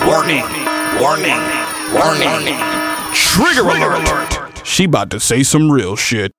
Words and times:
Warning, 0.00 0.44
warning, 1.00 1.38
warning. 1.94 2.58
Trigger, 3.14 3.62
alert. 3.62 4.60
She 4.64 4.84
about 4.84 5.08
to 5.10 5.20
say 5.20 5.44
some 5.44 5.70
real 5.70 5.94
shit. 5.94 6.32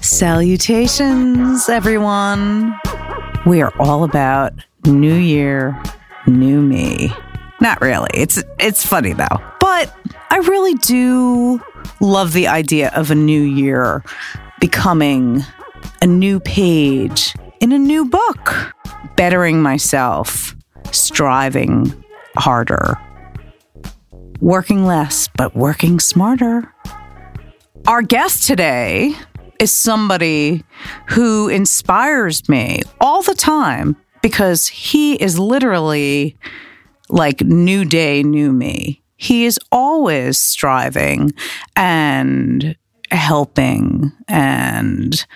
Salutations, 0.00 1.68
everyone. 1.68 2.78
We 3.46 3.60
are 3.60 3.72
all 3.80 4.04
about 4.04 4.52
New 4.86 5.14
Year, 5.14 5.82
New 6.28 6.62
Me. 6.62 7.12
Not 7.60 7.80
really. 7.80 8.10
It's 8.14 8.42
it's 8.60 8.86
funny 8.86 9.12
though. 9.12 9.38
But 9.58 9.94
I 10.30 10.36
really 10.38 10.74
do 10.74 11.60
love 12.00 12.32
the 12.32 12.46
idea 12.46 12.90
of 12.94 13.10
a 13.10 13.14
new 13.16 13.42
year 13.42 14.04
becoming 14.60 15.44
a 16.02 16.06
new 16.06 16.40
page 16.40 17.34
in 17.60 17.72
a 17.72 17.78
new 17.78 18.04
book, 18.04 18.74
bettering 19.16 19.62
myself, 19.62 20.54
striving 20.90 21.92
harder, 22.36 22.98
working 24.40 24.84
less 24.84 25.28
but 25.36 25.56
working 25.56 26.00
smarter. 26.00 26.72
Our 27.86 28.02
guest 28.02 28.46
today 28.46 29.14
is 29.58 29.72
somebody 29.72 30.64
who 31.08 31.48
inspires 31.48 32.48
me 32.48 32.82
all 33.00 33.22
the 33.22 33.34
time 33.34 33.96
because 34.22 34.66
he 34.66 35.14
is 35.14 35.38
literally 35.38 36.36
like 37.08 37.40
new 37.42 37.84
day, 37.84 38.22
new 38.22 38.52
me. 38.52 39.02
He 39.16 39.44
is 39.44 39.58
always 39.70 40.38
striving 40.38 41.32
and 41.76 42.76
helping 43.10 44.12
and 44.28 45.26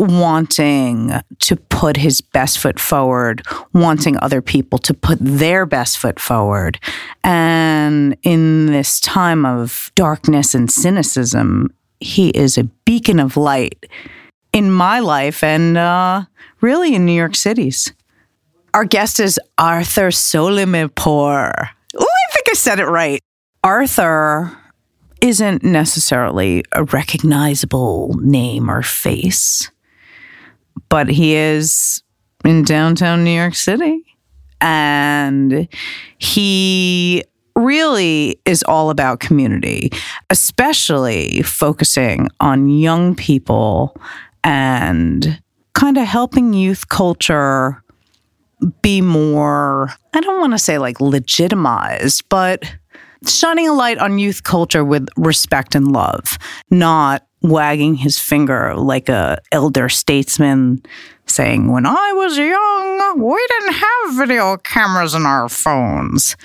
wanting 0.00 1.12
to 1.40 1.56
put 1.56 1.96
his 1.96 2.20
best 2.20 2.58
foot 2.58 2.80
forward, 2.80 3.42
wanting 3.74 4.16
other 4.18 4.40
people 4.40 4.78
to 4.78 4.94
put 4.94 5.18
their 5.20 5.66
best 5.66 5.98
foot 5.98 6.18
forward. 6.18 6.80
And 7.22 8.16
in 8.22 8.66
this 8.66 8.98
time 8.98 9.44
of 9.44 9.92
darkness 9.94 10.54
and 10.54 10.70
cynicism, 10.70 11.74
he 12.00 12.30
is 12.30 12.56
a 12.56 12.64
beacon 12.64 13.20
of 13.20 13.36
light 13.36 13.86
in 14.52 14.70
my 14.70 15.00
life 15.00 15.44
and 15.44 15.76
uh, 15.76 16.24
really 16.60 16.94
in 16.94 17.04
New 17.04 17.12
York 17.12 17.34
City's. 17.34 17.92
Our 18.72 18.84
guest 18.84 19.20
is 19.20 19.38
Arthur 19.58 20.08
Soleimanpour. 20.08 21.68
Oh, 21.96 22.06
I 22.28 22.32
think 22.32 22.48
I 22.48 22.54
said 22.54 22.80
it 22.80 22.86
right. 22.86 23.20
Arthur 23.62 24.56
isn't 25.20 25.62
necessarily 25.62 26.64
a 26.72 26.84
recognizable 26.84 28.16
name 28.22 28.70
or 28.70 28.82
face, 28.82 29.70
but 30.88 31.08
he 31.08 31.34
is 31.34 32.02
in 32.44 32.62
downtown 32.62 33.24
New 33.24 33.30
York 33.30 33.54
City. 33.54 34.04
And 34.60 35.68
he 36.18 37.24
really 37.56 38.40
is 38.44 38.62
all 38.64 38.90
about 38.90 39.20
community, 39.20 39.90
especially 40.30 41.42
focusing 41.42 42.28
on 42.40 42.68
young 42.68 43.14
people 43.14 43.96
and 44.44 45.40
kind 45.74 45.96
of 45.96 46.06
helping 46.06 46.52
youth 46.52 46.88
culture 46.88 47.82
be 48.82 49.00
more, 49.00 49.90
I 50.14 50.20
don't 50.20 50.40
want 50.40 50.52
to 50.52 50.58
say 50.58 50.78
like 50.78 51.00
legitimized, 51.00 52.28
but 52.28 52.64
shining 53.26 53.68
a 53.68 53.72
light 53.72 53.98
on 53.98 54.18
youth 54.18 54.42
culture 54.42 54.84
with 54.84 55.08
respect 55.16 55.74
and 55.74 55.92
love, 55.92 56.38
not 56.70 57.26
wagging 57.42 57.94
his 57.94 58.18
finger 58.18 58.74
like 58.76 59.08
a 59.08 59.40
elder 59.52 59.88
statesman 59.88 60.82
saying, 61.26 61.70
"When 61.70 61.86
I 61.86 62.12
was 62.14 62.36
young, 62.36 63.22
we 63.22 63.46
didn't 63.48 63.74
have 63.74 64.16
video 64.16 64.56
cameras 64.58 65.14
in 65.14 65.26
our 65.26 65.48
phones." 65.48 66.36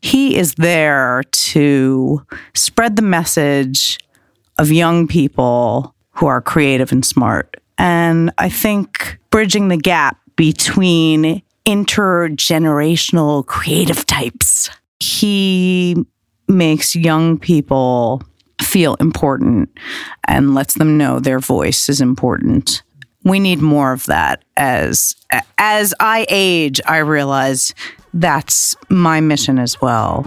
He 0.00 0.36
is 0.36 0.54
there 0.54 1.22
to 1.30 2.22
spread 2.54 2.96
the 2.96 3.02
message 3.02 3.98
of 4.58 4.70
young 4.70 5.06
people 5.06 5.94
who 6.12 6.26
are 6.26 6.40
creative 6.40 6.92
and 6.92 7.04
smart. 7.04 7.56
And 7.78 8.30
I 8.38 8.48
think 8.48 9.18
bridging 9.30 9.68
the 9.68 9.76
gap 9.76 10.18
between 10.36 11.42
intergenerational 11.66 13.46
creative 13.46 14.04
types. 14.06 14.70
He 15.00 15.96
makes 16.46 16.94
young 16.94 17.38
people 17.38 18.22
feel 18.74 18.96
important 18.96 19.70
and 20.26 20.52
lets 20.52 20.74
them 20.74 20.98
know 20.98 21.20
their 21.20 21.38
voice 21.38 21.88
is 21.88 22.00
important. 22.00 22.82
We 23.22 23.38
need 23.38 23.60
more 23.60 23.92
of 23.92 24.04
that 24.06 24.42
as 24.56 25.14
as 25.58 25.94
I 26.00 26.26
age, 26.28 26.80
I 26.84 26.96
realize 26.96 27.72
that's 28.14 28.74
my 28.88 29.20
mission 29.20 29.60
as 29.60 29.80
well 29.80 30.26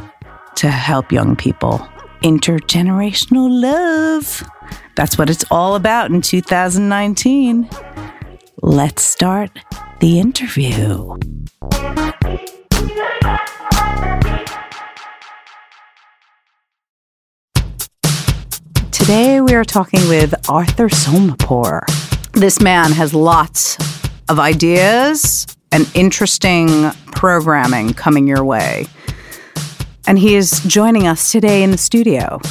to 0.56 0.72
help 0.72 1.12
young 1.12 1.36
people. 1.36 1.86
Intergenerational 2.24 3.50
love. 3.52 4.50
That's 4.96 5.18
what 5.18 5.30
it's 5.30 5.44
all 5.52 5.75
about 5.75 6.09
in 6.09 6.22
2019. 6.22 7.69
Let's 8.62 9.03
start 9.03 9.52
the 10.00 10.22
interview. 10.22 11.18
Today 19.07 19.40
we 19.40 19.53
are 19.53 19.63
talking 19.63 20.06
with 20.09 20.34
Arthur 20.50 20.90
Soleimanpour. 20.90 21.79
This 22.34 22.59
man 22.59 22.91
has 22.91 23.13
lots 23.13 23.78
of 24.28 24.38
ideas 24.38 25.47
and 25.72 25.90
interesting 25.95 26.91
programming 27.13 27.94
coming 27.94 28.28
your 28.28 28.44
way. 28.44 28.85
And 30.07 30.19
he 30.19 30.35
is 30.35 30.59
joining 30.66 31.07
us 31.07 31.31
today 31.31 31.63
in 31.63 31.72
the 31.72 31.78
studio. 31.78 32.41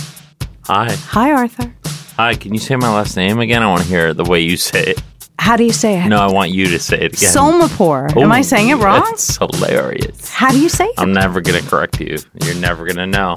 Hi. 0.65 0.95
Hi, 0.95 1.33
Arthur. 1.33 1.75
Hi, 2.17 2.35
can 2.37 2.55
you 2.55 2.59
say 2.59 2.75
my 2.77 2.89
last 2.89 3.19
name 3.19 3.39
again? 3.39 3.63
I 3.63 3.67
want 3.69 3.83
to 3.83 3.89
hear 3.89 4.15
the 4.15 4.25
way 4.25 4.41
you 4.41 4.57
say 4.57 4.83
it. 4.83 5.03
How 5.39 5.59
do 5.59 5.65
you 5.65 5.75
say 5.75 6.03
it? 6.03 6.09
No, 6.09 6.21
I 6.21 6.33
want 6.33 6.53
you 6.53 6.69
to 6.69 6.79
say 6.79 6.97
it 7.03 7.13
again. 7.19 7.35
Soleimanpour. 7.35 8.17
Am 8.17 8.33
I 8.33 8.41
saying 8.41 8.71
it 8.71 8.77
wrong? 8.77 9.03
It's 9.09 9.37
hilarious. 9.37 10.31
How 10.31 10.53
do 10.53 10.59
you 10.59 10.71
say 10.71 10.87
it? 10.87 10.95
I'm 10.97 11.13
never 11.13 11.43
going 11.43 11.63
to 11.63 11.69
correct 11.69 12.01
you. 12.01 12.17
You're 12.43 12.55
never 12.55 12.87
going 12.87 12.97
to 12.97 13.07
know. 13.07 13.35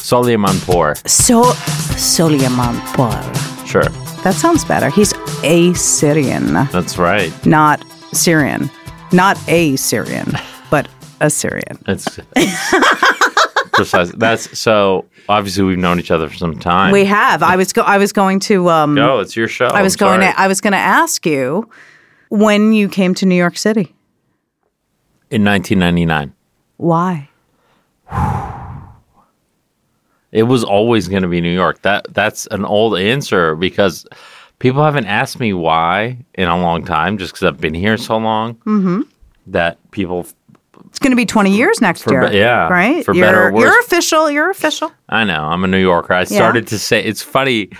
Soleimanpour. 0.00 0.96
So 1.08 1.42
Soleimanpour. 1.96 3.66
Sure. 3.66 3.84
That 4.22 4.34
sounds 4.34 4.64
better. 4.64 4.90
He's 4.90 5.12
Assyrian, 5.44 6.52
That's 6.72 6.98
right. 6.98 7.32
not 7.46 7.84
Syrian. 8.12 8.70
Not 9.12 9.38
a 9.48 9.76
Syrian, 9.76 10.32
but 10.70 10.88
Assyrian. 11.20 11.78
It's, 11.88 12.18
it's 12.36 12.74
precise. 13.72 14.10
That's 14.12 14.58
so 14.58 15.06
obviously 15.28 15.64
we've 15.64 15.78
known 15.78 15.98
each 15.98 16.10
other 16.10 16.28
for 16.28 16.36
some 16.36 16.58
time. 16.58 16.92
We 16.92 17.04
have. 17.06 17.42
I 17.42 17.56
was 17.56 17.72
go- 17.72 17.82
I 17.82 17.98
was 17.98 18.12
going 18.12 18.40
to 18.40 18.68
um 18.70 18.94
Go, 18.94 19.18
it's 19.20 19.34
your 19.36 19.48
show. 19.48 19.66
I 19.66 19.82
was 19.82 19.96
going 19.96 20.20
to 20.20 20.38
I 20.40 20.48
was 20.48 20.60
going 20.60 20.72
to 20.72 20.78
ask 20.78 21.26
you 21.26 21.68
when 22.28 22.72
you 22.72 22.88
came 22.88 23.14
to 23.14 23.26
New 23.26 23.34
York 23.36 23.56
City. 23.56 23.94
in 25.30 25.44
1999. 25.44 26.32
Why? 26.76 27.28
It 30.32 30.44
was 30.44 30.62
always 30.64 31.08
going 31.08 31.22
to 31.22 31.28
be 31.28 31.40
New 31.40 31.52
York. 31.52 31.82
That 31.82 32.06
that's 32.14 32.46
an 32.50 32.64
old 32.64 32.96
answer 32.98 33.54
because 33.56 34.06
people 34.60 34.82
haven't 34.84 35.06
asked 35.06 35.40
me 35.40 35.52
why 35.52 36.18
in 36.34 36.48
a 36.48 36.60
long 36.60 36.84
time, 36.84 37.18
just 37.18 37.32
because 37.32 37.44
I've 37.46 37.60
been 37.60 37.74
here 37.74 37.96
so 37.96 38.16
long. 38.16 38.54
Mm-hmm. 38.66 39.02
That 39.48 39.78
people, 39.90 40.26
It's 40.86 41.00
going 41.00 41.10
to 41.10 41.16
be 41.16 41.26
20 41.26 41.56
years 41.56 41.80
next 41.80 42.02
For 42.02 42.12
year. 42.12 42.32
yeah, 42.32 42.68
Right? 42.68 43.04
for 43.04 43.14
you're, 43.14 43.26
better 43.26 43.48
or 43.48 43.52
worse. 43.52 43.62
You're 43.64 43.80
official. 43.80 44.30
You're 44.30 44.50
official. 44.50 44.92
I 45.08 45.24
know 45.24 45.42
I'm 45.42 45.64
a 45.64 45.66
New 45.66 45.80
Yorker. 45.80 46.12
I 46.12 46.24
started 46.24 46.66
to 46.68 46.78
say 46.78 47.02
it's 47.02 47.22
funny. 47.22 47.70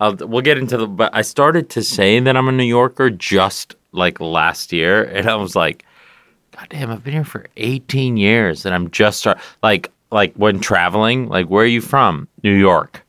Uh, 0.00 0.14
we'll 0.20 0.42
get 0.42 0.58
into 0.58 0.76
the, 0.76 0.86
but 0.88 1.14
I 1.14 1.22
started 1.22 1.70
to 1.70 1.82
say 1.82 2.18
that 2.20 2.36
I'm 2.36 2.48
a 2.48 2.52
New 2.52 2.64
Yorker 2.64 3.08
just 3.10 3.76
like 3.92 4.20
last 4.20 4.72
year, 4.72 5.04
and 5.04 5.30
I 5.30 5.36
was 5.36 5.54
like, 5.54 5.84
God 6.50 6.66
damn, 6.68 6.90
I've 6.90 7.04
been 7.04 7.14
here 7.14 7.24
for 7.24 7.46
18 7.56 8.16
years, 8.16 8.66
and 8.66 8.74
I'm 8.74 8.90
just 8.90 9.20
start 9.20 9.38
like 9.62 9.90
like 10.14 10.34
when 10.36 10.60
traveling, 10.60 11.28
like 11.28 11.48
where 11.48 11.64
are 11.64 11.66
you 11.66 11.82
from? 11.82 12.28
New 12.42 12.54
York. 12.54 13.02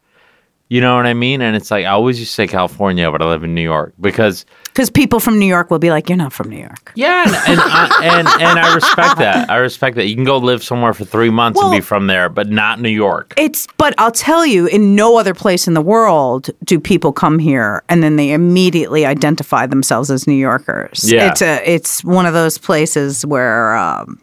You 0.68 0.82
know 0.82 0.96
what 0.96 1.06
I 1.06 1.14
mean? 1.14 1.42
And 1.42 1.56
it's 1.56 1.70
like 1.70 1.86
I 1.86 1.90
always 1.90 2.18
used 2.20 2.32
to 2.32 2.36
say 2.36 2.48
California, 2.48 3.10
but 3.12 3.22
I 3.22 3.26
live 3.26 3.44
in 3.44 3.54
New 3.54 3.62
York 3.62 3.94
because 4.02 4.48
Because 4.66 4.90
people 4.90 5.20
from 5.20 5.38
New 5.38 5.46
York 5.46 5.70
will 5.70 5.78
be 5.78 5.92
like, 5.92 6.10
"You're 6.10 6.18
not 6.18 6.34
from 6.34 6.50
New 6.50 6.58
York." 6.58 6.92
yeah, 6.96 7.22
and 7.24 7.36
and 7.36 7.60
I, 7.62 8.00
and, 8.02 8.28
and 8.28 8.60
I 8.60 8.74
respect 8.74 9.20
that. 9.20 9.48
I 9.48 9.58
respect 9.58 9.96
that. 9.98 10.08
You 10.08 10.16
can 10.16 10.24
go 10.24 10.40
live 10.40 10.64
somewhere 10.64 10.96
for 10.96 11.06
three 11.06 11.30
months 11.30 11.62
and 11.62 11.72
be 11.72 11.82
from 11.82 12.08
there, 12.08 12.30
but 12.30 12.50
not 12.50 12.82
New 12.82 12.90
York. 12.90 13.36
It's, 13.38 13.68
but 13.78 13.94
I'll 14.00 14.12
tell 14.12 14.44
you, 14.44 14.66
in 14.66 14.96
no 14.96 15.20
other 15.20 15.36
place 15.36 15.68
in 15.68 15.76
the 15.76 15.82
world 15.84 16.50
do 16.64 16.80
people 16.80 17.14
come 17.14 17.38
here 17.38 17.84
and 17.88 18.02
then 18.02 18.16
they 18.16 18.32
immediately 18.32 19.06
identify 19.06 19.68
themselves 19.68 20.10
as 20.10 20.26
New 20.26 20.34
Yorkers. 20.34 21.10
Yeah. 21.10 21.30
it's 21.30 21.44
a, 21.44 21.62
it's 21.70 22.04
one 22.04 22.26
of 22.26 22.34
those 22.34 22.58
places 22.58 23.24
where 23.24 23.76
um, 23.78 24.20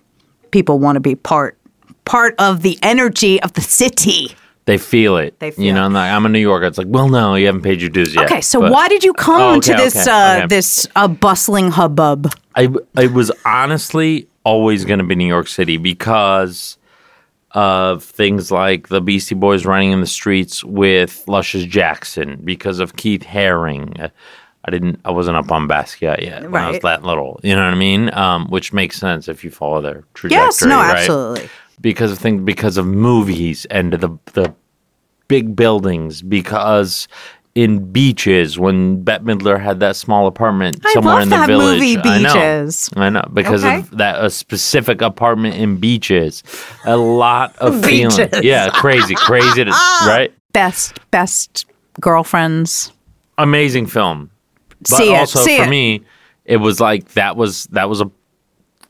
people 0.50 0.80
want 0.80 0.96
to 0.96 1.00
be 1.00 1.14
part, 1.14 1.56
part 2.04 2.34
of 2.38 2.62
the 2.62 2.78
energy 2.82 3.40
of 3.42 3.52
the 3.54 3.60
city. 3.60 4.34
They 4.64 4.78
feel 4.78 5.16
it. 5.16 5.38
They 5.40 5.52
you 5.58 5.72
know, 5.72 5.82
it. 5.82 5.86
and 5.86 5.94
like 5.94 6.12
I'm 6.12 6.24
a 6.24 6.28
New 6.28 6.38
Yorker. 6.38 6.66
It's 6.66 6.78
like, 6.78 6.86
well, 6.88 7.08
no, 7.08 7.34
you 7.34 7.46
haven't 7.46 7.62
paid 7.62 7.80
your 7.80 7.90
dues 7.90 8.14
yet. 8.14 8.24
Okay, 8.26 8.40
so 8.40 8.60
But 8.60 8.72
why 8.72 8.88
did 8.88 9.02
you 9.02 9.12
come 9.12 9.56
Oh, 9.56 9.60
to 9.60 9.74
this 9.74 9.96
okay, 9.96 10.10
uh, 10.10 10.36
okay. 10.38 10.46
this 10.46 10.86
uh, 10.94 11.08
bustling 11.08 11.70
hubbub? 11.72 12.32
I 12.54 12.68
I 12.96 13.06
was 13.06 13.32
honestly 13.44 14.28
always 14.44 14.84
going 14.84 14.98
to 14.98 15.04
be 15.04 15.14
New 15.16 15.26
York 15.26 15.48
City 15.48 15.78
because 15.78 16.78
of 17.52 18.02
things 18.04 18.50
like 18.50 18.88
the 18.88 19.00
Beastie 19.00 19.34
Boys 19.34 19.66
running 19.66 19.90
in 19.92 20.00
the 20.00 20.06
streets 20.06 20.64
with 20.64 21.22
Luscious 21.26 21.64
Jackson, 21.64 22.40
because 22.42 22.78
of 22.78 22.96
Keith 22.96 23.22
Haring. 23.22 24.10
I 24.64 24.70
didn't. 24.70 25.00
I 25.04 25.10
wasn't 25.10 25.36
up 25.36 25.50
on 25.50 25.66
Basquiat 25.66 26.22
yet 26.22 26.48
when 26.48 26.62
I 26.62 26.70
was 26.70 26.80
that 26.80 27.02
little. 27.02 27.40
You 27.42 27.56
know 27.56 27.64
what 27.64 27.74
I 27.74 27.76
mean? 27.76 28.14
Um, 28.14 28.46
which 28.48 28.72
makes 28.72 28.96
sense 28.96 29.26
if 29.26 29.42
you 29.42 29.50
follow 29.50 29.80
their 29.80 30.04
trajectory. 30.14 30.44
Yes, 30.46 30.62
no, 30.62 30.76
right? 30.76 30.96
absolutely. 30.98 31.48
Because 31.82 32.10
of 32.12 32.18
things 32.18 32.42
because 32.42 32.76
of 32.78 32.86
movies 32.86 33.66
and 33.66 33.92
the 33.92 34.08
the 34.32 34.54
big 35.28 35.54
buildings 35.54 36.22
because 36.22 37.08
in 37.54 37.92
beaches 37.92 38.58
when 38.58 39.02
Bette 39.02 39.24
Midler 39.24 39.60
had 39.60 39.80
that 39.80 39.94
small 39.94 40.26
apartment 40.26 40.80
I 40.86 40.94
somewhere 40.94 41.20
in 41.20 41.28
the 41.28 41.36
that 41.36 41.46
village. 41.48 41.80
movie, 41.80 41.98
I 41.98 42.18
know. 42.20 42.32
Beaches. 42.32 42.90
I 42.96 43.10
know 43.10 43.28
because 43.34 43.62
Okay. 43.64 43.80
of 43.80 43.98
that 43.98 44.24
a 44.24 44.30
specific 44.30 45.02
apartment 45.02 45.56
in 45.56 45.76
beaches. 45.76 46.42
A 46.86 46.96
lot 46.96 47.54
of 47.58 47.84
feeling. 47.84 48.16
Beaches. 48.16 48.42
Yeah, 48.42 48.70
crazy, 48.70 49.14
crazy, 49.14 49.64
to, 49.64 49.70
right? 50.06 50.32
Best, 50.54 50.98
best 51.10 51.66
girlfriends. 52.00 52.90
Amazing 53.38 53.86
film. 53.86 54.30
But 54.80 54.88
See 54.88 55.12
it, 55.14 55.18
also 55.18 55.40
see 55.40 55.58
for 55.58 55.64
it. 55.64 55.68
me, 55.68 56.02
it 56.46 56.56
was 56.56 56.80
like 56.80 57.08
that 57.12 57.36
was 57.36 57.64
that 57.66 57.88
was 57.88 58.00
a 58.00 58.10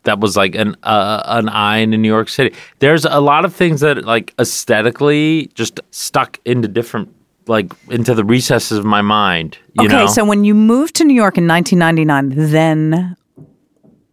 that 0.05 0.21
was 0.21 0.37
like 0.37 0.55
an 0.55 0.77
uh, 0.83 1.23
an 1.27 1.49
eye 1.49 1.79
in 1.79 1.91
New 1.91 2.09
York 2.09 2.29
City. 2.29 2.55
There's 2.79 3.05
a 3.05 3.21
lot 3.21 3.45
of 3.45 3.55
things 3.55 3.81
that 3.81 4.05
like 4.05 4.35
aesthetically 4.39 5.51
just 5.55 5.81
stuck 5.91 6.39
into 6.45 6.69
different 6.69 7.15
like 7.47 7.73
into 7.91 8.15
the 8.15 8.25
recesses 8.25 8.79
of 8.79 8.85
my 8.85 9.03
mind. 9.03 9.59
You 9.75 9.87
okay, 9.87 9.97
know, 9.97 10.07
so 10.07 10.25
when 10.25 10.45
you 10.45 10.55
moved 10.55 10.97
to 10.97 11.05
New 11.05 11.15
York 11.15 11.39
in 11.39 11.47
1999, 11.47 12.51
then 12.51 13.17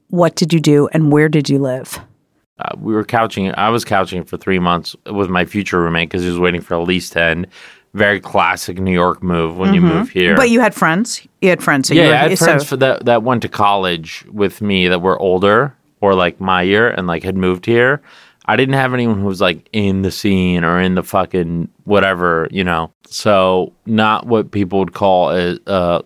what 0.09 0.36
did 0.36 0.53
you 0.53 0.59
do 0.59 0.88
and 0.94 1.12
where 1.12 1.30
did 1.30 1.50
you 1.50 1.59
live? 1.59 2.00
uh, 2.59 2.75
we 2.77 2.94
were 2.94 3.03
couching. 3.03 3.53
I 3.56 3.69
was 3.69 3.86
couching 3.86 4.24
for 4.24 4.38
three 4.38 4.59
months 4.59 4.95
with 5.12 5.30
my 5.30 5.45
future 5.45 5.81
roommate 5.81 6.09
because 6.09 6.24
he 6.24 6.30
was 6.30 6.39
waiting 6.39 6.62
for 6.62 6.74
a 6.74 6.83
lease 6.83 7.09
to 7.12 7.21
end. 7.21 7.47
Very 7.94 8.19
classic 8.19 8.77
New 8.77 8.94
York 8.94 9.24
move 9.24 9.57
when 9.57 9.74
you 9.74 9.81
move 9.81 10.09
here. 10.09 10.31
Mm-hmm. 10.31 10.39
But 10.39 10.51
you 10.51 10.59
had 10.59 10.75
friends. 10.75 11.27
You 11.41 11.50
had 11.50 11.63
friends. 11.63 11.88
So 11.88 11.95
you 11.95 12.01
yeah, 12.01 12.07
were, 12.09 12.13
I 12.13 12.30
had 12.30 12.38
so- 12.38 12.45
friends 12.45 12.65
for 12.65 12.77
that 12.77 13.06
that 13.06 13.24
went 13.24 13.41
to 13.41 13.50
college 13.50 14.25
with 14.31 14.62
me 14.62 14.88
that 14.88 15.01
were 15.01 15.18
older 15.18 15.75
or 16.01 16.13
like 16.16 16.40
my 16.40 16.62
year 16.62 16.90
and 16.90 17.07
like 17.07 17.24
had 17.24 17.36
moved 17.38 17.66
here. 17.66 18.01
I 18.46 18.56
didn't 18.56 18.75
have 18.75 18.94
anyone 18.94 19.19
who 19.19 19.28
was 19.28 19.42
like 19.42 19.69
in 19.74 20.01
the 20.01 20.12
scene 20.12 20.63
or 20.63 20.81
in 20.81 20.96
the 20.96 21.04
fucking 21.04 21.69
whatever, 21.84 22.48
you 22.51 22.63
know. 22.63 22.92
So 23.06 23.74
not 23.86 24.25
what 24.25 24.51
people 24.51 24.80
would 24.80 24.94
call 24.94 25.30
a, 25.31 25.60
uh, 25.68 26.01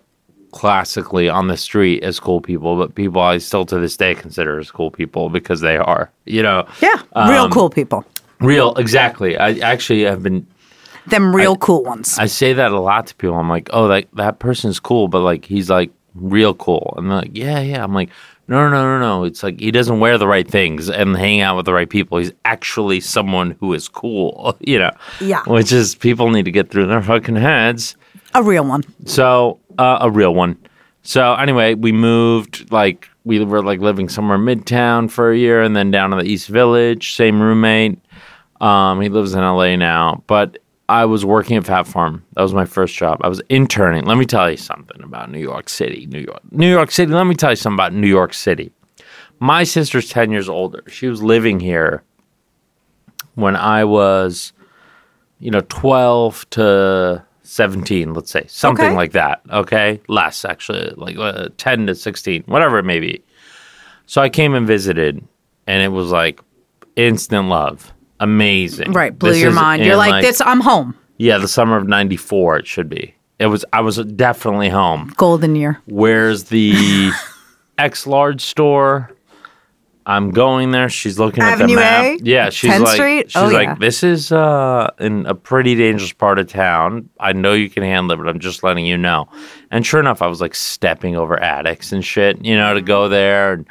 classically 0.52 1.28
on 1.28 1.48
the 1.48 1.56
street 1.56 2.02
as 2.04 2.20
cool 2.20 2.40
people, 2.40 2.76
but 2.76 2.94
people 2.94 3.20
I 3.20 3.38
still 3.38 3.64
to 3.66 3.78
this 3.78 3.96
day 3.96 4.14
consider 4.14 4.58
as 4.58 4.70
cool 4.70 4.90
people 4.90 5.28
because 5.30 5.60
they 5.60 5.76
are, 5.76 6.10
you 6.26 6.42
know. 6.42 6.66
yeah, 6.80 7.02
real 7.28 7.44
Um, 7.44 7.50
cool 7.50 7.70
people. 7.70 8.04
Real, 8.40 8.74
exactly. 8.74 9.36
I 9.38 9.54
actually 9.58 10.02
have 10.02 10.22
been 10.22 10.46
Them 11.06 11.34
real 11.34 11.56
cool 11.56 11.82
ones. 11.82 12.18
I 12.18 12.26
say 12.26 12.52
that 12.52 12.72
a 12.72 12.78
lot 12.80 13.06
to 13.08 13.14
people. 13.14 13.36
I'm 13.36 13.48
like, 13.48 13.70
oh, 13.72 13.88
that 13.88 14.06
that 14.14 14.38
person's 14.38 14.80
cool, 14.80 15.08
but 15.08 15.20
like 15.20 15.44
he's 15.44 15.70
like 15.70 15.90
real 16.14 16.54
cool, 16.54 16.94
and 16.96 17.10
they're 17.10 17.18
like, 17.18 17.36
yeah, 17.36 17.60
yeah. 17.60 17.82
I'm 17.82 17.94
like, 17.94 18.10
no, 18.48 18.68
no, 18.68 18.82
no, 18.84 18.98
no. 18.98 19.24
It's 19.24 19.42
like 19.42 19.58
he 19.60 19.70
doesn't 19.70 20.00
wear 20.00 20.18
the 20.18 20.26
right 20.26 20.48
things 20.48 20.90
and 20.90 21.16
hang 21.16 21.40
out 21.40 21.56
with 21.56 21.66
the 21.66 21.72
right 21.72 21.88
people. 21.88 22.18
He's 22.18 22.32
actually 22.44 23.00
someone 23.00 23.52
who 23.60 23.72
is 23.74 23.88
cool, 23.88 24.56
you 24.60 24.78
know. 24.78 24.90
Yeah. 25.20 25.42
Which 25.46 25.72
is 25.72 25.94
people 25.94 26.30
need 26.30 26.44
to 26.44 26.50
get 26.50 26.70
through 26.70 26.86
their 26.86 27.02
fucking 27.02 27.36
heads. 27.36 27.96
a 28.34 28.42
real 28.42 28.64
one. 28.64 28.82
So 29.06 29.58
uh, 29.78 29.98
a 30.00 30.10
real 30.10 30.34
one. 30.34 30.56
So 31.02 31.34
anyway, 31.34 31.74
we 31.74 31.92
moved 31.92 32.70
like 32.72 33.08
we 33.24 33.42
were 33.44 33.62
like 33.62 33.80
living 33.80 34.08
somewhere 34.08 34.38
midtown 34.38 35.10
for 35.10 35.30
a 35.32 35.36
year, 35.36 35.62
and 35.62 35.74
then 35.76 35.90
down 35.90 36.10
to 36.10 36.16
the 36.16 36.24
East 36.24 36.48
Village. 36.48 37.14
Same 37.14 37.40
roommate. 37.40 37.98
Um, 38.60 39.00
he 39.00 39.08
lives 39.08 39.34
in 39.34 39.40
LA 39.40 39.76
now, 39.76 40.22
but 40.26 40.58
I 40.88 41.04
was 41.06 41.24
working 41.24 41.56
at 41.56 41.64
Phat 41.64 41.86
Farm. 41.86 42.24
That 42.34 42.42
was 42.42 42.52
my 42.52 42.66
first 42.66 42.94
job. 42.94 43.18
I 43.22 43.28
was 43.28 43.40
interning. 43.48 44.04
Let 44.04 44.18
me 44.18 44.26
tell 44.26 44.50
you 44.50 44.56
something 44.56 45.02
about 45.02 45.30
New 45.30 45.38
York 45.38 45.68
City. 45.68 46.06
New 46.06 46.20
York, 46.20 46.40
New 46.52 46.68
York 46.70 46.90
City. 46.90 47.10
Let 47.12 47.24
me 47.26 47.34
tell 47.34 47.50
you 47.50 47.56
something 47.56 47.76
about 47.76 47.94
New 47.94 48.06
York 48.08 48.34
City. 48.34 48.70
My 49.40 49.64
sister's 49.64 50.08
ten 50.10 50.30
years 50.30 50.48
older. 50.48 50.82
She 50.88 51.06
was 51.08 51.22
living 51.22 51.58
here 51.60 52.02
when 53.34 53.56
I 53.56 53.84
was, 53.84 54.52
you 55.38 55.50
know, 55.50 55.62
twelve 55.68 56.48
to 56.50 57.24
seventeen. 57.42 58.12
Let's 58.14 58.30
say 58.30 58.44
something 58.46 58.84
Okay. 58.86 58.94
like 58.94 59.12
that. 59.12 59.40
Okay, 59.50 60.00
less 60.08 60.44
actually, 60.44 60.92
like 60.96 61.16
uh, 61.16 61.48
ten 61.56 61.86
to 61.86 61.94
sixteen, 61.94 62.42
whatever 62.46 62.78
it 62.78 62.84
may 62.84 63.00
be. 63.00 63.24
So 64.06 64.20
I 64.20 64.28
came 64.28 64.54
and 64.54 64.66
visited, 64.66 65.26
and 65.66 65.82
it 65.82 65.88
was 65.88 66.10
like 66.12 66.40
instant 66.96 67.48
love, 67.48 67.92
amazing. 68.24 68.92
Right, 68.92 69.16
blew 69.16 69.30
This 69.30 69.40
your 69.40 69.50
is 69.50 69.54
mind. 69.54 69.84
You're 69.84 69.96
like, 69.96 70.22
this. 70.24 70.40
I'm 70.40 70.60
home. 70.60 70.96
Yeah, 71.18 71.38
the 71.38 71.48
summer 71.48 71.76
of 71.76 71.86
'94. 71.86 72.58
It 72.58 72.66
should 72.66 72.88
be. 72.88 73.14
It 73.38 73.46
was. 73.46 73.64
I 73.72 73.80
was 73.80 73.96
definitely 73.98 74.68
home. 74.68 75.12
Golden 75.16 75.54
year. 75.54 75.80
Where's 75.86 76.44
the 76.44 77.12
X 77.78 78.06
large 78.06 78.40
store? 78.40 79.10
I'm 80.06 80.32
going 80.32 80.70
there. 80.70 80.90
She's 80.90 81.18
looking 81.18 81.42
at 81.42 81.56
the 81.56 81.64
A? 81.64 81.76
map. 81.76 82.18
Yeah, 82.22 82.50
she's 82.50 82.70
10th 82.72 82.80
like, 82.80 82.94
Street? 82.94 83.30
she's 83.30 83.40
Oh, 83.42 83.46
like, 83.46 83.68
yeah. 83.68 83.74
this 83.76 84.02
is 84.02 84.32
uh, 84.32 84.90
in 85.00 85.24
a 85.24 85.34
pretty 85.34 85.74
dangerous 85.76 86.12
part 86.12 86.38
of 86.38 86.46
town. 86.46 87.08
I 87.18 87.32
know 87.32 87.54
you 87.54 87.70
can 87.70 87.82
handle 87.84 88.12
it, 88.12 88.16
but 88.22 88.28
I'm 88.28 88.38
just 88.38 88.62
letting 88.62 88.84
you 88.84 88.98
know. 88.98 89.28
And 89.70 89.86
sure 89.86 90.00
enough, 90.00 90.20
I 90.20 90.26
was 90.26 90.42
like 90.42 90.54
stepping 90.54 91.16
over 91.16 91.40
attics 91.42 91.90
and 91.90 92.04
shit, 92.04 92.44
you 92.44 92.54
know, 92.54 92.74
to 92.74 92.82
go 92.82 93.08
there. 93.08 93.54
And 93.54 93.66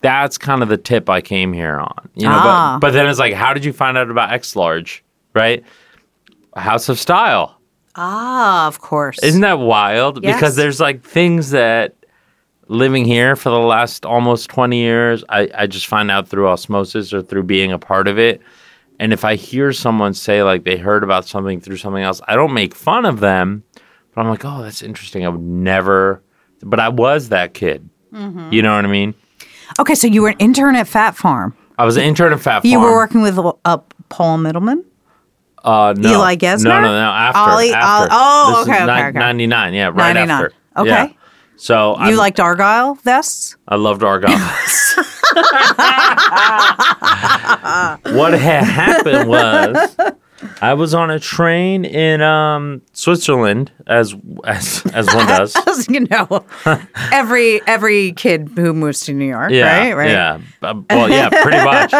that's 0.00 0.38
kind 0.38 0.62
of 0.62 0.68
the 0.68 0.76
tip 0.76 1.10
I 1.10 1.20
came 1.20 1.52
here 1.52 1.78
on, 1.78 2.08
you 2.14 2.26
know. 2.26 2.32
Ah. 2.34 2.78
But 2.80 2.88
but 2.88 2.92
then 2.92 3.08
it's 3.08 3.18
like, 3.18 3.34
how 3.34 3.52
did 3.52 3.64
you 3.64 3.72
find 3.72 3.98
out 3.98 4.10
about 4.10 4.32
X 4.32 4.56
large, 4.56 5.04
right? 5.34 5.64
House 6.56 6.88
of 6.88 6.98
Style. 6.98 7.58
Ah, 7.96 8.66
of 8.66 8.80
course. 8.80 9.18
Isn't 9.22 9.40
that 9.40 9.58
wild? 9.58 10.22
Yes. 10.22 10.36
Because 10.36 10.56
there's 10.56 10.80
like 10.80 11.02
things 11.02 11.50
that 11.50 11.94
living 12.68 13.04
here 13.04 13.34
for 13.34 13.50
the 13.50 13.58
last 13.58 14.04
almost 14.04 14.50
20 14.50 14.76
years, 14.78 15.24
I, 15.28 15.48
I 15.54 15.66
just 15.66 15.86
find 15.86 16.10
out 16.10 16.28
through 16.28 16.48
osmosis 16.48 17.12
or 17.12 17.22
through 17.22 17.44
being 17.44 17.72
a 17.72 17.78
part 17.78 18.06
of 18.08 18.18
it. 18.18 18.40
And 19.00 19.12
if 19.12 19.24
I 19.24 19.36
hear 19.36 19.72
someone 19.72 20.14
say 20.14 20.42
like 20.42 20.64
they 20.64 20.76
heard 20.76 21.02
about 21.02 21.26
something 21.26 21.60
through 21.60 21.76
something 21.76 22.02
else, 22.02 22.20
I 22.28 22.36
don't 22.36 22.52
make 22.52 22.74
fun 22.74 23.04
of 23.04 23.20
them, 23.20 23.64
but 24.14 24.20
I'm 24.20 24.28
like, 24.28 24.44
oh, 24.44 24.62
that's 24.62 24.82
interesting. 24.82 25.24
I 25.24 25.28
would 25.28 25.40
never, 25.40 26.22
but 26.62 26.80
I 26.80 26.88
was 26.88 27.30
that 27.30 27.54
kid. 27.54 27.88
Mm-hmm. 28.12 28.52
You 28.52 28.62
know 28.62 28.74
what 28.74 28.84
I 28.84 28.88
mean? 28.88 29.14
Okay, 29.80 29.94
so 29.94 30.06
you 30.06 30.22
were 30.22 30.28
an 30.30 30.36
intern 30.38 30.74
at 30.76 30.88
Phat 30.88 31.16
Farm. 31.16 31.54
I 31.78 31.84
was 31.84 31.96
an 31.96 32.02
intern 32.04 32.32
at 32.32 32.40
Phat 32.40 32.62
Farm. 32.62 32.70
You 32.70 32.80
were 32.80 32.92
working 32.92 33.22
with 33.22 33.38
uh, 33.64 33.78
Paul 34.08 34.38
Middleman. 34.38 34.84
uh, 35.64 35.94
no. 35.96 36.10
Eli 36.12 36.36
Gesner? 36.36 36.64
No, 36.64 36.80
no, 36.80 36.92
no. 36.92 37.10
After. 37.10 37.38
Ollie- 37.52 37.72
after. 37.72 38.08
oh, 38.12 38.64
This 38.64 38.68
okay, 38.74 38.84
okay, 38.84 38.94
ni- 39.02 39.08
okay. 39.08 39.18
99. 39.18 39.74
Yeah, 39.74 39.84
right 39.88 40.12
99. 40.14 40.30
after. 40.30 40.52
Okay. 40.76 40.88
Yeah. 40.88 41.08
So 41.56 41.96
You 41.98 42.02
I'm- 42.04 42.16
liked 42.16 42.40
Argyle 42.40 42.94
vests? 42.96 43.56
I 43.68 43.76
loved 43.76 44.02
Argyle. 44.02 44.30
what 48.14 48.32
had 48.32 48.64
happened 48.64 49.28
was 49.28 49.96
I 50.62 50.74
was 50.74 50.94
on 50.94 51.10
a 51.10 51.18
train 51.18 51.84
in 51.84 52.20
um, 52.22 52.82
Switzerland, 52.92 53.72
as 53.86 54.14
as 54.44 54.84
as 54.94 55.06
one 55.14 55.26
does. 55.28 55.88
you 55.88 56.00
know, 56.00 56.44
every 57.12 57.60
every 57.66 58.12
kid 58.12 58.50
who 58.54 58.72
moves 58.72 59.00
to 59.06 59.12
New 59.12 59.26
York, 59.26 59.50
Yeah, 59.50 59.78
right? 59.78 59.94
Right. 59.96 60.10
yeah. 60.10 60.40
Uh, 60.62 60.80
well, 60.90 61.10
yeah, 61.10 61.28
pretty 61.28 61.64
much. 61.64 61.92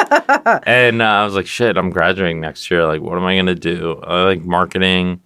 And 0.66 1.02
uh, 1.02 1.04
I 1.04 1.24
was 1.24 1.34
like, 1.34 1.46
shit, 1.46 1.76
I'm 1.76 1.90
graduating 1.90 2.40
next 2.40 2.70
year. 2.70 2.86
Like, 2.86 3.00
what 3.00 3.16
am 3.16 3.24
I 3.24 3.36
gonna 3.36 3.54
do? 3.54 4.00
I 4.04 4.22
like 4.24 4.42
marketing. 4.44 5.20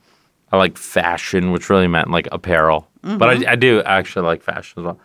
I 0.50 0.57
like 0.59 0.76
fashion, 0.76 1.50
which 1.52 1.71
really 1.71 1.88
meant 1.88 2.11
like 2.11 2.28
apparel. 2.33 2.88
But 3.02 3.28
I, 3.47 3.52
I 3.52 3.57
do 3.57 3.83
actually 3.83 4.26
like 4.26 4.42
fashion 4.42 4.81
as 4.81 4.85
well. 4.85 5.00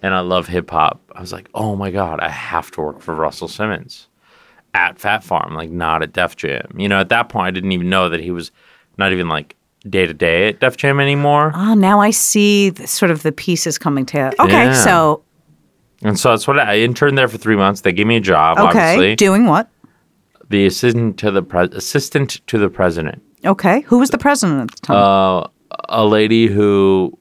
And 0.00 0.12
I 0.14 0.20
love 0.20 0.46
hip 0.48 0.70
hop. 0.70 1.00
I 1.14 1.20
was 1.20 1.32
like, 1.32 1.48
oh 1.54 1.76
my 1.76 1.90
God, 1.90 2.20
I 2.20 2.28
have 2.28 2.70
to 2.72 2.80
work 2.80 3.00
for 3.00 3.14
Russell 3.14 3.48
Simmons 3.48 4.08
at 4.76 4.98
Phat 5.00 5.24
Farm, 5.24 5.54
like 5.54 5.70
not 5.70 6.02
at 6.02 6.12
Def 6.12 6.36
Jam. 6.36 6.68
You 6.76 6.88
know, 6.88 7.00
at 7.00 7.08
that 7.08 7.30
point, 7.30 7.46
I 7.46 7.50
didn't 7.50 7.72
even 7.72 7.88
know 7.88 8.08
that 8.10 8.20
he 8.20 8.30
was 8.30 8.52
not 8.98 9.10
even 9.12 9.28
like 9.28 9.56
day 9.88 10.06
to 10.06 10.12
day 10.12 10.48
at 10.48 10.60
Def 10.60 10.76
Jam 10.76 11.00
anymore. 11.00 11.52
Oh, 11.54 11.74
now 11.74 12.00
I 12.00 12.10
see 12.10 12.70
the, 12.70 12.86
sort 12.86 13.10
of 13.10 13.22
the 13.22 13.32
pieces 13.32 13.78
coming 13.78 14.04
together. 14.04 14.36
Okay, 14.38 14.66
Yeah. 14.66 14.72
so 14.74 15.22
And 16.02 16.18
so 16.18 16.30
that's 16.30 16.46
what 16.46 16.58
I, 16.58 16.74
I 16.74 16.76
interned 16.78 17.16
there 17.16 17.28
for 17.28 17.38
three 17.38 17.56
months. 17.56 17.80
They 17.80 17.92
gave 17.92 18.06
me 18.06 18.16
a 18.16 18.20
job, 18.20 18.58
okay, 18.58 18.66
obviously. 18.68 19.16
doing 19.16 19.46
what? 19.46 19.68
the 20.48 20.66
assistant 20.66 21.18
to 21.18 21.30
the 21.32 21.42
pres 21.42 21.70
assistant 21.72 22.46
to 22.46 22.58
the 22.58 22.68
president. 22.68 23.22
Okay, 23.44 23.80
who 23.82 23.98
was 23.98 24.10
the 24.10 24.18
president 24.18 24.70
at 24.70 24.76
the 24.76 24.86
time? 24.86 24.96
Uh, 24.96 25.46
a 25.88 26.04
lady 26.04 26.46
who 26.46 27.12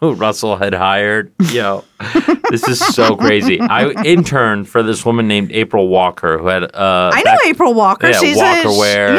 who 0.00 0.12
Russell 0.24 0.56
had 0.56 0.74
hired. 0.74 1.32
Yo, 1.50 1.84
this 2.50 2.66
is 2.68 2.78
so 2.78 3.16
crazy. 3.16 3.60
I 3.60 3.90
interned 4.04 4.68
for 4.68 4.82
this 4.82 5.04
woman 5.04 5.26
named 5.28 5.50
April 5.52 5.88
Walker 5.88 6.38
who 6.38 6.46
had 6.48 6.64
uh 6.74 7.10
I 7.12 7.18
know 7.22 7.24
back- 7.24 7.46
April 7.46 7.74
Walker. 7.74 8.08
yeah, 8.08 8.18
She's 8.20 8.36
Walker 8.36 8.68
a, 8.68 9.14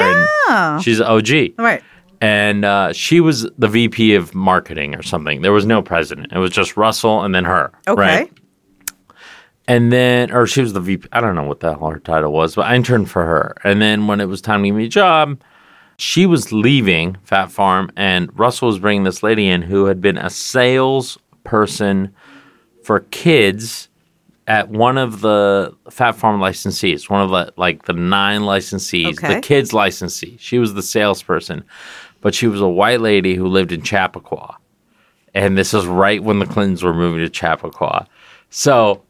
Yeah. 0.50 0.80
she's 0.80 1.02
OG. 1.02 1.30
right. 1.58 1.84
And 2.20 2.66
uh, 2.66 2.94
she 2.94 3.20
was 3.20 3.48
the 3.60 3.68
VP 3.68 4.16
of 4.16 4.34
marketing 4.34 4.96
or 4.96 5.04
something. 5.04 5.44
There 5.44 5.52
was 5.54 5.68
no 5.68 5.84
president. 5.84 6.32
It 6.34 6.40
was 6.40 6.50
just 6.50 6.76
Russell 6.76 7.22
and 7.24 7.36
then 7.36 7.46
her. 7.46 7.72
Okay. 7.88 8.00
Right? 8.02 8.32
And 9.68 9.92
then, 9.92 10.32
or 10.32 10.48
she 10.48 10.62
was 10.62 10.74
the 10.74 10.80
VP. 10.80 11.10
I 11.12 11.20
don't 11.22 11.36
know 11.36 11.44
what 11.44 11.60
the 11.60 11.76
hell 11.78 11.90
her 11.90 12.00
title 12.00 12.32
was, 12.32 12.56
but 12.56 12.66
I 12.66 12.76
interned 12.76 13.12
for 13.12 13.24
her. 13.26 13.56
And 13.64 13.82
then 13.82 14.08
when 14.08 14.20
it 14.22 14.26
was 14.26 14.42
time 14.42 14.64
to 14.64 14.70
give 14.70 14.76
me 14.76 14.86
a 14.86 14.90
job, 14.90 15.40
she 15.98 16.26
was 16.26 16.52
leaving 16.52 17.18
Phat 17.24 17.52
Farm, 17.52 17.90
and 17.96 18.30
Russell 18.38 18.68
was 18.68 18.80
bringing 18.80 19.04
this 19.04 19.24
lady 19.24 19.48
in 19.48 19.62
who 19.62 19.86
had 19.86 20.00
been 20.02 20.18
a 20.18 20.30
salesperson 20.30 22.14
for 22.84 23.02
kids 23.12 23.90
at 24.48 24.70
one 24.70 24.98
of 24.98 25.22
the 25.22 25.76
Phat 25.90 26.16
Farm 26.16 26.40
licensees, 26.40 27.10
one 27.10 27.22
of 27.22 27.30
the 27.32 27.52
like 27.58 27.86
the 27.86 27.94
nine 27.94 28.42
licensees, 28.42 29.18
Okay. 29.18 29.36
the 29.36 29.42
kids 29.42 29.74
licensee. 29.74 30.38
She 30.40 30.60
was 30.60 30.74
the 30.74 30.84
salesperson, 30.84 31.64
but 32.22 32.34
she 32.34 32.48
was 32.48 32.62
a 32.62 32.68
white 32.68 33.02
lady 33.02 33.36
who 33.36 33.48
lived 33.48 33.72
in 33.72 33.82
Chappaqua, 33.82 34.56
and 35.34 35.58
this 35.58 35.74
is 35.74 35.86
right 35.86 36.24
when 36.24 36.40
the 36.40 36.46
Clintons 36.46 36.84
were 36.84 36.94
moving 36.94 37.20
to 37.22 37.30
Chappaqua. 37.30 38.08
So. 38.50 39.02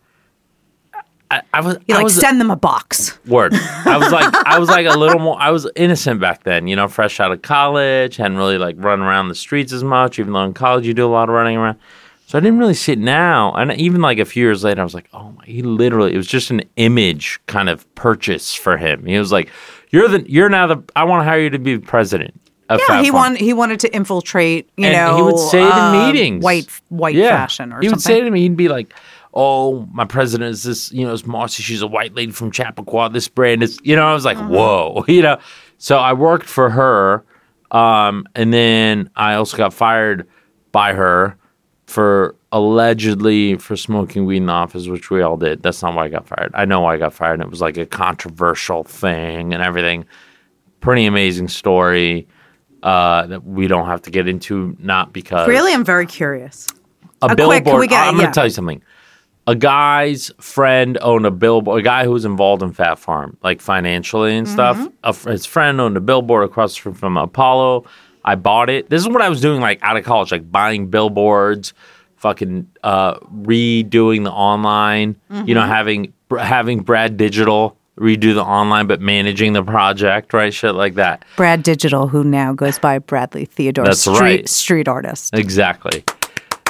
I, 1.29 1.41
I 1.53 1.61
was. 1.61 1.77
You 1.87 1.95
I 1.95 1.97
like 1.97 2.03
was, 2.05 2.19
send 2.19 2.39
them 2.39 2.49
a 2.51 2.55
box. 2.55 3.17
Word. 3.27 3.53
I 3.53 3.97
was 3.97 4.11
like, 4.11 4.33
I 4.45 4.59
was 4.59 4.69
like 4.69 4.85
a 4.85 4.97
little 4.97 5.19
more. 5.19 5.37
I 5.39 5.51
was 5.51 5.67
innocent 5.75 6.21
back 6.21 6.43
then, 6.43 6.67
you 6.67 6.75
know, 6.75 6.87
fresh 6.87 7.19
out 7.19 7.31
of 7.31 7.41
college, 7.41 8.15
hadn't 8.17 8.37
really 8.37 8.57
like 8.57 8.75
run 8.79 9.01
around 9.01 9.27
the 9.27 9.35
streets 9.35 9.73
as 9.73 9.83
much. 9.83 10.19
Even 10.19 10.33
though 10.33 10.43
in 10.43 10.53
college 10.53 10.85
you 10.87 10.93
do 10.93 11.05
a 11.05 11.09
lot 11.11 11.27
of 11.27 11.35
running 11.35 11.57
around, 11.57 11.77
so 12.27 12.37
I 12.37 12.41
didn't 12.41 12.59
really 12.59 12.73
see 12.73 12.93
it 12.93 12.99
now. 12.99 13.53
And 13.55 13.73
even 13.73 14.01
like 14.01 14.19
a 14.19 14.25
few 14.25 14.43
years 14.43 14.63
later, 14.63 14.79
I 14.79 14.83
was 14.85 14.93
like, 14.93 15.09
oh 15.13 15.31
my, 15.31 15.43
he 15.45 15.61
literally. 15.63 16.13
It 16.13 16.17
was 16.17 16.27
just 16.27 16.49
an 16.49 16.61
image 16.77 17.39
kind 17.47 17.67
of 17.67 17.93
purchase 17.95 18.53
for 18.53 18.77
him. 18.77 19.05
He 19.05 19.17
was 19.19 19.31
like, 19.31 19.49
you're 19.89 20.07
the, 20.07 20.29
you're 20.31 20.49
now 20.49 20.67
the. 20.67 20.81
I 20.95 21.03
want 21.03 21.21
to 21.21 21.23
hire 21.25 21.41
you 21.41 21.49
to 21.49 21.59
be 21.59 21.75
the 21.75 21.85
president. 21.85 22.39
Of 22.69 22.79
Yeah, 22.81 22.87
Fat 22.87 23.03
he 23.03 23.11
Farm." 23.11 23.15
wanted 23.23 23.39
he 23.41 23.53
wanted 23.53 23.79
to 23.81 23.95
infiltrate, 23.95 24.69
you 24.75 24.85
and 24.87 24.93
know, 24.93 25.15
he 25.15 25.21
would 25.21 25.39
say 25.39 25.63
uh, 25.63 25.91
to 25.93 26.11
meetings, 26.11 26.43
white 26.43 26.67
white 26.89 27.15
Yeah. 27.15 27.29
fashion 27.29 27.71
or 27.71 27.75
something. 27.75 27.83
he 27.83 27.89
would 27.93 28.01
say 28.01 28.19
to 28.21 28.29
me, 28.29 28.41
he'd 28.41 28.57
be 28.57 28.67
like, 28.67 28.93
"Oh, 29.37 29.87
my 29.93 30.03
president 30.05 30.49
is 30.49 30.63
this, 30.63 30.91
you 30.91 31.05
know, 31.05 31.13
it's 31.13 31.25
Marcy. 31.27 31.61
She's 31.63 31.81
a 31.83 31.87
white 31.87 32.15
lady 32.15 32.31
from 32.31 32.49
Chappaqua. 32.51 33.11
This 33.11 33.27
brand 33.27 33.61
is, 33.63 33.79
you 33.83 33.95
know." 33.95 34.05
I 34.07 34.13
was 34.13 34.25
like, 34.25 34.37
Uh-huh. 34.37 34.49
"Whoa," 34.49 35.05
you 35.07 35.21
know. 35.21 35.37
So 35.77 35.97
I 35.97 36.13
worked 36.13 36.47
for 36.47 36.69
her, 36.71 37.23
um, 37.71 38.25
and 38.35 38.51
then 38.53 39.09
I 39.15 39.35
also 39.35 39.55
got 39.55 39.73
fired 39.73 40.27
by 40.71 40.93
her 40.93 41.37
for 41.85 42.35
allegedly 42.51 43.55
for 43.57 43.75
smoking 43.77 44.25
weed 44.25 44.37
in 44.37 44.45
the 44.47 44.51
office, 44.53 44.87
which 44.87 45.09
we 45.09 45.21
all 45.21 45.37
did. 45.37 45.63
That's 45.63 45.81
not 45.81 45.93
why 45.95 46.05
I 46.05 46.07
got 46.09 46.27
fired. 46.27 46.51
I 46.53 46.65
know 46.65 46.81
why 46.81 46.95
I 46.95 46.97
got 46.97 47.13
fired. 47.13 47.35
And 47.35 47.43
it 47.43 47.49
was 47.49 47.61
like 47.61 47.77
a 47.77 47.85
controversial 47.85 48.83
thing 48.83 49.53
and 49.53 49.61
everything. 49.63 50.05
Pretty 50.81 51.05
amazing 51.05 51.47
story 51.47 52.27
uh, 52.83 53.25
that 53.27 53.43
we 53.45 53.67
don't 53.67 53.85
have 53.85 54.01
to 54.03 54.11
get 54.11 54.27
into. 54.27 54.75
Not 54.79 55.13
because 55.13 55.47
Really, 55.47 55.73
I'm 55.73 55.85
very 55.85 56.05
curious. 56.05 56.67
a 57.21 57.25
A 57.25 57.27
quick- 57.29 57.37
billboard. 57.37 57.63
can 57.65 57.79
we 57.79 57.87
get- 57.87 58.07
I'm 58.07 58.15
yeah. 58.15 58.21
going 58.21 58.31
to 58.31 58.35
tell 58.35 58.45
you 58.45 58.51
something. 58.51 58.81
A 59.47 59.55
guy's 59.55 60.29
friend 60.39 60.97
owned 61.01 61.25
a 61.25 61.31
billboard. 61.31 61.79
A 61.79 61.83
guy 61.83 62.03
who 62.03 62.11
was 62.11 62.25
involved 62.25 62.61
in 62.61 62.73
Phat 62.73 62.99
Farm, 62.99 63.37
like 63.41 63.61
financially 63.61 64.35
and 64.37 64.47
stuff. 64.47 64.77
Mm-hmm. 64.77 65.27
A 65.27 65.31
his 65.31 65.45
friend 65.45 65.79
owned 65.79 65.95
a 65.95 66.01
billboard 66.01 66.43
across 66.43 66.75
from, 66.75 66.93
from 66.93 67.15
Apollo. 67.17 67.85
I 68.25 68.35
bought 68.35 68.69
it. 68.69 68.89
This 68.89 69.01
is 69.01 69.07
what 69.07 69.21
I 69.21 69.29
was 69.29 69.39
doing, 69.39 69.61
like 69.61 69.79
out 69.81 69.95
of 69.95 70.03
college, 70.03 70.33
like 70.33 70.51
buying 70.51 70.87
billboards, 70.87 71.73
fucking 72.17 72.67
uh, 72.83 73.19
redoing 73.19 74.25
the 74.25 74.31
online. 74.31 75.15
You 75.29 75.55
know, 75.55 75.61
Mm-hmm. 75.61 75.69
having 75.71 76.13
having 76.37 76.79
Brad 76.81 77.15
Digital 77.15 77.77
redo 77.97 78.33
the 78.35 78.43
online, 78.43 78.85
but 78.85 78.99
managing 79.01 79.53
the 79.53 79.63
project, 79.63 80.33
right? 80.33 80.53
Shit 80.53 80.75
like 80.75 80.95
that. 80.95 81.23
Brad 81.37 81.63
Digital, 81.63 82.07
who 82.09 82.23
now 82.23 82.51
goes 82.53 82.77
by 82.77 82.99
Bradley 82.99 83.45
Theodore, 83.45 83.85
That's 83.85 84.01
street 84.01 84.19
right. 84.19 84.49
street 84.49 84.87
artist. 84.89 85.33
Exactly. 85.33 86.03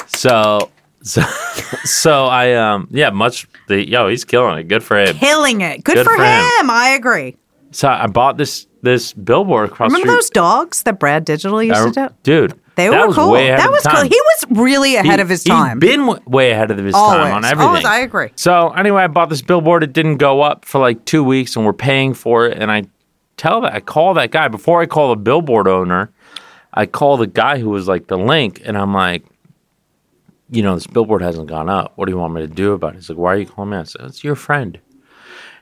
So, 0.06 0.70
so, 1.02 1.20
so 1.84 2.26
I 2.26 2.54
um 2.54 2.88
yeah, 2.90 3.10
much 3.10 3.46
the 3.68 3.86
yo, 3.88 4.08
he's 4.08 4.24
killing 4.24 4.58
it. 4.58 4.64
Good 4.68 4.82
for 4.82 4.98
him. 4.98 5.16
Killing 5.16 5.60
it. 5.60 5.84
Good, 5.84 5.96
Good 5.96 6.06
for, 6.06 6.16
for 6.16 6.24
him. 6.24 6.44
him. 6.60 6.70
I 6.70 6.90
agree. 6.98 7.36
So 7.72 7.88
I 7.88 8.06
bought 8.06 8.36
this 8.36 8.66
this 8.82 9.12
billboard 9.12 9.68
across 9.70 9.90
Remember 9.90 10.06
the 10.08 10.14
those 10.16 10.26
street. 10.26 10.34
dogs 10.40 10.82
that 10.84 10.98
Brad 11.00 11.24
Digital 11.24 11.62
used 11.62 11.80
I- 11.80 11.90
to 12.08 12.08
do? 12.08 12.14
dude. 12.22 12.60
They 12.76 12.88
that 12.88 13.00
were 13.00 13.06
was 13.08 13.16
cool. 13.16 13.32
Way 13.32 13.48
ahead 13.48 13.58
That 13.58 13.66
of 13.66 13.72
was 13.72 13.82
cool. 13.82 13.92
time. 13.92 14.06
He 14.08 14.20
was 14.20 14.46
really 14.50 14.94
ahead 14.94 15.16
He- 15.16 15.20
of 15.20 15.28
his 15.28 15.42
time. 15.42 15.80
He's 15.80 15.90
been 15.90 16.00
w- 16.06 16.20
way 16.26 16.52
ahead 16.52 16.70
of 16.70 16.78
his 16.78 16.94
time 16.94 17.32
on 17.34 17.44
everything. 17.44 17.66
Always, 17.66 17.84
I 17.84 17.98
agree. 18.00 18.28
So 18.36 18.68
anyway, 18.70 19.02
I 19.02 19.08
bought 19.08 19.30
this 19.30 19.42
billboard. 19.42 19.82
It 19.82 19.92
didn't 19.92 20.18
go 20.18 20.42
up 20.42 20.64
for 20.64 20.78
like 20.78 21.04
two 21.04 21.24
weeks, 21.24 21.56
and 21.56 21.66
we're 21.66 21.72
paying 21.72 22.14
for 22.14 22.46
it. 22.46 22.56
And 22.56 22.70
I 22.70 22.84
tell 23.36 23.62
that 23.62 23.72
I 23.74 23.80
call 23.80 24.14
that 24.14 24.30
guy 24.30 24.46
before 24.46 24.80
I 24.80 24.86
call 24.86 25.08
the 25.10 25.16
billboard 25.16 25.66
owner. 25.66 26.10
I 26.72 26.86
call 26.86 27.16
the 27.16 27.26
guy 27.26 27.58
who 27.58 27.68
was 27.68 27.88
like 27.88 28.06
the 28.06 28.16
link, 28.16 28.62
and 28.64 28.78
I'm 28.78 28.94
like, 28.94 29.24
you 30.50 30.62
know, 30.62 30.74
this 30.74 30.86
billboard 30.86 31.22
hasn't 31.22 31.46
gone 31.46 31.68
up. 31.68 31.92
What 31.96 32.06
do 32.06 32.12
you 32.12 32.18
want 32.18 32.34
me 32.34 32.40
to 32.40 32.46
do 32.46 32.72
about 32.72 32.94
it? 32.94 32.96
He's 32.96 33.08
like, 33.08 33.18
why 33.18 33.34
are 33.34 33.38
you 33.38 33.46
calling 33.46 33.70
me? 33.70 33.76
I 33.76 33.82
said, 33.84 34.02
it's 34.02 34.24
your 34.24 34.34
friend. 34.34 34.78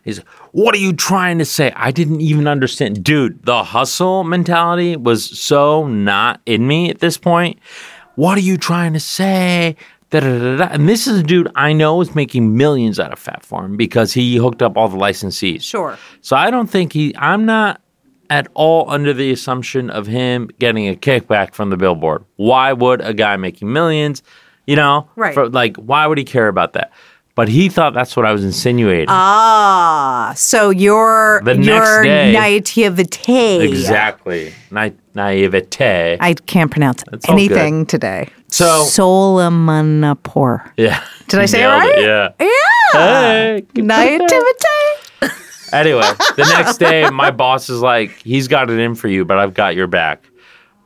He's 0.05 0.19
like, 0.19 0.29
what 0.53 0.75
are 0.75 0.79
you 0.79 0.93
trying 0.93 1.39
to 1.39 1.45
say? 1.45 1.73
I 1.75 1.91
didn't 1.91 2.21
even 2.21 2.47
understand. 2.47 3.03
Dude, 3.03 3.43
the 3.45 3.65
hustle 3.65 4.23
mentality 4.23 4.97
was 4.97 5.25
so 5.39 5.87
not 5.89 6.41
in 6.47 6.69
me 6.69 6.91
at 6.91 7.01
this 7.01 7.19
point. 7.19 7.59
What 8.15 8.39
are 8.39 8.43
you 8.43 8.57
trying 8.57 8.93
to 8.93 9.01
say? 9.01 9.77
Da, 10.11 10.21
da, 10.21 10.57
da. 10.57 10.69
And 10.71 10.89
this 10.89 11.09
is 11.09 11.19
a 11.19 11.23
dude 11.25 11.51
I 11.57 11.73
know 11.73 12.01
is 12.01 12.15
making 12.15 12.57
millions 12.57 13.01
out 13.01 13.13
of 13.13 13.19
Phat 13.19 13.45
Farm 13.45 13.77
because 13.77 14.13
he 14.13 14.37
hooked 14.37 14.63
up 14.63 14.77
all 14.77 14.89
the 14.89 14.97
licensees. 14.97 15.63
Sure. 15.63 15.99
So 16.21 16.37
I 16.37 16.53
don't 16.53 16.71
think 16.71 16.93
he, 16.93 17.13
I'm 17.19 17.45
not 17.45 17.81
at 18.31 18.47
all 18.55 18.89
under 18.89 19.13
the 19.13 19.33
assumption 19.33 19.91
of 19.91 20.07
him 20.07 20.49
getting 20.61 20.89
a 20.89 20.95
kickback 20.95 21.55
from 21.55 21.71
the 21.71 21.77
billboard. 21.77 22.25
Why 22.37 22.73
would 22.73 23.01
a 23.01 23.13
guy 23.13 23.37
making 23.37 23.73
millions, 23.73 24.23
you 24.67 24.77
know, 24.77 25.09
Right. 25.17 25.35
for- 25.35 25.49
like, 25.49 25.77
why 25.77 26.07
would 26.07 26.19
he 26.19 26.25
care 26.25 26.49
about 26.49 26.73
that? 26.75 26.93
But 27.35 27.49
he 27.49 27.69
thought 27.69 27.93
that's 27.93 28.17
what 28.17 28.25
I 28.25 28.33
was 28.33 28.43
insinuating. 28.45 29.09
Ah, 29.11 30.33
so 30.37 30.71
your 30.71 31.43
The 31.45 31.55
your 31.63 32.03
day- 32.03 32.33
naivete. 32.33 33.61
exactly. 33.69 34.55
Na- 34.71 34.89
naivete. 35.15 36.17
I 36.19 36.33
can't 36.47 36.71
pronounce 36.71 37.05
That's 37.11 37.29
anything 37.29 37.85
today. 37.85 38.29
So- 38.49 38.85
Solomonopor. 38.87 40.63
yeah. 40.79 41.03
Did 41.29 41.41
I 41.41 41.47
say 41.47 41.63
it 41.63 41.67
right? 41.67 42.01
Yeah. 42.01 42.29
Yeah. 42.41 42.49
Hey, 42.93 43.65
Naivete. 43.77 45.31
Anyway, 45.73 46.09
the 46.37 46.45
next 46.57 46.79
day, 46.79 47.11
my 47.11 47.31
boss 47.31 47.69
is 47.69 47.81
like, 47.83 48.13
he's 48.23 48.47
got 48.49 48.71
it 48.71 48.79
in 48.79 48.95
for 48.95 49.09
you, 49.09 49.25
but 49.25 49.37
I've 49.39 49.53
got 49.53 49.75
your 49.75 49.89
back. 49.89 50.25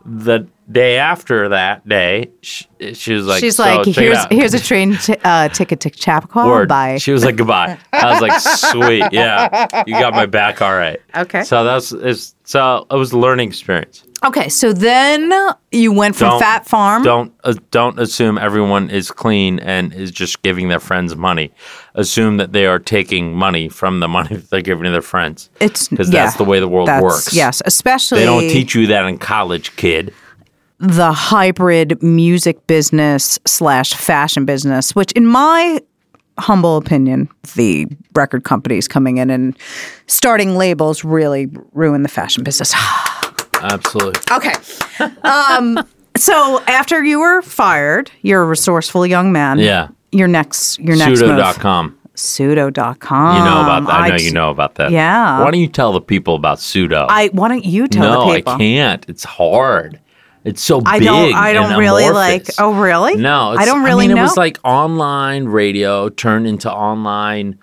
The 0.06 0.46
day 0.70 0.98
after 0.98 1.48
that 1.50 1.86
day, 1.88 2.30
she, 2.42 2.66
she 2.94 3.14
was 3.14 3.26
like, 3.26 3.40
She's 3.40 3.56
"So, 3.56 3.64
like, 3.64 3.86
here's 3.86 4.24
here's 4.30 4.54
a 4.54 4.60
train 4.60 4.96
t- 4.96 5.16
uh, 5.24 5.48
ticket 5.50 5.80
to 5.80 5.90
Chappaqua. 5.90 6.46
Word. 6.46 6.68
Bye. 6.68 6.98
She 6.98 7.12
was 7.12 7.24
like, 7.24 7.36
goodbye. 7.36 7.78
I 7.92 8.12
was 8.12 8.20
like, 8.20 8.40
sweet. 8.40 9.04
Yeah. 9.12 9.84
You 9.86 9.94
got 9.94 10.14
my 10.14 10.26
back. 10.26 10.62
All 10.62 10.74
right. 10.74 11.00
Okay. 11.16 11.42
So 11.44 11.64
that's, 11.64 11.92
it's, 11.92 12.34
so 12.44 12.86
it 12.90 12.94
was 12.96 13.12
a 13.12 13.18
learning 13.18 13.48
experience. 13.48 14.04
okay, 14.24 14.48
so 14.48 14.72
then 14.72 15.32
you 15.70 15.92
went 15.92 16.14
from 16.16 16.30
Don't- 16.30 16.40
Phat 16.40 16.66
Farm. 16.66 17.02
Don't, 17.02 17.32
uh, 17.44 17.54
don't 17.70 17.98
assume 17.98 18.36
everyone 18.38 18.90
is 18.90 19.10
clean 19.10 19.58
and 19.60 19.94
is 19.94 20.10
just 20.10 20.42
giving 20.42 20.68
their 20.68 20.80
friends 20.80 21.14
money. 21.16 21.52
Assume 21.94 22.36
that 22.38 22.52
they 22.52 22.66
are 22.66 22.78
taking 22.78 23.34
money 23.34 23.68
from 23.68 24.00
the 24.00 24.08
money 24.08 24.28
that 24.36 24.50
they're 24.50 24.62
giving 24.62 24.84
to 24.84 24.90
their 24.90 25.00
friends. 25.02 25.48
It's 25.60 25.88
because 25.88 26.10
yeah, 26.12 26.24
that's 26.24 26.36
the 26.36 26.44
way 26.44 26.60
the 26.60 26.68
world 26.68 26.88
that's- 26.88 27.02
works. 27.02 27.32
Yes, 27.34 27.62
especially 27.64 28.18
They 28.20 28.26
don't 28.26 28.42
teach 28.48 28.74
you 28.74 28.88
that 28.88 29.04
in 29.06 29.16
college, 29.18 29.74
kid. 29.76 30.12
The 30.80 31.12
hybrid 31.12 32.02
music 32.02 32.66
business 32.66 33.38
slash 33.46 33.92
fashion 33.92 34.46
business, 34.46 34.94
which 34.94 35.12
in 35.12 35.26
my 35.26 35.80
humble 36.38 36.78
opinion, 36.78 37.28
the 37.54 37.86
record 38.14 38.44
companies 38.44 38.88
coming 38.88 39.18
in 39.18 39.30
and 39.30 39.56
starting 40.06 40.56
labels 40.56 41.04
really 41.04 41.48
ruin 41.72 42.02
the 42.02 42.08
fashion 42.08 42.42
business. 42.42 42.74
Absolutely. 43.62 44.20
okay. 44.34 44.54
Um, 45.22 45.86
so 46.16 46.62
after 46.66 47.04
you 47.04 47.20
were 47.20 47.42
fired, 47.42 48.10
you're 48.22 48.42
a 48.42 48.46
resourceful 48.46 49.06
young 49.06 49.32
man. 49.32 49.58
Yeah. 49.58 49.88
Your 50.12 50.28
next 50.28 50.78
your 50.78 50.96
next 50.96 51.20
move. 51.20 51.28
Pseudo.com. 51.28 51.98
Pseudo.com. 52.14 53.36
You 53.36 53.44
know 53.44 53.60
about 53.62 53.86
that. 53.86 54.00
I 54.00 54.08
know 54.08 54.16
d- 54.16 54.24
you 54.24 54.32
know 54.32 54.50
about 54.50 54.74
that. 54.76 54.90
Yeah. 54.90 55.40
Why 55.40 55.50
don't 55.50 55.60
you 55.60 55.68
tell 55.68 55.92
the 55.92 56.00
people 56.00 56.34
about 56.34 56.58
pseudo? 56.58 57.06
I 57.08 57.28
why 57.28 57.48
don't 57.48 57.64
you 57.64 57.86
tell 57.86 58.26
no, 58.26 58.32
the 58.32 58.50
I 58.50 58.58
can't. 58.58 59.04
It's 59.08 59.24
hard. 59.24 60.00
It's 60.44 60.62
so 60.62 60.80
I 60.86 60.98
big. 60.98 61.06
don't. 61.08 61.34
I 61.34 61.52
don't 61.52 61.78
really 61.78 62.06
amorphous. 62.06 62.58
like. 62.58 62.66
Oh, 62.66 62.72
really? 62.80 63.16
No, 63.16 63.50
I 63.56 63.64
don't 63.66 63.82
really 63.84 64.06
I 64.06 64.08
mean, 64.08 64.16
know. 64.16 64.22
It 64.22 64.24
was 64.24 64.36
like 64.36 64.58
online 64.64 65.44
radio 65.46 66.08
turned 66.08 66.46
into 66.46 66.72
online 66.72 67.58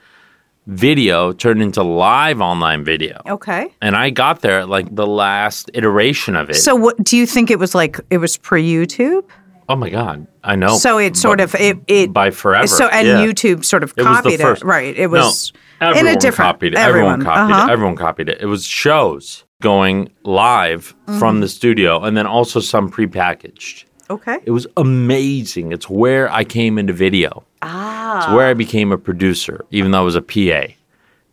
video, 0.68 1.32
turned 1.34 1.62
into 1.62 1.82
live 1.82 2.42
online 2.42 2.84
video. 2.84 3.22
okay. 3.26 3.74
And 3.82 3.96
I 3.96 4.10
got 4.12 4.42
there 4.42 4.60
at 4.60 4.70
like 4.70 4.94
the 4.94 5.08
last 5.08 5.72
iteration 5.74 6.36
of 6.36 6.50
it. 6.50 6.56
So, 6.56 6.76
what 6.76 7.04
do 7.04 7.18
you 7.18 7.26
think 7.26 7.50
it 7.50 7.58
was 7.60 7.74
like? 7.74 8.00
It 8.10 8.18
was 8.20 8.38
pre 8.38 8.64
YouTube. 8.68 9.24
oh 9.70 9.76
my 9.76 9.90
god, 9.90 10.28
I 10.44 10.56
know. 10.56 10.78
So 10.78 10.98
it 11.00 11.16
sort 11.18 11.40
of 11.42 11.56
it 11.56 11.78
it 11.88 12.14
by 12.14 12.30
forever. 12.32 12.68
So 12.68 12.88
and 12.90 13.08
yeah. 13.08 13.26
YouTube 13.26 13.66
sort 13.66 13.84
of 13.84 13.94
It 13.98 14.04
copied 14.04 14.40
first. 14.40 14.62
it, 14.62 14.66
right? 14.66 14.96
It 14.96 15.10
No, 15.10 15.18
was 15.26 15.52
everyone 15.82 16.08
in 16.08 16.16
a 16.16 16.20
different. 16.20 16.52
copied 16.52 16.74
it. 16.74 16.80
Everyone, 16.80 17.24
copied 17.24 17.54
uh-huh. 17.54 17.68
it. 17.70 17.72
Everyone 17.74 17.96
copied 17.96 18.30
it. 18.30 18.40
It 18.42 18.46
was 18.46 18.64
shows 18.66 19.46
going 19.62 20.12
live 20.24 20.94
Mm-hmm. 21.08 21.20
from 21.20 21.40
the 21.40 21.48
studio, 21.48 22.04
and 22.04 22.18
then 22.18 22.28
also 22.28 22.60
some 22.60 22.92
prepackaged. 22.92 23.86
Okay. 24.10 24.40
It 24.46 24.52
was 24.52 24.68
amazing. 24.78 25.72
It's 25.72 25.90
where 25.90 26.30
I 26.32 26.44
came 26.44 26.78
into 26.78 26.92
video. 26.94 27.44
Ah. 27.62 28.18
It's 28.18 28.34
where 28.34 28.48
I 28.48 28.54
became 28.54 28.92
a 28.92 28.98
producer, 28.98 29.66
even 29.72 29.92
though 29.92 30.00
I 30.00 30.04
was 30.04 30.16
a 30.16 30.22
PA. 30.22 30.74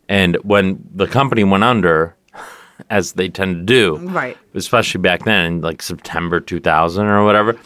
And 0.09 0.35
when 0.43 0.81
the 0.93 1.07
company 1.07 1.43
went 1.43 1.63
under, 1.65 2.15
as 2.89 3.13
they 3.13 3.27
tend 3.29 3.55
to 3.55 3.63
do, 3.63 3.97
Right. 4.09 4.37
especially 4.53 5.01
back 5.01 5.23
then, 5.25 5.45
in 5.45 5.61
like 5.61 5.81
September 5.81 6.39
2000 6.39 7.05
or 7.05 7.23
whatever. 7.25 7.57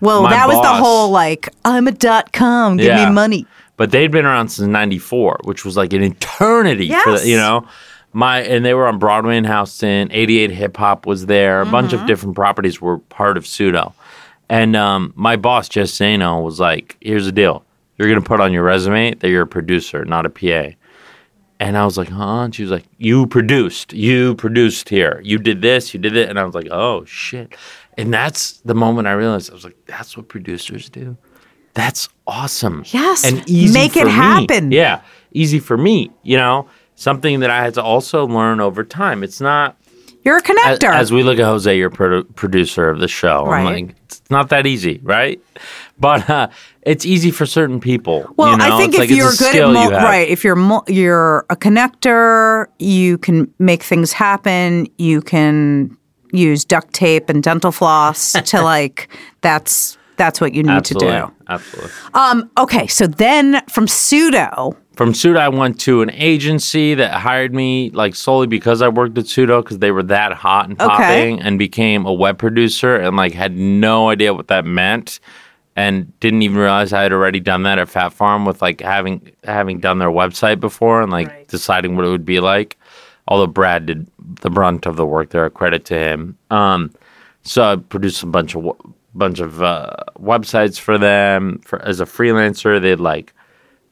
Well, 0.00 0.22
that 0.28 0.46
was 0.46 0.60
the 0.62 0.74
whole 0.74 1.10
like 1.10 1.48
I'm 1.64 1.88
a 1.88 1.92
dot 1.92 2.32
com. 2.32 2.76
Give 2.76 2.86
Yeah. 2.86 3.08
me 3.08 3.14
money. 3.14 3.46
But 3.76 3.90
they'd 3.90 4.10
been 4.10 4.26
around 4.26 4.48
since 4.50 4.68
'94, 4.68 5.40
which 5.44 5.64
was 5.64 5.76
like 5.76 5.92
an 5.92 6.02
eternity 6.02 6.90
for 7.04 7.18
the, 7.18 7.26
you 7.28 7.36
know. 7.36 7.66
My 8.12 8.40
and 8.40 8.64
they 8.64 8.74
were 8.74 8.86
on 8.86 8.98
Broadway 8.98 9.36
in 9.36 9.44
Houston. 9.44 10.08
88 10.10 10.50
Hip 10.50 10.76
Hop 10.78 11.06
was 11.06 11.26
there. 11.26 11.60
A 11.60 11.66
bunch 11.66 11.92
Mm-hmm. 11.92 12.02
of 12.02 12.06
different 12.08 12.34
properties 12.36 12.80
were 12.80 12.98
part 12.98 13.36
of 13.36 13.46
Pseudo. 13.46 13.94
And 14.48 14.74
um, 14.76 15.12
my 15.14 15.36
boss, 15.36 15.68
Jess 15.68 15.90
Zano, 15.92 16.42
was 16.42 16.58
like, 16.58 16.96
"Here's 17.00 17.26
the 17.26 17.32
deal: 17.32 17.64
you're 17.98 18.08
gonna 18.08 18.22
put 18.22 18.40
on 18.40 18.52
your 18.52 18.62
resume 18.62 19.14
that 19.14 19.28
you're 19.28 19.42
a 19.42 19.46
producer, 19.46 20.04
not 20.04 20.24
a 20.26 20.30
PA." 20.30 20.74
And 21.60 21.76
I 21.76 21.84
was 21.84 21.98
like, 21.98 22.08
"Huh?" 22.08 22.42
And 22.44 22.54
she 22.54 22.62
was 22.62 22.70
like, 22.70 22.84
"You 22.96 23.26
produced. 23.26 23.92
You 23.92 24.34
produced 24.36 24.88
here. 24.88 25.20
You 25.22 25.38
did 25.38 25.60
this. 25.60 25.92
You 25.92 26.00
did 26.00 26.16
it." 26.16 26.30
And 26.30 26.38
I 26.38 26.44
was 26.44 26.54
like, 26.54 26.68
"Oh 26.70 27.04
shit!" 27.04 27.54
And 27.98 28.12
that's 28.14 28.52
the 28.60 28.74
moment 28.74 29.06
I 29.08 29.12
realized 29.12 29.50
I 29.50 29.54
was 29.54 29.64
like, 29.64 29.76
"That's 29.86 30.16
what 30.16 30.28
producers 30.28 30.88
do." 30.88 31.16
That's 31.74 32.08
awesome. 32.26 32.84
Yes. 32.86 33.24
And 33.24 33.48
easy 33.48 33.74
Make 33.74 33.96
it 33.96 34.06
me. 34.06 34.10
happen. 34.10 34.72
Yeah. 34.72 35.02
Easy 35.32 35.58
for 35.60 35.76
me, 35.76 36.10
you 36.22 36.36
know? 36.36 36.68
Something 36.98 37.40
that 37.40 37.50
I 37.50 37.62
had 37.62 37.74
to 37.74 37.82
also 37.82 38.26
learn 38.26 38.60
over 38.60 38.82
time. 38.82 39.22
It's 39.22 39.40
not 39.40 39.76
You're 40.24 40.38
a 40.38 40.42
connector. 40.42 40.92
as 40.92 41.12
we 41.12 41.22
look 41.22 41.38
at 41.38 41.44
Jose, 41.44 41.76
your 41.78 41.90
produ- 41.90 42.34
producer 42.34 42.90
of 42.90 42.98
the 42.98 43.06
show. 43.06 43.44
I'm 43.44 43.50
Right. 43.50 43.86
like, 43.86 43.94
it's 44.06 44.20
not 44.30 44.48
that 44.48 44.66
easy, 44.66 44.98
right? 45.04 45.40
But 46.00 46.28
uh, 46.28 46.48
it's 46.82 47.06
easy 47.06 47.30
for 47.30 47.46
certain 47.46 47.78
people. 47.78 48.28
well, 48.36 48.50
you 48.50 48.56
know? 48.56 48.64
I 48.74 48.78
think 48.78 48.94
It's 48.94 49.04
if 49.04 49.10
like 49.10 49.16
you're 49.16 49.30
good 49.38 49.56
at 49.56 49.72
mul- 49.72 49.90
you 49.90 49.96
right, 49.96 50.28
if 50.28 50.42
you're 50.42 50.56
mul- 50.56 50.84
you're 50.88 51.46
a 51.50 51.56
connector, 51.56 52.66
you 52.80 53.16
can 53.18 53.52
make 53.60 53.82
things 53.84 54.12
happen. 54.12 54.88
You 54.98 55.20
can 55.22 55.96
use 56.32 56.64
duct 56.64 56.92
tape 56.92 57.28
and 57.28 57.42
dental 57.42 57.70
floss 57.72 58.32
to 58.32 58.60
like 58.62 59.08
that's 59.40 59.96
that's 60.16 60.40
what 60.40 60.52
you 60.52 60.64
need 60.64 60.72
Absolutely. 60.72 61.10
to 61.12 61.26
do. 61.28 61.32
Absolutely. 61.48 61.90
Um, 62.14 62.50
okay, 62.58 62.86
so 62.88 63.06
then 63.06 63.62
from 63.68 63.86
pseudo, 63.86 64.76
From 64.98 65.14
Pseudo, 65.14 65.38
I 65.38 65.48
went 65.48 65.78
to 65.82 66.02
an 66.02 66.10
agency 66.10 66.92
that 66.94 67.14
hired 67.14 67.54
me 67.54 67.90
like 67.90 68.16
solely 68.16 68.48
because 68.48 68.82
I 68.82 68.88
worked 68.88 69.16
at 69.16 69.28
Pseudo 69.28 69.62
because 69.62 69.78
they 69.78 69.92
were 69.92 70.02
that 70.02 70.32
hot 70.32 70.68
and 70.68 70.72
Okay. 70.80 70.88
popping 70.88 71.40
and 71.40 71.56
became 71.56 72.04
a 72.04 72.12
web 72.12 72.36
producer 72.36 72.96
and 72.96 73.16
like 73.16 73.32
had 73.32 73.56
no 73.56 74.10
idea 74.10 74.34
what 74.34 74.48
that 74.48 74.64
meant 74.64 75.20
and 75.76 76.12
didn't 76.18 76.42
even 76.42 76.56
realize 76.58 76.92
I 76.92 77.04
had 77.04 77.12
already 77.12 77.38
done 77.38 77.62
that 77.62 77.78
at 77.78 77.88
Phat 77.88 78.12
Farm 78.12 78.44
with 78.44 78.60
like 78.60 78.80
having 78.80 79.30
having 79.44 79.78
done 79.78 80.00
their 80.00 80.10
website 80.10 80.58
before 80.58 81.00
and 81.00 81.12
like 81.12 81.46
deciding 81.46 81.94
what 81.94 82.04
it 82.04 82.08
would 82.08 82.26
be 82.26 82.40
like. 82.40 82.76
Although 83.28 83.46
Brad 83.46 83.86
did 83.86 84.10
the 84.40 84.50
brunt 84.50 84.84
of 84.84 84.96
the 84.96 85.06
work 85.06 85.30
there, 85.30 85.44
a 85.44 85.50
credit 85.50 85.84
to 85.84 85.94
him. 85.94 86.36
Um, 86.50 86.90
so 87.42 87.62
I 87.62 87.76
produced 87.76 88.24
a 88.24 88.26
bunch 88.26 88.56
of 88.56 88.64
w- 88.64 88.94
bunch 89.14 89.38
of 89.38 89.62
uh, 89.62 89.94
websites 90.18 90.76
for 90.80 90.98
them 90.98 91.60
for 91.64 91.80
as 91.82 92.00
a 92.00 92.04
freelancer. 92.04 92.80
They'd 92.82 92.96
like 92.98 93.32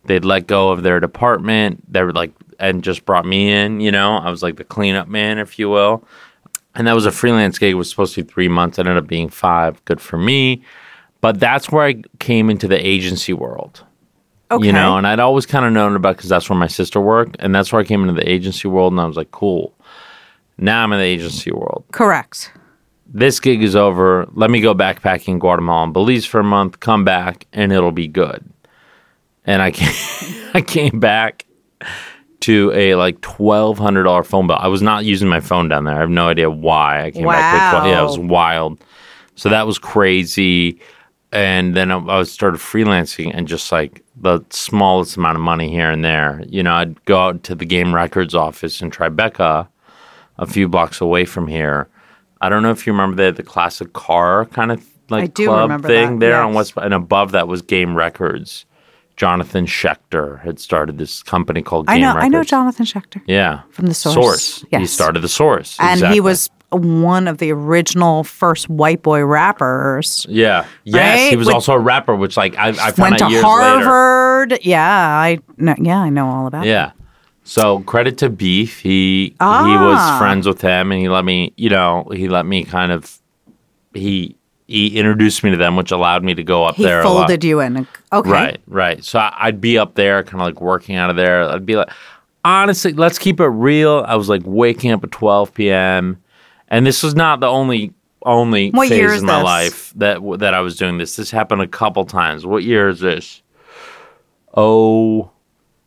they'd 0.07 0.25
let 0.25 0.47
go 0.47 0.71
of 0.71 0.83
their 0.83 1.01
department. 1.01 1.91
They 1.93 2.03
were 2.03 2.13
like, 2.13 2.33
and 2.59 2.83
just 2.83 3.05
brought 3.05 3.27
me 3.27 3.51
in. 3.53 3.81
You 3.81 3.91
know, 3.93 4.17
I 4.17 4.31
was 4.31 4.43
like 4.43 4.57
the 4.57 4.65
cleanup 4.65 5.09
man, 5.09 5.39
if 5.39 5.59
you 5.59 5.69
will. 5.69 6.07
And 6.75 6.87
that 6.87 6.95
was 6.95 7.07
a 7.07 7.11
freelance 7.13 7.59
gig. 7.59 7.73
It 7.73 7.75
was 7.75 7.89
supposed 7.89 8.15
to 8.15 8.23
be 8.23 8.29
three 8.31 8.49
months. 8.49 8.79
It 8.79 8.87
ended 8.87 9.03
up 9.03 9.07
being 9.07 9.29
five. 9.31 9.83
Good 9.87 10.01
for 10.01 10.19
me. 10.19 10.63
But 11.23 11.41
that's 11.41 11.71
where 11.71 11.85
I 11.85 12.03
came 12.19 12.51
into 12.51 12.69
the 12.69 12.87
agency 12.87 13.33
world. 13.33 13.83
okay, 14.51 14.67
You 14.67 14.73
know, 14.73 14.97
and 14.97 15.07
I'd 15.07 15.19
always 15.19 15.47
kind 15.47 15.65
of 15.65 15.73
known 15.73 15.97
about 15.97 16.17
because 16.17 16.29
that's 16.29 16.49
where 16.51 16.59
my 16.59 16.67
sister 16.67 17.01
worked, 17.01 17.37
and 17.39 17.55
that's 17.55 17.73
where 17.73 17.81
I 17.81 17.85
came 17.85 18.03
into 18.03 18.13
the 18.13 18.31
agency 18.31 18.69
world. 18.69 18.93
And 18.93 19.01
I 19.01 19.07
was 19.07 19.17
like, 19.17 19.31
cool. 19.31 19.75
Now 20.59 20.83
I'm 20.85 20.93
in 20.93 20.99
the 20.99 21.05
agency 21.05 21.51
world 21.51 21.85
correct. 21.93 22.51
this 23.13 23.41
gig 23.41 23.63
is 23.63 23.77
over. 23.77 24.27
Let 24.35 24.51
me 24.51 24.61
go 24.61 24.75
backpacking 24.75 25.39
Guatemala 25.39 25.85
and 25.85 25.93
Belize 25.93 26.25
for 26.25 26.41
a 26.41 26.45
month, 26.45 26.81
come 26.81 27.05
back, 27.05 27.47
and 27.53 27.73
it'll 27.73 27.93
be 27.93 28.09
good. 28.09 28.43
And 29.47 29.63
I 29.63 29.71
came, 29.71 30.51
I 30.55 30.61
came 30.61 31.01
back 31.01 31.47
to 32.41 32.73
a 32.75 32.95
like 32.97 33.21
twelve 33.23 33.79
hundred 33.79 34.05
dollar 34.05 34.23
phone 34.23 34.47
bill. 34.47 34.57
I 34.59 34.69
was 34.69 34.83
not 34.83 35.05
using 35.05 35.29
my 35.29 35.41
phone 35.41 35.69
down 35.69 35.85
there. 35.85 35.95
I 35.95 36.01
have 36.01 36.11
no 36.11 36.29
idea 36.29 36.51
why 36.51 37.05
I 37.05 37.11
came 37.11 37.27
back 37.27 37.55
with 37.55 37.81
twelve. 37.81 37.87
Yeah, 37.87 38.01
it 38.01 38.05
was 38.05 38.19
wild. 38.19 38.79
So 39.37 39.49
that 39.49 39.67
was 39.67 39.79
crazy. 39.79 40.81
And 41.33 41.75
then 41.75 41.91
I, 41.91 41.99
I 41.99 42.23
started 42.23 42.61
freelancing 42.61 43.31
and 43.35 43.47
just 43.47 43.71
like 43.71 44.03
the 44.17 44.41
smallest 44.51 45.17
amount 45.17 45.37
of 45.37 45.43
money 45.43 45.71
here 45.71 45.91
and 45.91 46.05
there. 46.05 46.43
You 46.47 46.63
know, 46.63 46.73
I'd 46.73 47.05
go 47.05 47.19
out 47.19 47.43
to 47.45 47.55
the 47.55 47.67
game 47.67 47.95
records 47.95 48.35
office 48.35 48.81
in 48.81 48.91
Tribeca, 48.91 49.69
a 50.39 50.47
few 50.47 50.69
blocks 50.69 51.01
away 51.01 51.25
from 51.25 51.49
here. 51.49 51.89
I 52.41 52.49
don't 52.49 52.63
know 52.63 52.71
if 52.71 52.87
you 52.87 52.93
remember 52.93 53.17
they 53.17 53.27
had 53.27 53.37
the 53.37 53.43
classic 53.43 53.93
car 53.93 54.47
kind 54.47 54.73
of 54.73 54.87
like 55.09 55.35
club 55.35 55.83
thing 55.83 56.19
that, 56.19 56.27
there 56.27 56.41
on 56.41 56.53
yes. 56.53 56.75
West, 56.75 56.85
and 56.85 56.95
above 56.95 57.33
that 57.33 57.49
was 57.49 57.63
Game 57.63 57.97
Records. 57.97 58.67
Jonathan 59.17 59.67
Shecter 59.67 60.41
had 60.43 60.61
started 60.61 60.99
this 60.99 61.23
company 61.23 61.63
called 61.63 61.87
Game 61.87 61.97
I 61.97 61.99
know. 62.01 62.09
Records. 62.09 62.25
I 62.25 62.29
know 62.29 62.45
Jonathan 62.45 62.85
Shecter, 62.87 63.23
Yeah, 63.27 63.63
From 63.71 63.87
The 63.87 63.95
Source. 63.95 64.15
Source. 64.15 64.65
He 64.71 64.87
started 64.87 65.21
the 65.21 65.29
Source, 65.29 65.77
and 65.81 65.93
exactly. 65.99 66.15
he 66.17 66.21
was 66.21 66.51
one 66.71 67.27
of 67.29 67.39
the 67.39 67.51
original 67.53 68.25
first 68.25 68.69
white 68.69 69.03
boy 69.03 69.25
rappers. 69.25 70.27
Yeah. 70.29 70.67
Yes, 70.85 71.31
he 71.31 71.37
was 71.37 71.47
With- 71.47 71.55
also 71.55 71.73
a 71.73 71.79
rapper, 71.79 72.15
which 72.15 72.37
like 72.37 72.57
I, 72.59 72.69
I 72.69 72.91
found 72.93 72.99
Went 72.99 73.19
to 73.21 73.31
years 73.31 73.43
later. 73.45 73.85
Harvard. 73.85 74.59
Yeah, 74.63 74.85
I 74.87 75.39
know, 75.57 75.75
yeah, 75.81 76.01
I 76.01 76.11
know 76.11 76.27
all 76.29 76.47
about. 76.47 76.67
It. 76.67 76.71
Yeah. 76.71 76.91
So 77.45 77.79
credit 77.81 78.19
to 78.19 78.29
Beef. 78.29 78.81
He 78.81 79.27
he 79.29 79.35
Ah. 79.41 79.87
was 79.89 80.19
friends 80.19 80.47
with 80.49 80.61
him 80.61 80.91
and 80.93 81.01
he 81.01 81.09
let 81.09 81.25
me, 81.25 81.53
you 81.57 81.71
know, 81.71 82.07
he 82.13 82.29
let 82.29 82.45
me 82.45 82.65
kind 82.65 82.91
of 82.93 83.19
he 83.95 84.37
he 84.67 84.99
introduced 84.99 85.45
me 85.45 85.51
to 85.53 85.57
them, 85.57 85.77
which 85.77 85.93
allowed 85.93 86.25
me 86.25 86.35
to 86.35 86.43
go 86.43 86.65
up 86.65 86.75
He 86.75 86.83
there 86.83 87.01
a 87.03 87.09
lot. 87.09 87.21
folded 87.29 87.45
you 87.45 87.61
in. 87.61 87.87
Okay. 88.19 88.31
Right, 88.31 88.61
right. 88.67 89.05
So 89.05 89.19
I- 89.19 89.35
I'd 89.39 89.61
be 89.61 89.79
up 89.79 89.95
there, 89.95 90.23
kind 90.23 90.41
of 90.41 90.47
like 90.47 90.61
working 90.61 90.97
out 90.97 91.11
of 91.11 91.17
there. 91.17 91.43
I'd 91.49 91.67
be 91.67 91.77
like, 91.77 91.91
honestly, 92.45 92.93
let's 92.93 93.19
keep 93.19 93.41
it 93.41 93.47
real. 93.47 94.05
I 94.07 94.15
was 94.17 94.29
like 94.29 94.43
waking 94.45 94.93
up 94.93 95.03
at 95.05 95.11
12 95.13 95.53
p.m. 95.55 96.23
And 96.69 96.87
this 96.87 97.03
was 97.03 97.15
not 97.15 97.41
the 97.41 97.47
only 97.49 97.93
only 98.25 98.71
What 98.71 98.89
phase 98.89 99.21
in 99.21 99.27
my 99.27 99.37
this? 99.37 99.45
life 99.45 99.93
that 99.97 100.19
that 100.41 100.53
I 100.55 100.61
was 100.61 100.77
doing 100.77 100.99
this. 100.99 101.15
This 101.17 101.31
happened 101.31 101.63
a 101.63 101.69
couple 101.69 102.05
times. 102.05 102.45
What 102.45 102.65
year 102.65 102.89
is 102.89 102.99
this? 103.01 103.41
Oh, 104.55 105.31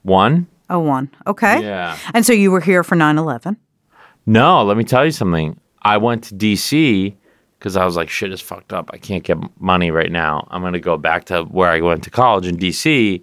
one. 0.03 0.47
Oh, 0.69 0.79
one. 0.79 1.09
Okay. 1.27 1.61
Yeah. 1.63 1.97
And 2.13 2.25
so 2.25 2.31
you 2.33 2.51
were 2.51 2.61
here 2.61 2.83
for 2.83 2.95
9 2.95 3.17
11. 3.17 3.57
No, 4.25 4.63
let 4.63 4.77
me 4.77 4.83
tell 4.83 5.03
you 5.03 5.11
something. 5.11 5.59
I 5.81 5.97
went 5.97 6.25
to 6.25 6.35
DC 6.35 7.15
because 7.59 7.75
I 7.75 7.83
was 7.83 7.97
like, 7.97 8.09
shit 8.09 8.31
is 8.31 8.39
fucked 8.39 8.71
up. 8.71 8.89
I 8.93 8.97
can't 8.97 9.23
get 9.23 9.37
money 9.61 9.91
right 9.91 10.11
now. 10.11 10.47
I'm 10.49 10.61
going 10.61 10.73
to 10.73 10.79
go 10.79 10.97
back 10.97 11.25
to 11.25 11.43
where 11.43 11.69
I 11.69 11.81
went 11.81 12.03
to 12.05 12.09
college 12.09 12.47
in 12.47 12.57
DC 12.57 13.21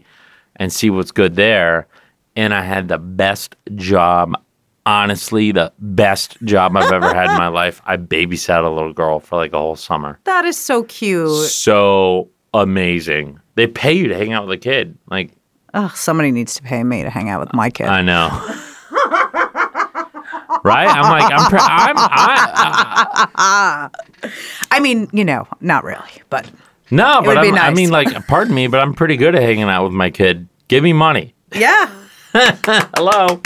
and 0.57 0.71
see 0.73 0.91
what's 0.91 1.11
good 1.11 1.37
there. 1.37 1.89
And 2.37 2.53
I 2.53 2.63
had 2.63 2.89
the 2.89 2.99
best 2.99 3.57
job, 3.77 4.35
honestly, 4.85 5.53
the 5.53 5.73
best 5.79 6.37
job 6.43 6.77
I've 6.77 6.93
ever 6.93 7.15
had 7.15 7.31
in 7.31 7.37
my 7.39 7.49
life. 7.63 7.81
I 7.87 7.97
babysat 7.97 8.63
a 8.63 8.69
little 8.69 8.93
girl 8.93 9.21
for 9.21 9.37
like 9.37 9.55
a 9.55 9.59
whole 9.59 9.77
summer. 9.77 10.19
That 10.25 10.45
is 10.45 10.59
so 10.59 10.83
cute. 10.83 11.31
So 11.49 12.29
amazing. 12.53 13.41
They 13.55 13.67
pay 13.67 13.95
you 13.95 14.09
to 14.09 14.15
hang 14.15 14.35
out 14.35 14.47
with 14.47 14.53
a 14.59 14.61
kid. 14.61 14.99
Like, 15.11 15.33
Ugh, 15.73 15.95
somebody 15.97 16.31
needs 16.31 16.55
to 16.57 16.63
pay 16.63 16.85
me 16.85 17.03
to 17.03 17.11
hang 17.11 17.31
out 17.31 17.41
with 17.41 17.55
my 17.55 17.71
kid. 17.71 17.87
I 17.87 18.03
know. 18.03 18.29
right? 20.67 20.89
I'm 20.89 21.11
like, 21.11 21.33
I'm, 21.33 21.49
pre- 21.51 21.59
I'm, 21.61 21.97
I, 21.99 23.29
uh, 24.25 24.29
I 24.71 24.81
mean, 24.81 25.09
you 25.13 25.25
know, 25.25 25.47
not 25.61 25.85
really, 25.85 26.01
but 26.31 26.51
No, 26.91 27.23
but 27.25 27.39
I'm, 27.39 27.55
I 27.55 27.71
mean, 27.73 27.91
like, 27.91 28.27
pardon 28.27 28.55
me, 28.55 28.67
but 28.67 28.81
I'm 28.81 28.95
pretty 28.95 29.17
good 29.17 29.35
at 29.35 29.43
hanging 29.43 29.65
out 29.65 29.85
with 29.85 29.93
my 29.93 30.11
kid. 30.11 30.49
Give 30.69 30.83
me 30.83 30.93
money. 30.93 31.35
yeah. 31.55 31.91
Hello. 32.35 33.41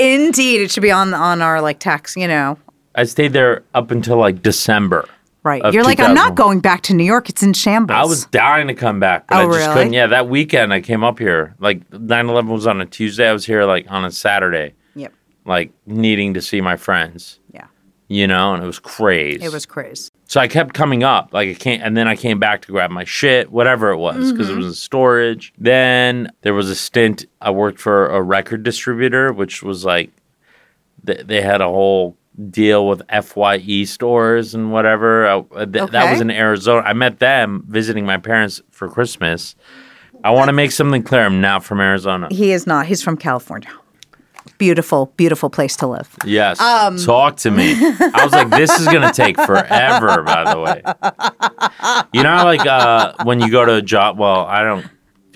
Indeed, 0.00 0.60
it 0.62 0.70
should 0.70 0.82
be 0.82 0.90
on 0.90 1.12
on 1.14 1.42
our 1.42 1.60
like 1.60 1.78
tax, 1.78 2.16
you 2.16 2.26
know. 2.28 2.56
I 2.94 3.04
stayed 3.04 3.32
there 3.32 3.64
up 3.74 3.90
until 3.90 4.16
like 4.16 4.42
December. 4.42 5.06
Right. 5.42 5.62
You're 5.72 5.84
like, 5.84 6.00
I'm 6.00 6.14
not 6.14 6.34
going 6.34 6.60
back 6.60 6.82
to 6.82 6.94
New 6.94 7.04
York. 7.04 7.28
It's 7.28 7.42
in 7.42 7.52
shambles. 7.54 7.96
I 7.96 8.04
was 8.04 8.26
dying 8.26 8.66
to 8.68 8.74
come 8.74 8.98
back, 9.00 9.26
but 9.28 9.36
Oh, 9.36 9.40
I 9.40 9.44
just 9.46 9.58
really? 9.58 9.74
couldn't. 9.74 9.92
Yeah, 9.94 10.06
that 10.08 10.28
weekend 10.28 10.74
I 10.74 10.80
came 10.80 11.04
up 11.04 11.18
here. 11.18 11.54
Like 11.58 11.88
9/11 11.90 12.48
was 12.48 12.66
on 12.66 12.80
a 12.80 12.86
Tuesday. 12.86 13.28
I 13.28 13.32
was 13.32 13.46
here 13.46 13.64
like 13.64 13.86
on 13.90 14.04
a 14.04 14.10
Saturday. 14.10 14.74
Like 15.48 15.72
needing 15.86 16.34
to 16.34 16.40
see 16.42 16.60
my 16.60 16.76
friends. 16.76 17.40
Yeah. 17.52 17.66
You 18.06 18.26
know, 18.26 18.54
and 18.54 18.62
it 18.62 18.66
was 18.66 18.78
crazy. 18.78 19.42
It 19.44 19.52
was 19.52 19.66
crazy. 19.66 20.10
So 20.26 20.40
I 20.40 20.46
kept 20.48 20.74
coming 20.74 21.02
up, 21.02 21.32
like 21.32 21.48
I 21.48 21.54
can't, 21.54 21.82
and 21.82 21.96
then 21.96 22.06
I 22.06 22.14
came 22.16 22.38
back 22.38 22.62
to 22.62 22.72
grab 22.72 22.90
my 22.90 23.04
shit, 23.04 23.50
whatever 23.50 23.90
it 23.90 23.96
was, 23.98 24.30
because 24.32 24.46
Mm-hmm. 24.48 24.54
it 24.54 24.56
was 24.58 24.66
in 24.66 24.74
storage. 24.74 25.52
Then 25.58 26.30
there 26.42 26.54
was 26.54 26.68
a 26.70 26.74
stint. 26.74 27.26
I 27.40 27.50
worked 27.50 27.80
for 27.80 28.06
a 28.08 28.22
record 28.22 28.62
distributor, 28.62 29.32
which 29.32 29.62
was 29.62 29.84
like 29.84 30.10
they, 31.02 31.22
they 31.22 31.40
had 31.42 31.60
a 31.60 31.68
whole 31.68 32.16
deal 32.50 32.86
with 32.86 33.02
Fye 33.24 33.84
stores 33.84 34.54
and 34.54 34.70
whatever. 34.72 35.26
I, 35.26 35.38
uh, 35.56 35.66
th- 35.66 35.90
That 35.90 36.10
was 36.10 36.20
in 36.20 36.30
Arizona. 36.30 36.82
I 36.86 36.92
met 36.92 37.18
them 37.18 37.64
visiting 37.66 38.06
my 38.06 38.16
parents 38.18 38.62
for 38.70 38.88
Christmas. 38.88 39.54
I 40.24 40.30
want 40.30 40.48
to 40.48 40.52
make 40.52 40.72
something 40.72 41.02
clear. 41.02 41.22
I'm 41.24 41.40
not 41.40 41.64
from 41.64 41.80
Arizona. 41.80 42.28
He 42.30 42.52
is 42.52 42.66
not. 42.66 42.86
He's 42.86 43.02
from 43.02 43.16
California. 43.16 43.70
Beautiful, 44.58 45.12
beautiful 45.16 45.50
place 45.50 45.76
to 45.76 45.86
live. 45.86 46.08
Yes. 46.26 46.60
Um, 46.60 46.96
Talk 46.98 47.36
to 47.38 47.50
me. 47.52 47.74
I 47.74 48.20
was 48.24 48.32
like, 48.32 48.50
this 48.50 48.76
is 48.80 48.86
going 48.86 49.02
to 49.02 49.12
take 49.12 49.36
forever, 49.36 50.22
by 50.22 50.52
the 50.52 50.60
way. 50.60 50.82
You 52.12 52.24
know, 52.24 52.42
like 52.44 52.66
uh, 52.66 53.14
when 53.24 53.38
you 53.40 53.50
go 53.50 53.64
to 53.64 53.74
a 53.74 53.82
job, 53.82 54.18
well, 54.18 54.44
I 54.46 54.62
don't. 54.64 54.84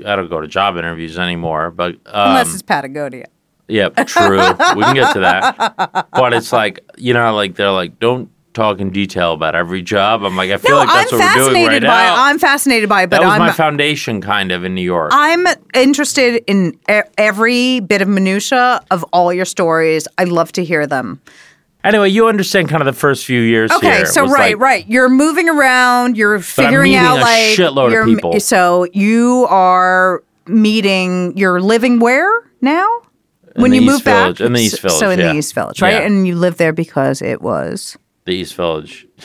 I 0.04 0.16
don't 0.16 0.28
go 0.28 0.40
to 0.40 0.48
job 0.48 0.76
interviews 0.76 1.18
anymore, 1.18 1.70
but 1.70 1.94
um, 2.06 2.30
Unless 2.30 2.54
it's 2.54 2.62
Patagonia. 2.62 3.26
yeah, 3.68 3.90
true. 3.90 4.38
we 4.74 4.82
can 4.82 4.94
get 4.94 5.12
to 5.12 5.20
that. 5.20 6.08
But 6.10 6.32
it's 6.32 6.52
like 6.52 6.80
you 6.96 7.14
know, 7.14 7.32
like 7.36 7.54
they're 7.54 7.70
like, 7.70 8.00
don't 8.00 8.28
talk 8.54 8.78
in 8.80 8.90
detail 8.90 9.32
about 9.32 9.54
every 9.54 9.82
job. 9.82 10.24
I'm 10.24 10.36
like, 10.36 10.50
I 10.50 10.56
feel 10.58 10.72
No, 10.72 10.76
like 10.78 10.88
that's 10.88 11.12
I'm 11.12 11.18
what 11.18 11.36
we're 11.36 11.50
doing 11.50 11.66
right 11.66 11.82
by 11.82 11.86
now. 11.88 12.24
I'm 12.24 12.38
fascinated 12.38 12.88
by 12.88 13.02
it, 13.04 13.10
but 13.10 13.20
that 13.20 13.24
was 13.26 13.32
I'm 13.34 13.38
my 13.40 13.52
foundation, 13.52 14.20
kind 14.20 14.52
of, 14.52 14.64
in 14.64 14.74
New 14.74 14.82
York. 14.82 15.10
I'm 15.14 15.46
interested 15.74 16.42
in 16.46 16.78
every 17.18 17.80
bit 17.80 18.02
of 18.02 18.08
minutia 18.08 18.80
of 18.90 19.04
all 19.12 19.32
your 19.32 19.44
stories. 19.46 20.06
I 20.18 20.24
love 20.24 20.52
to 20.52 20.64
hear 20.64 20.86
them. 20.86 21.20
anyway, 21.84 22.08
you 22.10 22.28
understand 22.28 22.68
kind 22.68 22.80
of 22.80 22.86
the 22.86 22.92
first 22.98 23.24
few 23.24 23.40
years 23.40 23.70
Okay, 23.72 23.96
here. 23.98 24.06
so 24.06 24.22
right, 24.26 24.54
like- 24.54 24.58
right. 24.62 24.88
You're 24.88 25.08
moving 25.08 25.48
around. 25.48 26.16
You're 26.16 26.38
figuring 26.40 26.94
out 26.94 27.18
a 27.18 27.20
like 27.22 27.56
shitload 27.58 27.98
of 28.00 28.06
people. 28.06 28.38
So 28.40 28.86
you 28.92 29.46
are 29.50 30.22
meeting. 30.46 31.36
You're 31.36 31.60
living 31.60 31.98
where 31.98 32.30
now? 32.60 32.86
In 33.56 33.62
when 33.62 33.72
you 33.74 33.80
East 33.82 33.90
move 33.90 34.04
back, 34.04 34.40
in 34.40 34.52
the 34.54 34.60
East 34.60 34.80
So- 34.80 34.88
So 34.88 35.10
in 35.10 35.18
yeah. 35.18 35.32
the 35.32 35.38
East 35.38 35.54
Village, 35.54 35.82
right? 35.82 35.94
Yeah. 35.94 36.06
And 36.06 36.26
you 36.26 36.36
lived 36.36 36.58
there 36.58 36.72
because 36.72 37.20
it 37.20 37.42
was 37.42 37.96
the 38.24 38.32
East 38.32 38.54
Village. 38.54 39.06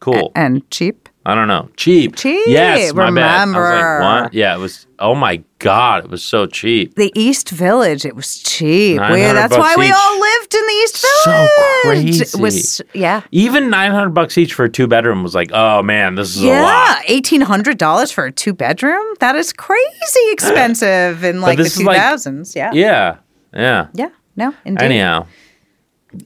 Cool. 0.00 0.32
and 0.34 0.68
cheap. 0.70 1.08
I 1.24 1.34
don't 1.34 1.48
know. 1.48 1.70
Cheap. 1.78 2.16
Cheap, 2.16 2.42
Yes, 2.46 2.92
my 2.92 3.10
bad. 3.10 3.24
I 3.24 3.46
was 3.46 3.46
remember. 3.54 4.00
like, 4.04 4.22
what? 4.24 4.34
Yeah, 4.34 4.54
it 4.54 4.58
was. 4.58 4.86
Oh 4.98 5.14
my 5.14 5.42
god, 5.60 6.04
it 6.04 6.10
was 6.10 6.22
so 6.22 6.44
cheap. 6.44 6.94
The 6.96 7.10
East 7.14 7.48
Village, 7.48 8.04
it 8.04 8.14
was 8.14 8.36
cheap. 8.36 8.96
We, 9.00 9.22
900 9.22 9.32
that's 9.32 9.52
why 9.52 9.58
bucks 9.60 9.78
we 9.78 9.86
each. 9.86 9.94
all 9.96 10.20
lived 10.20 10.54
in 10.54 10.60
the 10.66 10.72
East 10.82 10.96
So 11.22 11.30
Village. 11.30 11.46
It 11.86 12.18
crazy. 12.18 12.38
was 12.42 12.82
yeah. 12.92 13.22
Even 13.30 13.70
nine 13.70 13.92
hundred 13.92 14.10
bucks 14.10 14.36
each 14.36 14.52
for 14.52 14.66
a 14.66 14.68
two 14.68 14.86
bedroom 14.86 15.22
was 15.22 15.34
like, 15.34 15.50
oh 15.54 15.82
man, 15.82 16.16
this 16.16 16.36
is 16.36 16.42
a 16.42 16.48
Yeah, 16.48 17.00
eighteen 17.06 17.40
hundred 17.40 17.78
dollars 17.78 18.10
for 18.10 18.26
a 18.26 18.32
two 18.32 18.52
bedroom. 18.52 19.06
That 19.20 19.36
is 19.36 19.54
crazy 19.54 20.20
expensive 20.32 21.24
in 21.30 21.40
like 21.40 21.56
the 21.56 21.62
this 21.62 21.72
is 21.76 21.78
two 21.78 21.86
like- 21.86 21.96
thousands. 21.96 22.54
yeah. 22.54 22.72
Yeah, 22.74 23.16
yeah. 23.54 23.86
Yeah, 23.94 24.10
no, 24.36 24.52
indeed. 24.66 24.84
Anyhow, 24.84 25.26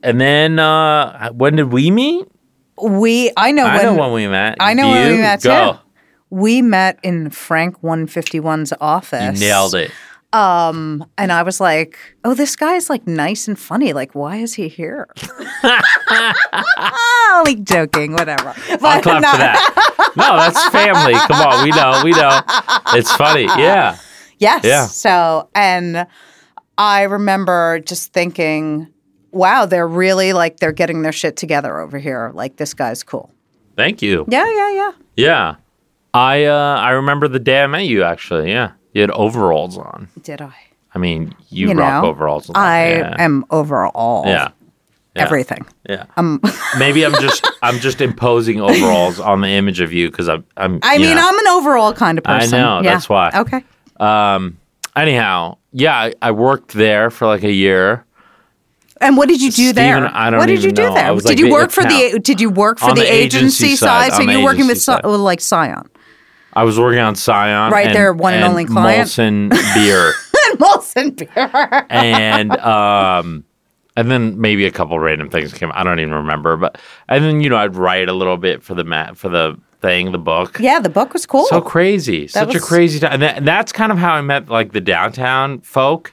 and 0.03 0.21
then 0.21 0.59
uh 0.59 1.31
when 1.33 1.57
did 1.57 1.73
we 1.73 1.91
meet? 1.91 2.27
we 2.83 3.33
I 3.37 3.53
know 3.53 3.67
I 3.67 3.77
when, 3.77 3.87
know 3.87 3.95
when 4.01 4.13
we 4.13 4.29
met. 4.29 4.57
I 4.61 4.75
know 4.75 4.85
Do 4.85 4.91
when 4.91 5.13
we 5.13 5.19
met, 5.19 5.43
Go. 5.43 5.73
too. 5.73 5.79
we 6.31 6.63
met 6.63 6.99
in 7.03 7.31
Frank 7.31 7.81
151's 7.83 8.73
office. 8.81 9.41
You 9.41 9.47
nailed 9.49 9.75
it. 9.75 9.91
And 10.33 11.33
I 11.33 11.43
was 11.43 11.61
like, 11.61 11.99
"Oh, 12.25 12.35
this 12.35 12.55
guy's 12.57 12.89
like 12.91 13.07
nice 13.07 13.49
and 13.49 13.59
funny. 13.59 13.93
Like, 13.93 14.15
why 14.15 14.37
is 14.37 14.55
he 14.55 14.69
here?" 14.69 15.09
like 17.45 17.63
joking, 17.65 18.13
whatever. 18.13 18.55
I'll 18.71 19.03
clap 19.03 19.23
no. 19.23 19.31
for 19.31 19.39
that. 19.39 20.13
No, 20.17 20.37
that's 20.37 20.69
family. 20.71 21.15
Come 21.15 21.47
on, 21.47 21.65
we 21.65 21.71
know, 21.71 22.01
we 22.05 22.11
know. 22.13 22.41
It's 22.99 23.13
funny. 23.13 23.49
Yeah. 23.59 23.97
Yes. 24.41 24.63
Yeah. 24.63 24.87
So, 24.87 25.49
and 25.55 26.07
I 26.77 27.03
remember 27.03 27.81
just 27.81 28.13
thinking, 28.13 28.87
wow, 29.33 29.67
they're 29.67 29.89
really 29.89 30.33
like 30.33 30.59
they're 30.59 30.73
getting 30.73 31.03
their 31.03 31.13
shit 31.13 31.37
together 31.37 31.79
over 31.81 31.99
here. 31.99 32.31
Like 32.35 32.57
this 32.57 32.75
guy's 32.75 33.03
cool. 33.03 33.31
Thank 33.77 34.03
you. 34.03 34.25
Yeah, 34.29 34.49
yeah, 34.53 34.71
yeah. 34.73 34.93
Yeah. 35.17 35.55
I 36.15 36.45
uh 36.45 36.77
I 36.81 36.91
remember 36.91 37.29
the 37.29 37.39
day 37.39 37.63
I 37.63 37.67
met 37.67 37.87
you 37.87 38.03
actually, 38.03 38.51
yeah. 38.51 38.73
You 38.93 39.03
had 39.03 39.11
overalls 39.11 39.77
on. 39.79 40.09
Did 40.23 40.41
I? 40.41 40.55
I 40.95 40.99
mean, 40.99 41.35
you, 41.51 41.69
You 41.69 41.75
rock 41.75 42.03
know, 42.03 42.09
overalls. 42.09 42.51
I 42.55 42.95
yeah. 42.97 43.15
am 43.19 43.45
overall. 43.51 44.25
Yeah. 44.27 44.49
Yeah. 45.15 45.23
Everything. 45.23 45.67
Yeah. 45.89 46.07
Maybe 46.79 47.05
I'm 47.05 47.13
just 47.13 47.47
I'm 47.63 47.79
just 47.81 48.01
imposing 48.01 48.61
overalls 48.61 49.21
on 49.21 49.41
the 49.43 49.49
image 49.49 49.81
of 49.81 49.93
you 49.93 50.11
because 50.11 50.29
I'm 50.29 50.45
I'm 50.57 50.79
I 50.83 50.99
mean, 50.99 51.15
know. 51.17 51.29
I'm 51.29 51.39
an 51.39 51.47
overall 51.49 51.93
kind 51.93 52.19
of 52.19 52.25
person. 52.25 52.55
I 52.55 52.63
know, 52.63 52.83
Yeah. 52.83 52.95
that's 52.95 53.09
why. 53.09 53.31
Okay. 53.35 53.63
um 54.01 54.59
anyhow, 54.97 55.59
yeah, 55.73 55.95
I, 55.97 56.15
I 56.23 56.31
worked 56.33 56.73
there 56.73 57.11
for 57.11 57.27
like 57.27 57.45
a 57.45 57.53
year. 57.53 58.05
And 59.01 59.17
what 59.17 59.29
did 59.29 59.41
you 59.41 59.51
do 59.51 59.71
Steven, 59.71 59.75
there? 59.75 60.11
I 60.13 60.31
don't 60.31 60.41
what 60.41 60.47
did 60.47 60.63
you 60.63 60.73
do 60.73 60.83
know. 60.83 60.95
there? 60.95 61.15
Did 61.15 61.25
like 61.25 61.39
you 61.39 61.51
work 61.51 61.71
for 61.71 61.85
the? 61.85 62.21
Did 62.23 62.41
you 62.41 62.51
work 62.51 62.79
for 62.79 62.95
the, 62.95 63.01
the 63.03 63.13
agency, 63.13 63.67
agency 63.67 63.77
side? 63.77 64.13
side, 64.13 64.25
So 64.25 64.31
you're 64.31 64.43
working 64.43 64.67
with 64.67 64.81
side. 64.81 65.05
like 65.05 65.41
Scion 65.41 65.89
I 66.59 66.65
was 66.65 66.79
working 66.79 66.99
on 66.99 67.15
Scion. 67.15 67.73
Right, 67.73 67.87
and, 67.87 67.95
their 67.95 68.13
one 68.13 68.35
and 68.35 68.43
only 68.43 68.65
client. 68.65 69.09
Molson 69.09 69.51
beer. 69.75 70.13
and 70.51 70.59
Molson 70.59 71.17
beer. 71.17 71.87
and 71.89 72.53
um 72.59 73.45
and 73.97 74.11
then 74.11 74.41
maybe 74.41 74.65
a 74.65 74.71
couple 74.71 74.99
random 74.99 75.31
things 75.31 75.53
came 75.53 75.71
I 75.73 75.85
don't 75.85 76.01
even 76.01 76.15
remember 76.15 76.57
but 76.57 76.79
and 77.09 77.23
then 77.23 77.41
you 77.41 77.49
know 77.49 77.57
I'd 77.57 77.77
write 77.77 78.09
a 78.09 78.13
little 78.13 78.37
bit 78.37 78.63
for 78.63 78.75
the 78.75 78.85
mat 78.85 79.17
for 79.17 79.29
the 79.29 79.57
thing 79.81 80.11
the 80.11 80.19
book 80.19 80.59
yeah, 80.59 80.81
the 80.81 80.89
book 80.89 81.13
was 81.13 81.27
cool. 81.27 81.47
so 81.47 81.61
crazy 81.61 82.27
such 82.27 82.55
a 82.57 82.61
crazy 82.61 82.99
time 82.99 83.13
and, 83.13 83.23
that, 83.23 83.37
and 83.37 83.47
that's 83.47 83.71
kind 83.71 83.93
of 83.93 83.99
how 83.99 84.15
I 84.15 84.21
met 84.21 84.49
like 84.49 84.73
the 84.73 84.81
downtown 84.81 85.61
folk 85.61 86.13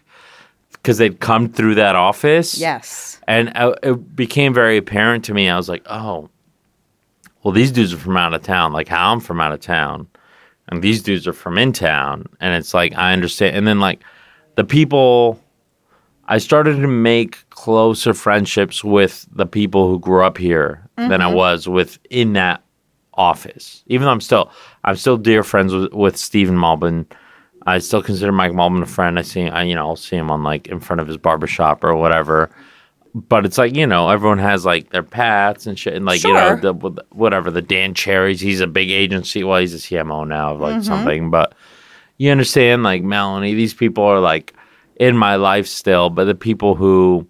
because 0.86 1.00
they'd 1.00 1.20
come 1.20 1.50
through 1.50 1.74
that 1.74 1.96
office 1.96 2.60
yes. 2.60 3.20
and 3.28 3.52
uh, 3.56 3.74
it 3.82 4.16
became 4.16 4.54
very 4.54 4.78
apparent 4.78 5.26
to 5.26 5.34
me 5.34 5.50
I 5.50 5.58
was 5.58 5.68
like 5.68 5.82
oh 5.88 6.30
well 7.42 7.52
these 7.52 7.72
dudes 7.72 7.92
are 7.92 7.98
from 7.98 8.18
out 8.18 8.36
of 8.36 8.44
town 8.44 8.72
like 8.72 8.88
how 8.88 9.12
I'm 9.12 9.20
from 9.20 9.42
out 9.42 9.52
of 9.52 9.60
town 9.60 10.08
and 10.70 10.84
these 10.84 11.02
dudes 11.02 11.28
are 11.28 11.34
from 11.34 11.58
in 11.58 11.74
town 11.74 12.28
and 12.40 12.54
it's 12.54 12.76
like 12.76 12.96
I 12.96 13.14
understand 13.14 13.56
and 13.56 13.68
then 13.68 13.80
like 13.80 14.04
the 14.54 14.64
people 14.64 15.40
I 16.28 16.38
started 16.38 16.76
to 16.76 16.88
make 16.88 17.50
closer 17.50 18.14
friendships 18.14 18.84
with 18.84 19.28
the 19.32 19.48
people 19.48 19.90
who 19.90 20.00
grew 20.00 20.24
up 20.24 20.38
here 20.38 20.88
than 21.10 21.22
I 21.22 21.32
was 21.32 21.68
with 21.68 22.00
in 22.10 22.34
that 22.34 22.64
office. 23.14 23.84
Even 23.88 24.06
though 24.06 24.12
I'm 24.12 24.22
still 24.22 24.52
I'm 24.84 24.96
still 24.96 25.18
dear 25.18 25.44
friends 25.44 25.74
with, 25.74 25.94
with 25.94 26.18
Stephen 26.18 26.56
Malbin. 26.56 27.06
I 27.66 27.80
still 27.80 28.04
consider 28.04 28.32
Mike 28.32 28.52
Malbin 28.52 28.82
a 28.82 28.86
friend. 28.86 29.18
I 29.18 29.24
see 29.24 29.50
I 29.50 29.64
you 29.64 29.76
know, 29.76 29.88
I'll 29.88 29.96
see 29.96 30.16
him 30.16 30.32
on 30.32 30.44
like 30.44 30.68
in 30.68 30.80
front 30.80 31.02
of 31.02 31.08
his 31.08 31.18
barbershop 31.18 31.84
or 31.84 31.96
whatever. 31.96 32.50
But 33.16 33.46
it's 33.46 33.58
like, 33.58 33.74
you 33.74 33.88
know, 33.88 34.10
everyone 34.10 34.40
has 34.40 34.66
like 34.66 34.90
their 34.90 35.02
paths 35.02 35.66
and 35.66 35.80
shit 35.80 35.94
and 35.94 36.06
like, 36.06 36.24
you 36.24 36.34
know, 36.34 36.58
the 36.58 36.74
whatever, 37.12 37.50
the 37.50 37.62
Dan 37.62 37.94
Cherries, 37.94 38.42
he's 38.42 38.60
a 38.60 38.68
big 38.68 38.92
agency. 38.92 39.42
Well, 39.44 39.62
he's 39.62 39.74
a 39.74 39.78
CMO 39.78 40.28
now 40.28 40.54
of 40.54 40.60
like 40.60 40.74
mm-hmm. 40.76 40.84
something, 40.84 41.32
but 41.32 41.56
you 42.18 42.30
understand 42.30 42.84
like 42.84 43.04
Melanie, 43.04 43.54
these 43.54 43.74
people 43.74 44.04
are 44.04 44.20
like 44.20 44.54
in 44.98 45.16
my 45.16 45.38
life 45.38 45.66
still, 45.66 46.10
but 46.10 46.26
the 46.26 46.36
people 46.36 46.76
who 46.76 47.26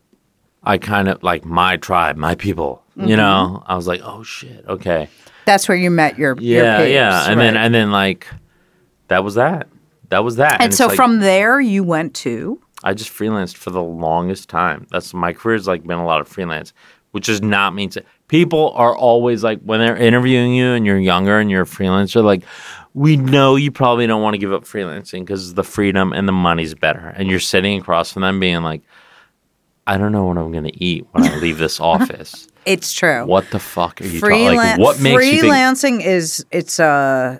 I 0.63 0.79
kind 0.79 1.07
of 1.07 1.21
like 1.21 1.45
my 1.45 1.77
tribe, 1.77 2.17
my 2.17 2.33
people, 2.33 2.83
you 2.95 3.03
mm-hmm. 3.03 3.17
know, 3.17 3.63
I 3.67 3.75
was 3.75 3.87
like, 3.87 4.01
oh 4.03 4.23
shit, 4.23 4.65
okay. 4.67 5.07
That's 5.45 5.69
where 5.69 5.77
you 5.77 5.91
met 5.91 6.17
your 6.17 6.35
your 6.39 6.63
Yeah, 6.63 6.77
peers, 6.79 6.91
yeah. 6.91 7.29
And 7.29 7.39
then 7.39 7.53
right. 7.53 7.63
and 7.63 7.73
then 7.75 7.91
like 7.91 8.27
that 9.07 9.23
was 9.23 9.35
that. 9.35 9.67
That 10.09 10.23
was 10.23 10.37
that. 10.37 10.61
and 10.61 10.69
it's 10.69 10.77
so 10.77 10.87
like, 10.87 10.95
from 10.95 11.19
there 11.19 11.59
you 11.59 11.83
went 11.83 12.13
to 12.15 12.61
I 12.83 12.93
just 12.93 13.11
freelanced 13.11 13.57
for 13.57 13.71
the 13.71 13.81
longest 13.81 14.47
time. 14.47 14.85
That's 14.91 15.13
my 15.13 15.33
career's 15.33 15.67
like 15.67 15.83
been 15.83 15.97
a 15.97 16.05
lot 16.05 16.21
of 16.21 16.27
freelance, 16.27 16.71
which 17.11 17.25
does 17.25 17.41
not 17.41 17.73
mean 17.73 17.89
to 17.89 18.03
people 18.27 18.71
are 18.75 18.95
always 18.95 19.43
like 19.43 19.59
when 19.61 19.79
they're 19.79 19.97
interviewing 19.97 20.53
you 20.53 20.67
and 20.73 20.85
you're 20.85 20.99
younger 20.99 21.39
and 21.39 21.49
you're 21.49 21.63
a 21.63 21.65
freelancer, 21.65 22.23
like 22.23 22.43
we 22.93 23.17
know 23.17 23.55
you 23.55 23.71
probably 23.71 24.05
don't 24.07 24.21
want 24.21 24.35
to 24.35 24.37
give 24.37 24.53
up 24.53 24.63
freelancing 24.63 25.21
because 25.21 25.55
the 25.55 25.63
freedom 25.63 26.13
and 26.13 26.27
the 26.27 26.31
money's 26.31 26.75
better. 26.75 27.13
And 27.17 27.27
you're 27.29 27.39
sitting 27.39 27.79
across 27.79 28.13
from 28.13 28.21
them 28.21 28.39
being 28.39 28.61
like, 28.61 28.83
I 29.87 29.97
don't 29.97 30.11
know 30.11 30.25
what 30.25 30.37
I'm 30.37 30.51
gonna 30.51 30.71
eat 30.73 31.07
when 31.11 31.23
I 31.23 31.35
leave 31.37 31.57
this 31.57 31.79
office. 31.79 32.47
it's 32.65 32.93
true. 32.93 33.25
What 33.25 33.49
the 33.49 33.59
fuck 33.59 33.99
are 34.01 34.05
you 34.05 34.19
talking? 34.19 34.55
Like, 34.55 34.79
what 34.79 34.99
makes 35.01 35.25
you 35.25 35.41
think? 35.41 35.53
freelancing 35.53 36.05
is 36.05 36.45
it's 36.51 36.79
a 36.79 37.39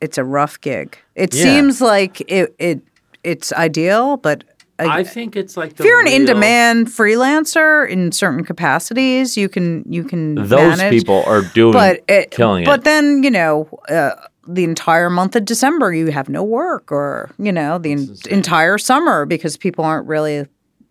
it's 0.00 0.18
a 0.18 0.24
rough 0.24 0.60
gig. 0.60 0.96
It 1.14 1.34
Yeah. 1.34 1.42
seems 1.44 1.80
like 1.80 2.20
it 2.30 2.54
it 2.58 2.80
it's 3.24 3.52
ideal, 3.52 4.16
but 4.18 4.44
I 4.78 5.04
think 5.04 5.36
it's 5.36 5.56
like 5.56 5.76
the 5.76 5.82
if 5.84 5.88
you're 5.88 6.00
an 6.00 6.04
real- 6.06 6.16
in-demand 6.16 6.88
freelancer 6.88 7.88
in 7.88 8.12
certain 8.12 8.44
capacities, 8.44 9.36
you 9.36 9.48
can 9.48 9.84
you 9.88 10.04
can 10.04 10.34
Those 10.34 10.76
manage. 10.78 10.92
people 10.92 11.22
are 11.26 11.42
doing 11.54 11.72
but 11.72 12.02
it, 12.08 12.30
killing 12.30 12.64
But 12.64 12.80
it. 12.80 12.84
then 12.84 13.22
you 13.22 13.30
know, 13.30 13.68
uh, 13.88 14.10
the 14.46 14.64
entire 14.64 15.08
month 15.10 15.34
of 15.34 15.44
December 15.46 15.94
you 15.94 16.08
have 16.12 16.28
no 16.28 16.42
work, 16.44 16.92
or 16.92 17.30
you 17.38 17.50
know, 17.52 17.78
the 17.78 17.92
en- 17.92 18.14
entire 18.30 18.76
summer 18.78 19.24
because 19.24 19.56
people 19.56 19.82
aren't 19.84 20.06
really 20.06 20.46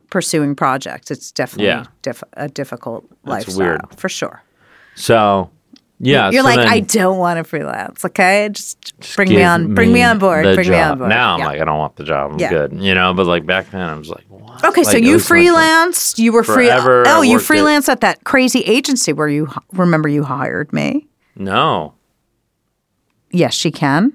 pursuing 0.09 0.55
projects. 0.55 1.11
It's 1.11 1.31
definitely 1.31 1.67
Yeah. 1.67 1.85
diff- 2.01 2.23
a 2.33 2.47
difficult 2.47 3.05
That's 3.23 3.47
lifestyle 3.47 3.67
weird. 3.67 3.81
for 3.97 4.09
sure. 4.09 4.41
so 4.95 5.49
yeah, 6.05 6.29
You're 6.31 6.43
so 6.43 6.49
like, 6.49 6.59
I 6.59 6.79
don't 6.79 7.17
want 7.17 7.37
to 7.37 7.43
freelance. 7.43 8.05
Okay, 8.05 8.49
just, 8.51 8.93
bring 9.15 9.29
me 9.29 9.43
on, 9.43 9.73
bring 9.73 9.91
me 9.91 10.03
on 10.03 10.19
board, 10.19 10.43
bring 10.43 10.69
me 10.69 10.75
on 10.75 10.91
job. 10.91 10.97
board. 10.99 11.09
Now 11.09 11.35
I'm 11.35 11.39
like, 11.41 11.59
I 11.61 11.65
don't 11.65 11.77
want 11.79 11.95
the 11.95 12.03
job. 12.03 12.33
I'm 12.33 12.39
Yeah. 12.39 12.49
good, 12.49 12.73
you 12.73 12.93
know. 12.93 13.13
But 13.13 13.25
like 13.25 13.45
back 13.45 13.71
then, 13.71 13.81
I 13.81 13.95
was 13.95 14.09
like, 14.09 14.23
what? 14.29 14.63
Okay, 14.65 14.83
so 14.83 14.97
you 14.97 15.17
freelanced. 15.17 16.19
You 16.19 16.31
were 16.31 16.43
free. 16.43 16.69
Oh, 16.71 17.21
you 17.21 17.37
freelanced 17.37 17.89
at 17.89 18.01
that 18.01 18.23
crazy 18.23 18.61
agency 18.61 19.13
where 19.13 19.27
you 19.27 19.49
remember 19.73 20.07
you 20.07 20.23
hired 20.23 20.71
me. 20.71 21.07
No. 21.35 21.93
Yes, 23.31 23.53
she 23.53 23.71
can. 23.71 24.13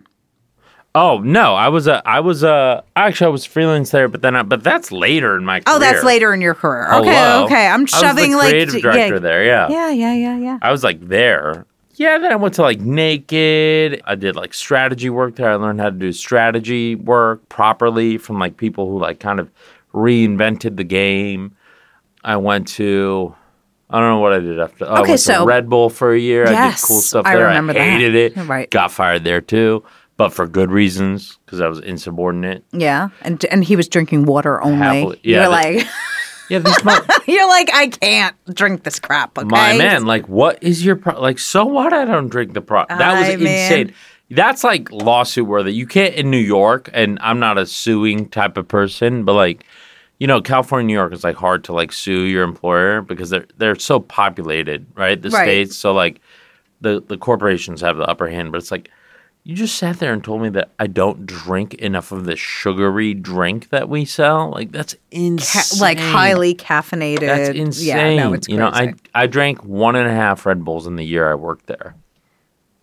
Oh 0.92 1.18
no, 1.18 1.54
I 1.54 1.68
was 1.68 1.86
a, 1.86 2.02
I 2.04 2.18
was 2.18 2.42
a, 2.42 2.82
actually 2.96 3.26
I 3.26 3.30
was 3.30 3.44
freelance 3.44 3.90
there, 3.90 4.08
but 4.08 4.22
then, 4.22 4.34
I, 4.34 4.42
but 4.42 4.64
that's 4.64 4.90
later 4.90 5.36
in 5.36 5.44
my 5.44 5.60
career. 5.60 5.76
Oh, 5.76 5.78
that's 5.78 6.02
later 6.02 6.34
in 6.34 6.40
your 6.40 6.54
career. 6.54 6.92
Okay, 6.92 7.14
Hello. 7.14 7.44
okay. 7.44 7.66
I'm 7.68 7.80
I 7.80 7.82
was 7.82 7.92
the 7.92 8.00
shoving 8.00 8.32
like 8.34 8.50
creative 8.50 8.82
director 8.82 9.14
yeah, 9.14 9.18
there. 9.20 9.44
Yeah. 9.44 9.68
Yeah, 9.68 9.90
yeah, 9.90 10.14
yeah, 10.14 10.38
yeah. 10.38 10.58
I 10.62 10.72
was 10.72 10.82
like 10.82 11.00
there. 11.00 11.64
Yeah, 12.00 12.16
then 12.16 12.32
I 12.32 12.36
went 12.36 12.54
to 12.54 12.62
like 12.62 12.80
Naked. 12.80 14.00
I 14.06 14.14
did 14.14 14.34
like 14.34 14.54
strategy 14.54 15.10
work 15.10 15.36
there. 15.36 15.50
I 15.50 15.56
learned 15.56 15.80
how 15.80 15.90
to 15.90 15.96
do 15.96 16.12
strategy 16.12 16.94
work 16.94 17.46
properly 17.50 18.16
from 18.16 18.38
like 18.38 18.56
people 18.56 18.88
who 18.90 18.98
like 18.98 19.20
kind 19.20 19.38
of 19.38 19.50
reinvented 19.92 20.76
the 20.78 20.84
game. 20.84 21.54
I 22.24 22.36
went 22.38 22.68
to 22.68 23.34
I 23.90 23.98
don't 24.00 24.08
know 24.08 24.18
what 24.20 24.32
I 24.32 24.38
did 24.38 24.58
after. 24.58 24.86
Oh, 24.86 24.94
I 24.94 25.00
Okay, 25.00 25.10
went 25.10 25.20
so- 25.20 25.40
to 25.40 25.44
Red 25.44 25.68
Bull 25.68 25.90
for 25.90 26.14
a 26.14 26.18
year. 26.18 26.44
I 26.44 26.48
did 26.48 26.54
Yes, 26.54 26.84
cool 26.86 27.00
stuff 27.02 27.24
there. 27.26 27.36
I 27.46 27.48
remember 27.48 27.74
that. 27.74 27.82
hated 27.82 28.14
it. 28.14 28.36
Right. 28.46 28.70
Got 28.70 28.92
fired 28.92 29.24
there 29.24 29.42
too, 29.42 29.84
but 30.16 30.30
for 30.32 30.46
good 30.46 30.70
reasons 30.70 31.38
because 31.44 31.60
I 31.60 31.68
was 31.68 31.80
insubordinate. 31.80 32.64
Yeah, 32.72 33.10
and 33.20 33.44
and 33.50 33.62
he 33.62 33.76
was 33.76 33.88
drinking 33.88 34.24
water 34.24 34.62
only. 34.62 34.78
Happily- 34.78 35.20
yeah, 35.22 35.34
you're 35.36 35.44
the- 35.44 35.50
like, 35.50 35.86
Yeah, 36.50 36.58
mo- 36.84 36.98
you're 37.26 37.48
like, 37.48 37.70
I 37.72 37.88
can't 37.88 38.36
drink 38.54 38.82
this 38.82 38.98
crap. 38.98 39.38
Okay, 39.38 39.46
My 39.48 39.76
man, 39.78 40.04
like, 40.04 40.28
what 40.28 40.62
is 40.62 40.84
your 40.84 40.96
pro- 40.96 41.20
like? 41.20 41.38
So 41.38 41.64
what? 41.64 41.92
I 41.92 42.04
don't 42.04 42.28
drink 42.28 42.52
the 42.54 42.60
pro. 42.60 42.84
That 42.88 43.20
was 43.20 43.28
insane. 43.40 43.94
That's 44.30 44.62
like 44.62 44.90
lawsuit 44.92 45.46
worthy. 45.46 45.72
You 45.72 45.86
can't 45.86 46.14
in 46.14 46.30
New 46.30 46.38
York, 46.38 46.90
and 46.92 47.18
I'm 47.22 47.38
not 47.40 47.56
a 47.58 47.66
suing 47.66 48.28
type 48.28 48.56
of 48.56 48.68
person, 48.68 49.24
but 49.24 49.32
like, 49.34 49.64
you 50.18 50.26
know, 50.26 50.40
California, 50.40 50.86
New 50.86 50.92
York 51.00 51.12
is 51.12 51.24
like 51.24 51.36
hard 51.36 51.64
to 51.64 51.72
like 51.72 51.92
sue 51.92 52.22
your 52.24 52.42
employer 52.44 53.00
because 53.00 53.30
they're 53.30 53.46
they're 53.56 53.78
so 53.78 53.98
populated, 54.00 54.86
right? 54.94 55.20
The 55.20 55.30
Right. 55.30 55.44
states, 55.44 55.76
so 55.76 55.92
like, 55.92 56.20
the 56.80 57.00
the 57.00 57.16
corporations 57.16 57.80
have 57.80 57.96
the 57.96 58.04
upper 58.04 58.28
hand, 58.28 58.52
but 58.52 58.58
it's 58.58 58.70
like. 58.70 58.90
You 59.42 59.56
just 59.56 59.76
sat 59.76 59.98
there 59.98 60.12
and 60.12 60.22
told 60.22 60.42
me 60.42 60.50
that 60.50 60.70
I 60.78 60.86
don't 60.86 61.24
drink 61.24 61.74
enough 61.74 62.12
of 62.12 62.24
the 62.26 62.36
sugary 62.36 63.14
drink 63.14 63.70
that 63.70 63.88
we 63.88 64.04
sell. 64.04 64.50
Like 64.50 64.70
that's 64.70 64.94
Ca- 64.94 65.00
insane. 65.12 65.80
like 65.80 65.98
highly 65.98 66.54
caffeinated. 66.54 67.20
That's 67.20 67.48
insane. 67.56 67.86
Yeah, 67.86 68.14
no, 68.16 68.32
it's 68.34 68.46
crazy. 68.46 68.52
you 68.56 68.58
know. 68.58 68.68
I 68.68 68.92
I 69.14 69.26
drank 69.26 69.64
one 69.64 69.96
and 69.96 70.06
a 70.06 70.12
half 70.12 70.44
Red 70.44 70.62
Bulls 70.64 70.86
in 70.86 70.96
the 70.96 71.04
year 71.04 71.30
I 71.30 71.34
worked 71.34 71.66
there. 71.66 71.94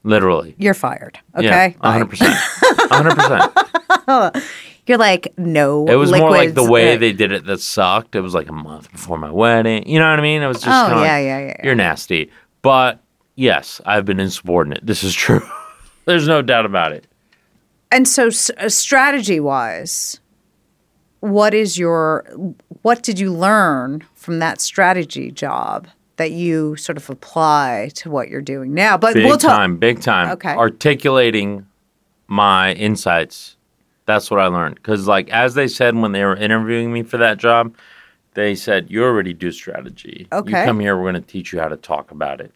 Literally. 0.03 0.55
You're 0.57 0.73
fired. 0.73 1.19
Okay, 1.35 1.45
Yeah, 1.45 1.73
hundred 1.81 2.09
percent. 2.09 2.33
hundred 2.35 3.15
percent. 3.15 4.45
You're 4.87 4.97
like, 4.97 5.33
no. 5.37 5.85
It 5.85 5.95
was 5.95 6.11
more 6.11 6.31
like 6.31 6.53
the 6.53 6.63
way 6.63 6.95
uh, 6.95 6.97
they 6.97 7.11
did 7.11 7.33
it 7.33 7.45
that 7.45 7.59
sucked. 7.59 8.15
It 8.15 8.21
was 8.21 8.33
like 8.33 8.47
a 8.47 8.53
month 8.53 8.89
before 8.91 9.17
my 9.17 9.29
wedding. 9.29 9.87
You 9.87 9.99
know 9.99 10.09
what 10.09 10.17
I 10.17 10.21
mean? 10.21 10.41
It 10.41 10.47
was 10.47 10.61
just 10.61 10.67
Oh, 10.69 10.87
yeah, 10.89 10.95
like, 10.95 11.01
yeah, 11.03 11.17
yeah, 11.19 11.39
yeah. 11.47 11.55
You're 11.65 11.75
nasty. 11.75 12.31
But 12.61 13.01
yes, 13.35 13.81
I've 13.85 14.05
been 14.05 14.19
insubordinate. 14.21 14.85
This 14.85 15.03
is 15.03 15.13
true. 15.13 15.41
There's 16.07 16.27
no 16.27 16.41
doubt 16.41 16.65
about 16.65 16.93
it. 16.93 17.05
And 17.91 18.07
so, 18.07 18.27
uh, 18.57 18.69
strategy 18.69 19.39
wise, 19.39 20.19
what 21.19 21.53
is 21.53 21.77
your 21.77 22.25
what 22.81 23.03
did 23.03 23.19
you 23.19 23.31
learn 23.31 24.05
from 24.15 24.39
that 24.39 24.61
strategy 24.61 25.31
job 25.31 25.87
that 26.15 26.31
you 26.31 26.75
sort 26.77 26.97
of 26.97 27.09
apply 27.09 27.91
to 27.95 28.09
what 28.09 28.29
you're 28.29 28.41
doing 28.41 28.73
now? 28.73 28.97
But 28.97 29.15
Big 29.15 29.25
we'll 29.25 29.37
talk. 29.37 29.57
time, 29.57 29.77
big 29.77 30.01
time. 30.01 30.31
Okay. 30.31 30.55
Articulating 30.55 31.67
my 32.27 32.73
insights. 32.73 33.57
That's 34.05 34.31
what 34.31 34.39
I 34.39 34.47
learned. 34.47 34.75
Because, 34.75 35.07
like, 35.07 35.29
as 35.29 35.55
they 35.55 35.67
said 35.67 35.95
when 35.95 36.13
they 36.13 36.23
were 36.23 36.37
interviewing 36.37 36.93
me 36.93 37.03
for 37.03 37.17
that 37.17 37.37
job, 37.37 37.75
they 38.33 38.55
said, 38.55 38.89
You 38.89 39.03
already 39.03 39.33
do 39.33 39.51
strategy. 39.51 40.27
Okay. 40.31 40.61
You 40.61 40.65
come 40.65 40.79
here, 40.79 40.95
we're 40.95 41.11
going 41.11 41.21
to 41.21 41.27
teach 41.27 41.51
you 41.51 41.59
how 41.59 41.67
to 41.67 41.75
talk 41.75 42.11
about 42.11 42.39
it. 42.39 42.53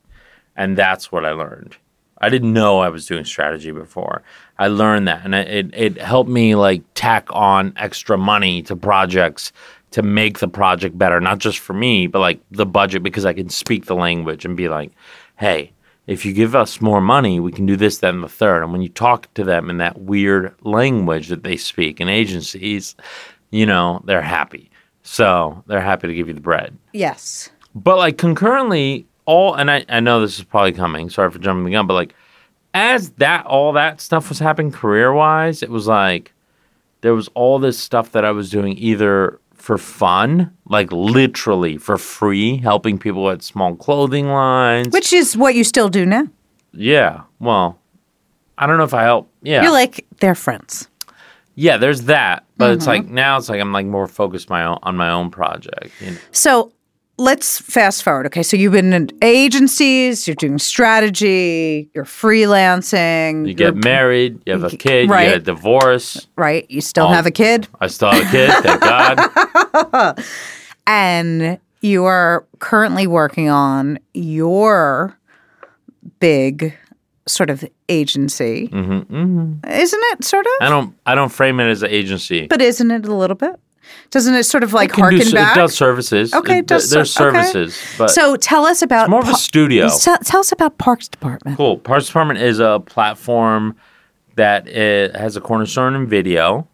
And 0.56 0.78
that's 0.78 1.12
what 1.12 1.26
I 1.26 1.32
learned. 1.32 1.76
I 2.22 2.30
didn't 2.30 2.54
know 2.54 2.80
I 2.80 2.90
was 2.90 3.06
doing 3.06 3.26
strategy 3.26 3.72
before. 3.72 4.22
I 4.58 4.68
learned 4.68 5.08
that. 5.08 5.26
And 5.26 5.36
it, 5.36 5.72
it, 5.74 5.98
helped 5.98 6.30
me, 6.30 6.56
like, 6.56 6.84
tack 6.94 7.28
on 7.32 7.74
extra 7.78 8.18
money 8.18 8.62
to 8.64 8.76
projects 8.76 9.52
to 9.92 10.02
make 10.02 10.40
the 10.40 10.48
project 10.48 10.98
better, 10.98 11.20
not 11.20 11.40
just 11.40 11.60
for 11.60 11.74
me, 11.74 12.08
but 12.08 12.20
like 12.20 12.40
the 12.50 12.66
budget 12.66 13.04
because 13.04 13.26
I 13.26 13.34
can 13.34 13.50
speak 13.50 13.86
the 13.86 13.96
language 13.96 14.46
and 14.46 14.56
be 14.56 14.70
like, 14.70 14.92
hey, 15.38 15.74
if 16.08 16.26
you 16.26 16.34
give 16.34 16.56
us 16.56 16.82
more 16.82 17.02
money, 17.02 17.40
we 17.40 17.52
can 17.52 17.66
do 17.66 17.76
this, 17.76 18.00
that, 18.00 18.14
and 18.14 18.24
the 18.24 18.30
third. 18.30 18.64
And 18.64 18.72
when 18.72 18.82
you 18.82 18.90
talk 18.90 19.32
to 19.36 19.44
them 19.44 19.70
in 19.70 19.78
that 19.78 20.00
weird 20.02 20.56
language 20.62 21.28
that 21.28 21.44
they 21.44 21.58
speak 21.58 22.00
in 22.00 22.08
agencies, 22.08 22.96
you 23.52 23.66
know, 23.66 24.02
they're 24.06 24.22
happy. 24.22 24.72
So 25.04 25.64
they're 25.68 25.82
happy 25.82 26.08
to 26.08 26.14
give 26.14 26.28
you 26.28 26.34
the 26.34 26.42
bread. 26.42 26.78
yes. 26.94 27.50
But 27.74 27.98
like 27.98 28.18
concurrently, 28.18 29.08
all 29.26 29.54
and 29.56 29.70
I, 29.72 29.86
I 29.90 30.00
know 30.00 30.22
this 30.22 30.38
is 30.40 30.44
probably 30.46 30.72
coming, 30.74 31.10
sorry 31.10 31.30
for 31.32 31.40
jumping 31.40 31.66
the 31.66 31.72
gun, 31.72 31.88
but 31.88 31.94
like 31.94 32.14
as 32.74 33.10
that 33.12 33.46
all 33.46 33.74
that 33.74 34.00
stuff 34.02 34.30
was 34.30 34.40
happening 34.40 34.72
career 34.72 35.14
wise, 35.14 35.62
it 35.64 35.70
was 35.70 35.88
like 35.88 36.34
there 37.02 37.14
was 37.14 37.28
all 37.30 37.60
this 37.60 37.78
stuff 37.80 38.12
that 38.14 38.24
I 38.26 38.32
was 38.32 38.50
doing 38.50 38.78
either 38.78 39.40
for 39.54 39.78
fun, 39.78 40.56
like 40.66 40.92
literally 40.92 41.78
for 41.78 41.98
free, 41.98 42.58
helping 42.58 42.98
people 42.98 43.30
at 43.30 43.44
small 43.44 43.76
clothing 43.76 44.28
lines. 44.28 44.90
Which 44.92 45.14
is 45.14 45.36
what 45.38 45.54
you 45.56 45.64
still 45.64 45.90
do 45.90 46.06
now. 46.06 46.28
yeah, 46.74 47.22
well, 47.40 47.78
I 48.58 48.68
don't 48.68 48.78
know 48.78 48.84
if 48.84 48.94
I 48.94 49.04
help. 49.04 49.30
Yeah, 49.44 49.64
You're 49.64 49.72
like 49.72 50.06
they're 50.20 50.36
friends. 50.36 50.88
yeah. 51.56 51.78
There's 51.78 52.04
that, 52.04 52.46
but 52.58 52.72
it's 52.72 52.84
Mm-hmm. 52.86 52.90
like 53.06 53.08
now 53.10 53.38
it's 53.38 53.50
like 53.50 53.60
I'm 53.62 53.72
like 53.74 53.86
more 53.88 54.08
focused 54.08 54.50
my 54.50 54.64
own 54.66 54.78
on 54.84 54.96
my 54.96 55.10
own 55.12 55.30
project. 55.32 55.92
You 56.00 56.12
know? 56.12 56.18
So 56.32 56.72
let's 57.22 57.60
fast 57.60 58.04
forward. 58.04 58.26
Okay, 58.28 58.44
so 58.44 58.58
you've 58.58 58.74
been 58.74 58.94
in 58.94 59.10
agencies, 59.22 60.28
you're 60.28 60.36
doing 60.36 60.58
strategy, 60.58 61.90
you're 61.94 62.06
freelancing. 62.06 63.48
You 63.48 63.54
get 63.54 63.76
married, 63.76 64.42
you 64.46 64.54
have 64.54 64.64
a 64.64 64.76
kid, 64.76 65.04
you 65.04 65.16
get 65.16 65.36
a 65.36 65.40
divorce. 65.40 66.28
right. 66.36 66.66
You 66.70 66.82
still 66.82 67.08
Um, 67.08 67.14
have 67.14 67.26
a 67.26 67.32
kid, 67.32 67.68
I 67.80 67.88
still 67.88 68.12
have 68.12 68.28
a 68.28 68.32
kid, 68.32 68.50
thank 68.64 68.82
God. 69.94 70.20
and 70.88 71.60
you 71.82 72.06
are 72.06 72.46
currently 72.60 73.08
working 73.08 73.50
on 73.50 74.00
your 74.14 75.18
big 76.20 76.76
sort 77.28 77.50
of 77.50 77.64
agency, 77.88 78.68
Mm-hmm, 78.70 79.68
isn't 79.70 80.02
it? 80.12 80.24
Sort 80.24 80.46
of, 80.46 80.52
I 80.62 80.70
don't 80.70 80.96
I 81.06 81.16
don't 81.16 81.30
frame 81.30 81.60
it 81.60 81.68
as 81.70 81.84
an 81.84 81.90
agency. 81.92 82.48
but 82.48 82.62
isn't 82.62 82.90
it 82.92 83.06
a 83.06 83.14
little 83.16 83.36
bit? 83.36 83.60
Doesn't 84.10 84.34
it 84.34 84.43
sort 84.43 84.63
of 84.63 84.73
like 84.73 84.93
do 84.93 85.01
harken 85.01 85.21
s- 85.21 85.32
back? 85.34 85.56
It 85.56 85.60
does 85.60 85.75
services. 85.75 86.34
Okay, 86.34 86.60
it 86.60 86.67
does 86.67 86.89
There's 86.89 87.13
ser- 87.13 87.30
okay. 87.30 87.43
services, 87.43 87.80
but 87.97 88.10
so 88.10 88.36
tell 88.36 88.65
us 88.65 88.82
about 88.82 89.10
more 89.10 89.21
of 89.21 89.30
a 89.30 89.34
studio. 89.36 89.89
Tell, 90.01 90.17
tell 90.19 90.39
us 90.41 90.51
about 90.51 90.77
Parks 90.77 91.08
Department. 91.08 91.58
cool. 91.58 91.77
Parks 91.77 92.08
Department 92.08 92.39
is 92.39 92.60
a 92.60 92.82
platform 92.86 93.75
that 94.36 94.67
has 94.67 95.36
a 95.38 95.41
cornerstone 95.41 95.93
in 95.95 96.08
video, 96.08 96.67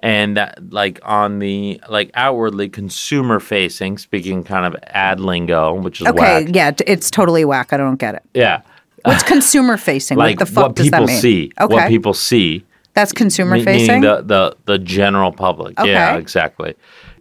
and 0.00 0.36
that 0.36 0.72
like 0.72 0.98
on 1.02 1.38
the 1.40 1.80
like 1.88 2.10
outwardly 2.14 2.68
consumer 2.68 3.40
facing, 3.40 3.98
speaking 3.98 4.42
kind 4.44 4.64
of 4.66 4.74
ad 4.88 5.20
lingo, 5.20 5.74
which 5.74 6.00
is 6.00 6.06
Okay, 6.06 6.44
whack. 6.44 6.54
yeah, 6.54 6.70
it's 6.86 7.10
totally 7.10 7.44
whack. 7.44 7.72
I 7.72 7.76
don't 7.76 7.96
get 7.96 8.14
it. 8.14 8.22
Yeah. 8.34 8.62
What's 9.04 9.22
consumer 9.22 9.76
facing? 9.76 10.18
Like 10.18 10.38
what 10.40 10.48
the 10.48 10.52
fuck 10.54 10.66
what 10.68 10.76
does 10.76 10.86
people 10.86 11.00
that 11.00 11.06
mean? 11.06 11.20
see. 11.20 11.52
Okay, 11.60 11.72
What 11.74 11.88
people 11.88 12.14
see. 12.14 12.64
That's 12.98 13.12
consumer 13.12 13.56
Me- 13.56 13.64
facing. 13.64 14.00
The, 14.00 14.22
the, 14.22 14.56
the 14.64 14.78
general 14.78 15.30
public. 15.30 15.76
Yeah, 15.84 16.16
exactly. 16.16 16.74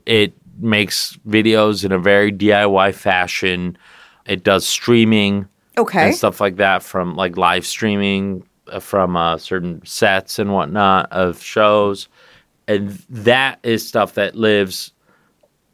It 0.08 0.34
makes 0.60 1.18
videos 1.28 1.86
in 1.86 1.92
a 1.92 2.00
very 2.00 2.32
DIY 2.32 2.96
fashion. 2.96 3.78
It 4.26 4.44
does 4.44 4.66
streaming 4.66 5.48
okay, 5.78 6.08
and 6.08 6.16
stuff 6.16 6.42
like 6.42 6.56
that 6.56 6.82
from 6.82 7.16
like 7.16 7.38
live 7.38 7.66
streaming 7.66 8.44
uh, 8.72 8.80
from 8.80 9.16
uh, 9.16 9.38
certain 9.38 9.86
sets 9.86 10.40
and 10.40 10.52
whatnot 10.52 11.12
of 11.12 11.42
shows. 11.42 12.08
And 12.68 12.90
that 13.10 13.60
is 13.62 13.88
stuff 13.88 14.16
that 14.16 14.36
lives 14.36 14.94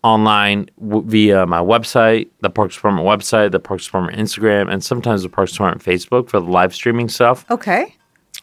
online 0.03 0.69
w- 0.79 1.03
via 1.07 1.45
my 1.45 1.59
website, 1.59 2.29
the 2.41 2.49
Parks 2.49 2.75
Department 2.75 3.07
website, 3.07 3.51
the 3.51 3.59
Parks 3.59 3.85
Department 3.85 4.17
Instagram, 4.17 4.69
and 4.69 4.83
sometimes 4.83 5.23
the 5.23 5.29
Parks 5.29 5.53
Department 5.53 5.81
Facebook 5.81 6.29
for 6.29 6.41
the 6.41 6.45
live 6.45 6.75
streaming 6.75 7.07
stuff 7.07 7.45
okay, 7.49 7.95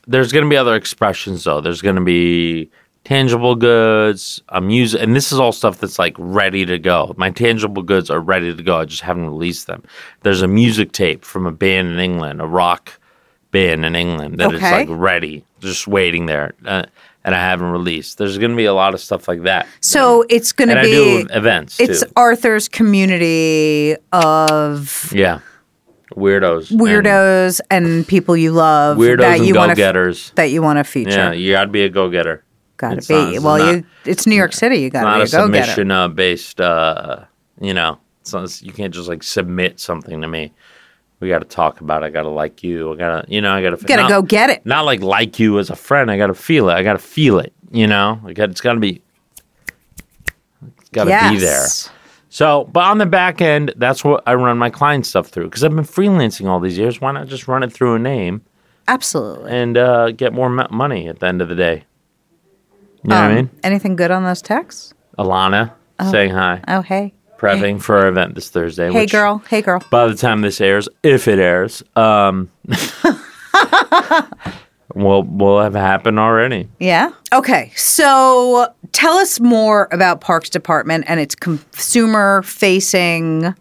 there's 0.06 0.32
going 0.32 0.44
to 0.44 0.50
be 0.50 0.56
other 0.56 0.74
expressions 0.74 1.44
though. 1.44 1.60
There's 1.60 1.82
going 1.82 1.96
to 1.96 2.02
be 2.04 2.70
tangible 3.04 3.54
goods, 3.54 4.42
a 4.50 4.60
music, 4.60 5.00
and 5.02 5.16
this 5.16 5.32
is 5.32 5.38
all 5.40 5.52
stuff 5.52 5.78
that's 5.78 5.98
like 5.98 6.14
ready 6.18 6.66
to 6.66 6.78
go. 6.78 7.14
My 7.16 7.30
tangible 7.30 7.82
goods 7.82 8.10
are 8.10 8.20
ready 8.20 8.54
to 8.54 8.62
go. 8.62 8.78
I 8.78 8.84
just 8.84 9.02
haven't 9.02 9.26
released 9.26 9.66
them. 9.66 9.82
There's 10.22 10.42
a 10.42 10.48
music 10.48 10.92
tape 10.92 11.24
from 11.24 11.46
a 11.46 11.52
band 11.52 11.88
in 11.88 11.98
England, 11.98 12.40
a 12.40 12.46
rock 12.46 12.92
band 13.52 13.84
in 13.84 13.96
England 13.96 14.38
that 14.38 14.52
is 14.52 14.60
Okay. 14.60 14.70
like 14.70 14.88
ready, 14.90 15.44
just 15.60 15.88
waiting 15.88 16.26
there, 16.26 16.52
uh, 16.66 16.84
and 17.24 17.34
I 17.34 17.38
haven't 17.40 17.70
released. 17.70 18.16
There's 18.18 18.38
going 18.38 18.52
to 18.52 18.56
be 18.56 18.66
a 18.66 18.74
lot 18.74 18.94
of 18.94 19.00
stuff 19.00 19.26
like 19.28 19.42
that. 19.42 19.66
So 19.80 20.24
it's 20.28 20.52
going 20.52 20.68
to 20.68 20.78
I 20.78 20.82
be 20.84 20.90
do 20.90 21.26
events 21.30 21.80
it's 21.80 22.04
too. 22.04 22.12
Arthur's 22.16 22.68
community 22.68 23.96
of 24.12 25.10
Yeah, 25.12 25.40
weirdos, 26.16 26.70
weirdos 26.72 27.60
and, 27.70 28.06
people 28.06 28.36
you 28.36 28.52
love 28.52 28.96
weirdos 28.98 29.18
that 29.18 29.38
and 29.38 29.46
you 29.46 29.54
want 29.54 29.70
to 29.70 29.74
go-getters. 29.76 30.32
that 30.36 30.50
you 30.50 30.62
want 30.62 30.78
to 30.78 30.84
feature. 30.84 31.10
Yeah, 31.10 31.32
you 31.32 31.52
got 31.52 31.64
to 31.64 31.70
be 31.70 31.82
a 31.82 31.88
go-getter. 31.88 32.44
Got 32.76 33.02
to 33.02 33.08
be. 33.08 33.34
not- 33.34 33.42
well, 33.42 33.58
not- 33.58 33.74
you 33.74 33.84
it's 34.04 34.26
New 34.26 34.36
York 34.36 34.52
City. 34.52 34.80
You 34.80 34.90
got 34.90 35.02
to 35.02 35.18
be 35.18 35.22
a 35.22 35.26
go 35.26 35.30
getter. 35.30 35.48
Not 35.48 35.60
a 35.60 35.64
submission 35.66 35.90
uh, 35.90 36.08
based 36.08 36.60
uh 36.60 37.24
you 37.60 37.74
know 37.74 37.98
it's 38.22 38.32
not, 38.32 38.62
you 38.62 38.72
can't 38.72 38.92
just 38.94 39.08
like 39.08 39.22
submit 39.22 39.78
something 39.78 40.20
to 40.20 40.28
me 40.28 40.52
we 41.20 41.28
got 41.28 41.40
to 41.40 41.44
talk 41.44 41.80
about 41.82 42.02
it 42.02 42.06
i 42.06 42.10
got 42.10 42.22
to 42.22 42.28
like 42.30 42.62
you 42.62 42.92
i 42.94 42.96
got 42.96 43.22
to 43.26 43.32
you 43.32 43.40
know 43.40 43.52
i 43.52 43.62
got 43.62 43.78
to 43.78 43.84
Got 43.84 44.02
to 44.02 44.08
go 44.08 44.22
get 44.22 44.50
it. 44.50 44.64
not 44.64 44.84
like 44.86 45.00
like 45.02 45.38
you 45.38 45.58
as 45.58 45.68
a 45.70 45.76
friend 45.76 46.10
i 46.10 46.16
got 46.16 46.28
to 46.28 46.34
feel 46.34 46.68
it 46.70 46.72
i 46.74 46.82
got 46.82 46.94
to 46.94 46.98
feel 46.98 47.38
it 47.38 47.52
you 47.70 47.86
know 47.86 48.20
I 48.24 48.32
got, 48.32 48.50
it's 48.50 48.60
got 48.62 48.72
to 48.72 48.80
be 48.80 49.02
it's 50.78 50.88
got 50.90 51.04
to 51.04 51.10
yes. 51.10 51.32
be 51.32 51.38
there 51.38 51.94
so 52.30 52.64
but 52.72 52.84
on 52.84 52.96
the 52.98 53.06
back 53.06 53.42
end 53.42 53.74
that's 53.76 54.02
what 54.02 54.22
i 54.26 54.34
run 54.34 54.56
my 54.56 54.70
client 54.70 55.04
stuff 55.04 55.28
through 55.28 55.44
because 55.44 55.62
i've 55.64 55.74
been 55.74 55.84
freelancing 55.84 56.46
all 56.48 56.60
these 56.60 56.78
years 56.78 57.00
why 57.00 57.12
not 57.12 57.26
just 57.28 57.46
run 57.48 57.62
it 57.62 57.72
through 57.72 57.94
a 57.94 57.98
name 57.98 58.42
Absolutely. 58.88 59.52
and 59.52 59.76
uh, 59.76 60.10
get 60.12 60.32
more 60.32 60.48
mo- 60.48 60.66
money 60.70 61.08
at 61.08 61.18
the 61.20 61.26
end 61.26 61.42
of 61.42 61.48
the 61.48 61.54
day 61.54 61.84
you 63.02 63.10
know 63.10 63.16
what 63.16 63.24
i 63.24 63.28
Um, 63.30 63.34
mean 63.36 63.50
Anything 63.62 63.96
good 63.96 64.10
on 64.10 64.24
those 64.24 64.42
texts? 64.42 64.94
alana 65.18 65.72
saying 66.10 66.30
hi 66.30 66.62
Oh, 66.68 66.80
hey. 66.82 67.12
prepping 67.36 67.80
for 67.82 67.98
our 67.98 68.08
event 68.08 68.34
this 68.34 68.48
Thursday. 68.50 68.90
Hey, 68.92 69.06
girl. 69.06 69.38
Hey, 69.48 69.62
girl. 69.62 69.82
By 69.90 70.06
the 70.08 70.14
time 70.14 70.40
this 70.42 70.60
airs, 70.60 70.88
if 71.02 71.26
it 71.28 71.38
airs, 71.38 71.82
um, 71.96 72.50
we'll 75.04 75.22
we'll 75.22 75.60
have 75.60 75.74
happened 75.74 76.18
already. 76.18 76.68
Yeah. 76.78 77.10
Okay. 77.32 77.72
So 77.76 78.72
tell 78.92 79.14
us 79.14 79.40
more 79.40 79.88
about 79.92 80.20
Parks 80.20 80.50
Department 80.50 81.04
and 81.08 81.20
its 81.20 81.34
consumer 81.34 82.42
facing. 82.42 83.54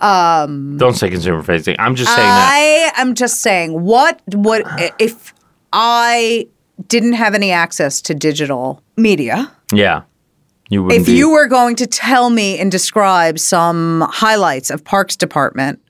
Um, 0.00 0.76
Don't 0.78 0.94
say 0.94 1.10
consumer 1.10 1.42
facing. 1.42 1.76
I'm 1.78 1.94
just 1.94 2.14
saying 2.14 2.26
that. 2.26 2.92
I 2.96 3.00
am 3.00 3.14
just 3.14 3.40
saying 3.40 3.82
what 3.82 4.20
what 4.32 4.62
if 5.00 5.34
I 5.72 6.48
didn't 6.86 7.14
have 7.14 7.34
any 7.34 7.50
access 7.50 8.00
to 8.02 8.14
digital 8.14 8.82
media? 8.96 9.52
Yeah, 9.72 10.02
you 10.68 10.84
wouldn't. 10.84 11.00
If 11.00 11.06
be, 11.06 11.16
you 11.16 11.30
were 11.30 11.46
going 11.46 11.76
to 11.76 11.86
tell 11.86 12.30
me 12.30 12.58
and 12.58 12.70
describe 12.70 13.38
some 13.38 14.06
highlights 14.08 14.70
of 14.70 14.84
Parks 14.84 15.16
Department, 15.16 15.80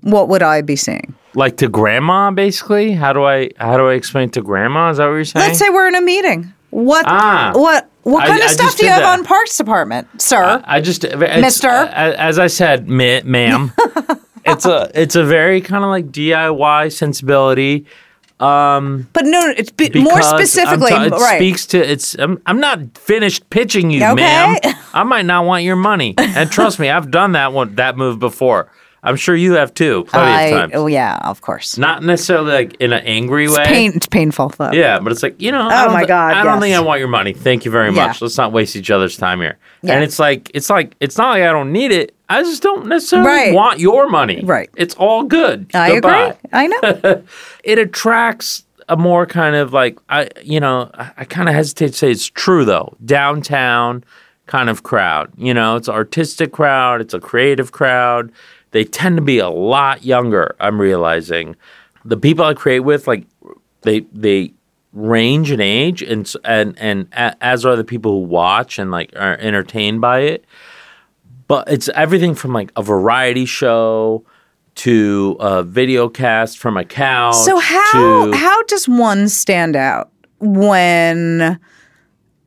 what 0.00 0.28
would 0.28 0.42
I 0.42 0.62
be 0.62 0.76
seeing? 0.76 1.14
Like 1.34 1.56
to 1.58 1.68
grandma, 1.68 2.30
basically, 2.30 2.92
how 2.92 3.12
do 3.12 3.24
I 3.24 3.50
how 3.58 3.76
do 3.76 3.88
I 3.88 3.94
explain 3.94 4.30
to 4.30 4.42
grandma? 4.42 4.90
Is 4.90 4.98
that 4.98 5.06
what 5.06 5.12
you're 5.14 5.24
saying? 5.24 5.46
Let's 5.46 5.58
say 5.58 5.68
we're 5.70 5.88
in 5.88 5.94
a 5.94 6.00
meeting. 6.02 6.52
What 6.70 7.04
Ah. 7.06 7.52
what 7.54 7.88
what 8.02 8.24
I- 8.24 8.26
kind 8.28 8.42
of 8.42 8.50
stuff 8.50 8.76
do 8.76 8.84
you 8.84 8.90
have 8.92 9.02
that. 9.02 9.18
on 9.18 9.24
Parks 9.24 9.56
Department, 9.56 10.06
sir? 10.20 10.62
I 10.66 10.80
just, 10.80 11.02
Mister? 11.16 11.68
uh, 11.68 11.86
as 12.18 12.38
I 12.38 12.48
said, 12.48 12.88
ma- 12.88 13.20
ma'am, 13.24 13.72
it's 14.44 14.66
a 14.66 14.90
it's 14.94 15.16
a 15.16 15.24
very 15.24 15.60
kind 15.60 15.84
of 15.84 15.90
like 15.90 16.06
DIY 16.12 16.92
sensibility. 16.92 17.86
but 18.38 19.24
no, 19.24 19.40
it's 19.56 19.70
be, 19.70 19.90
more 20.02 20.20
specifically, 20.22 20.92
it 20.92 21.12
right? 21.12 21.38
speaks 21.38 21.66
to 21.66 21.78
it's. 21.78 22.14
I'm, 22.18 22.40
I'm 22.46 22.60
not 22.60 22.98
finished 22.98 23.48
pitching 23.50 23.90
you, 23.90 24.04
Okay. 24.04 24.14
ma'am. 24.16 24.56
I 24.94 25.02
might 25.04 25.24
not 25.24 25.44
want 25.46 25.64
your 25.64 25.76
money, 25.76 26.14
and 26.18 26.50
trust 26.50 26.78
me, 26.78 26.90
I've 26.90 27.10
done 27.10 27.32
that 27.32 27.52
one 27.52 27.76
that 27.76 27.96
move 27.96 28.18
before. 28.18 28.70
I'm 29.04 29.16
sure 29.16 29.36
you 29.36 29.52
have 29.52 29.72
too, 29.74 30.04
plenty 30.04 30.30
I, 30.30 30.42
of 30.44 30.60
times. 30.60 30.72
oh 30.74 30.86
yeah, 30.86 31.18
of 31.22 31.40
course. 31.42 31.76
Not 31.78 32.02
necessarily 32.02 32.52
like 32.52 32.74
in 32.80 32.92
an 32.92 33.04
angry 33.04 33.44
It's 33.44 33.56
way. 33.56 33.64
pain. 33.64 33.92
It's 33.94 34.06
painful 34.06 34.48
though. 34.48 34.72
Yeah, 34.72 34.98
but 34.98 35.12
it's 35.12 35.22
like 35.22 35.40
you 35.40 35.52
know. 35.52 35.68
Oh 35.70 35.92
my 35.92 36.04
God, 36.06 36.34
I 36.34 36.42
don't 36.42 36.60
think 36.60 36.74
I 36.74 36.80
want 36.80 36.98
your 37.00 37.08
money. 37.08 37.32
Thank 37.34 37.64
you 37.64 37.70
very 37.70 37.90
Yeah. 37.94 38.06
much. 38.06 38.22
Let's 38.22 38.36
not 38.38 38.52
waste 38.52 38.74
each 38.76 38.90
other's 38.90 39.16
time 39.16 39.40
here. 39.40 39.58
Yeah. 39.82 39.94
And 39.94 40.04
it's 40.04 40.18
like 40.18 40.50
it's 40.54 40.70
like 40.70 40.94
it's 41.00 41.18
not 41.18 41.30
like 41.30 41.42
I 41.42 41.52
don't 41.52 41.70
need 41.72 41.92
it. 41.92 42.14
I 42.28 42.42
just 42.42 42.62
don't 42.62 42.86
necessarily 42.86 43.28
Right. 43.28 43.54
want 43.54 43.78
your 43.80 44.08
money. 44.08 44.42
Right. 44.44 44.70
It's 44.76 44.94
all 44.94 45.24
good. 45.24 45.70
I 45.74 45.90
Goodbye 45.92 46.22
agree. 46.24 46.38
I 46.52 46.66
know. 46.68 47.22
it 47.64 47.78
attracts 47.78 48.64
a 48.88 48.96
more 48.96 49.26
kind 49.26 49.56
of 49.56 49.72
like 49.72 49.98
I 50.08 50.28
you 50.42 50.60
know 50.60 50.90
I, 50.94 51.10
I 51.18 51.24
kind 51.24 51.48
of 51.48 51.54
hesitate 51.54 51.88
to 51.88 51.92
say 51.94 52.10
it's 52.10 52.26
true 52.26 52.64
though 52.66 52.94
downtown 53.04 54.04
kind 54.46 54.68
of 54.68 54.82
crowd 54.82 55.32
you 55.38 55.54
know 55.54 55.76
it's 55.76 55.88
an 55.88 55.94
artistic 55.94 56.52
crowd 56.52 57.00
it's 57.00 57.14
a 57.14 57.18
creative 57.20 57.72
crowd 57.72 58.30
they 58.74 58.84
tend 58.84 59.16
to 59.16 59.22
be 59.22 59.38
a 59.38 59.48
lot 59.48 60.04
younger 60.04 60.54
I'm 60.60 60.80
realizing 60.80 61.56
the 62.04 62.16
people 62.16 62.44
I 62.44 62.54
create 62.54 62.80
with 62.80 63.06
like 63.06 63.24
they 63.82 64.00
they 64.12 64.52
range 64.92 65.50
in 65.50 65.60
age 65.60 66.02
and 66.02 66.30
and 66.44 66.76
and 66.78 67.08
as 67.12 67.64
are 67.64 67.76
the 67.76 67.84
people 67.84 68.12
who 68.12 68.26
watch 68.26 68.78
and 68.78 68.90
like 68.90 69.12
are 69.16 69.38
entertained 69.38 70.00
by 70.00 70.20
it 70.20 70.44
but 71.46 71.70
it's 71.70 71.88
everything 71.90 72.34
from 72.34 72.52
like 72.52 72.72
a 72.76 72.82
variety 72.82 73.44
show 73.44 74.24
to 74.74 75.36
a 75.40 75.62
video 75.62 76.08
cast 76.08 76.58
from 76.58 76.76
a 76.76 76.84
couch. 76.84 77.36
So 77.36 77.58
how 77.58 77.92
to, 77.92 78.36
how 78.36 78.62
does 78.64 78.88
one 78.88 79.28
stand 79.28 79.76
out 79.76 80.10
when 80.40 81.58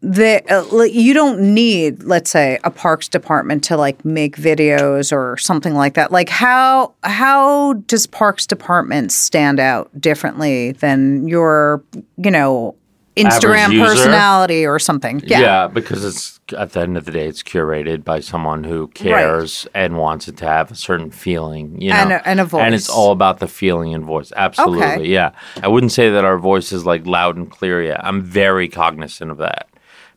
the 0.02 0.44
uh, 0.54 0.84
you 0.84 1.14
don't 1.14 1.40
need 1.42 2.04
let's 2.04 2.30
say 2.30 2.60
a 2.64 2.70
parks 2.70 3.08
department 3.08 3.64
to 3.64 3.76
like 3.76 4.04
make 4.06 4.38
videos 4.38 5.12
or 5.12 5.38
something 5.38 5.74
like 5.74 5.96
that 5.96 6.12
like 6.12 6.30
how 6.30 6.94
how 7.04 7.74
does 7.88 8.06
parks 8.06 8.46
department 8.46 9.12
stand 9.12 9.60
out 9.60 9.90
differently 10.00 10.72
than 10.74 11.28
your 11.28 11.84
you 12.18 12.30
know 12.30 12.76
instagram 13.16 13.84
personality 13.84 14.68
or 14.68 14.78
something 14.78 15.20
yeah. 15.26 15.68
because 15.68 16.06
it's 16.06 16.38
at 16.54 16.72
the 16.72 16.82
end 16.82 16.98
of 16.98 17.06
the 17.06 17.12
day, 17.12 17.28
it's 17.28 17.44
curated 17.44 18.04
by 18.04 18.20
someone 18.20 18.64
who 18.64 18.88
cares 18.90 19.68
and 19.74 19.98
wants 19.98 20.28
it 20.28 20.38
to 20.38 20.46
have 20.46 20.72
a 20.72 20.76
certain 20.76 21.12
feeling, 21.12 21.80
you 21.82 21.90
know, 21.90 21.96
And 21.96 22.12
a- 22.14 22.28
and 22.28 22.40
a 22.40 22.58
and 22.58 22.76
it's 22.76 22.90
all 22.90 23.12
about 23.12 23.40
the 23.40 23.48
feeling 23.48 23.94
and 23.94 24.06
voice. 24.06 24.32
Absolutely, 24.36 24.86
Okay. 24.86 25.06
yeah. 25.06 25.32
I 25.62 25.68
wouldn't 25.68 25.92
say 25.92 26.10
that 26.10 26.24
our 26.24 26.38
voice 26.38 26.72
is 26.72 26.86
like 26.86 27.06
loud 27.06 27.36
and 27.36 27.50
clear 27.50 27.82
yet. 27.84 28.04
I'm 28.04 28.22
very 28.22 28.70
cognizant 28.70 29.32
of 29.32 29.38
that 29.38 29.68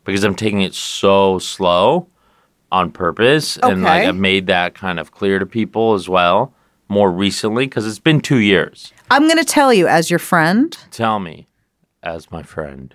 because 0.03 0.23
I'm 0.23 0.35
taking 0.35 0.61
it 0.61 0.73
so 0.73 1.39
slow 1.39 2.07
on 2.71 2.91
purpose, 2.91 3.57
and 3.57 3.83
like 3.83 4.07
I've 4.07 4.15
made 4.15 4.47
that 4.47 4.73
kind 4.73 4.99
of 4.99 5.11
clear 5.11 5.39
to 5.39 5.45
people 5.45 5.93
as 5.93 6.07
well 6.07 6.53
more 6.91 7.09
recently 7.09 7.65
because 7.65 7.87
it's 7.87 7.99
been 7.99 8.19
two 8.19 8.37
years. 8.39 8.91
i'm 9.09 9.23
going 9.23 9.37
to 9.37 9.45
tell 9.45 9.73
you 9.73 9.87
as 9.87 10.09
your 10.09 10.19
friend 10.19 10.77
Tell 10.91 11.19
me, 11.19 11.47
as 12.03 12.29
my 12.31 12.43
friend. 12.43 12.93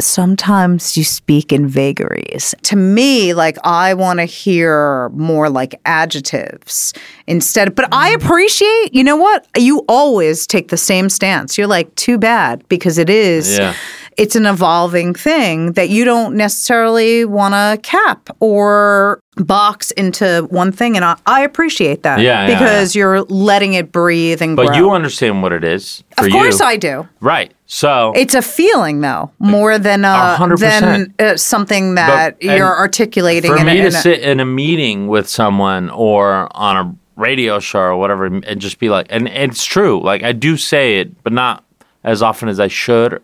sometimes 0.00 0.96
you 0.96 1.02
speak 1.04 1.52
in 1.52 1.66
vagaries. 1.66 2.54
To 2.62 2.76
me, 2.76 3.34
like 3.34 3.56
I 3.64 3.94
want 3.94 4.20
to 4.20 4.24
hear 4.24 5.08
more 5.10 5.50
like 5.50 5.80
adjectives 5.84 6.94
instead. 7.26 7.74
But 7.74 7.88
I 7.92 8.10
mm. 8.12 8.14
appreciate, 8.16 8.94
you 8.94 9.04
know 9.04 9.16
what? 9.16 9.46
You 9.56 9.84
always 9.88 10.46
take 10.46 10.68
the 10.68 10.76
same 10.76 11.08
stance. 11.08 11.58
You're 11.58 11.66
like, 11.66 11.94
too 11.96 12.18
bad, 12.18 12.66
because 12.68 12.98
it 12.98 13.10
is. 13.10 13.58
Yeah. 13.58 13.74
It's 14.16 14.36
an 14.36 14.46
evolving 14.46 15.14
thing 15.14 15.72
that 15.72 15.88
you 15.88 16.04
don't 16.04 16.36
necessarily 16.36 17.24
want 17.24 17.54
to 17.54 17.78
cap 17.82 18.28
or 18.40 19.20
box 19.36 19.90
into 19.92 20.46
one 20.50 20.72
thing. 20.72 20.96
And 20.96 21.04
I, 21.04 21.16
I 21.26 21.42
appreciate 21.42 22.02
that 22.02 22.20
Yeah, 22.20 22.46
yeah, 22.46 22.58
because 22.58 22.94
you're 22.94 23.22
letting 23.22 23.74
it 23.74 23.90
breathe 23.90 24.42
and 24.42 24.56
But 24.56 24.68
grow. 24.68 24.76
you 24.76 24.90
understand 24.90 25.42
what 25.42 25.52
it 25.52 25.64
is 25.64 26.04
for 26.18 26.26
of 26.26 26.32
course, 26.32 26.60
you. 26.60 26.66
I 26.66 26.76
do. 26.76 27.08
Right. 27.20 27.52
So 27.66 28.12
It's 28.14 28.34
a 28.34 28.42
feeling, 28.42 29.00
though, 29.00 29.30
more 29.38 29.78
than 29.78 30.04
A 30.04 30.08
uh, 30.08 30.36
hundred 30.36 30.58
than 30.58 31.14
uh, 31.18 31.36
something 31.36 31.94
that 31.94 32.36
But- 32.40 32.44
you're 32.56 32.76
articulating. 32.76 33.50
for 33.50 33.56
in 33.58 33.68
a- 33.68 33.74
me 33.74 33.80
to 33.80 33.86
a- 33.86 33.90
sit 33.92 34.20
in 34.20 34.40
a 34.40 34.44
meeting 34.44 35.08
with 35.08 35.28
someone 35.28 35.88
or 35.90 36.48
on 36.54 36.76
a 36.76 36.94
radio 37.16 37.58
show 37.60 37.78
or 37.80 37.96
whatever 37.96 38.24
and 38.26 38.58
just 38.60 38.78
be 38.78 38.88
like 38.88 39.06
and 39.10 39.28
it's 39.28 39.66
true 39.66 40.00
like 40.02 40.22
i 40.22 40.32
do 40.32 40.56
say 40.56 40.98
it 40.98 41.22
but 41.22 41.30
not 41.32 41.62
as 42.04 42.22
often 42.22 42.48
as 42.48 42.58
i 42.58 42.66
should 42.68 43.22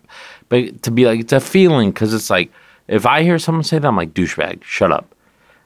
but 0.49 0.83
to 0.83 0.91
be 0.91 1.07
like 1.07 1.21
it's 1.21 1.33
a 1.33 1.41
feeling 1.41 1.91
because 1.91 2.15
it's 2.15 2.31
like 2.31 2.51
if 2.89 3.07
i 3.07 3.23
hear 3.23 3.39
someone 3.39 3.65
say 3.65 3.79
that 3.79 3.89
i'm 3.89 3.97
like 3.97 4.15
douchebag 4.15 4.63
shut 4.63 4.93
up 4.93 5.15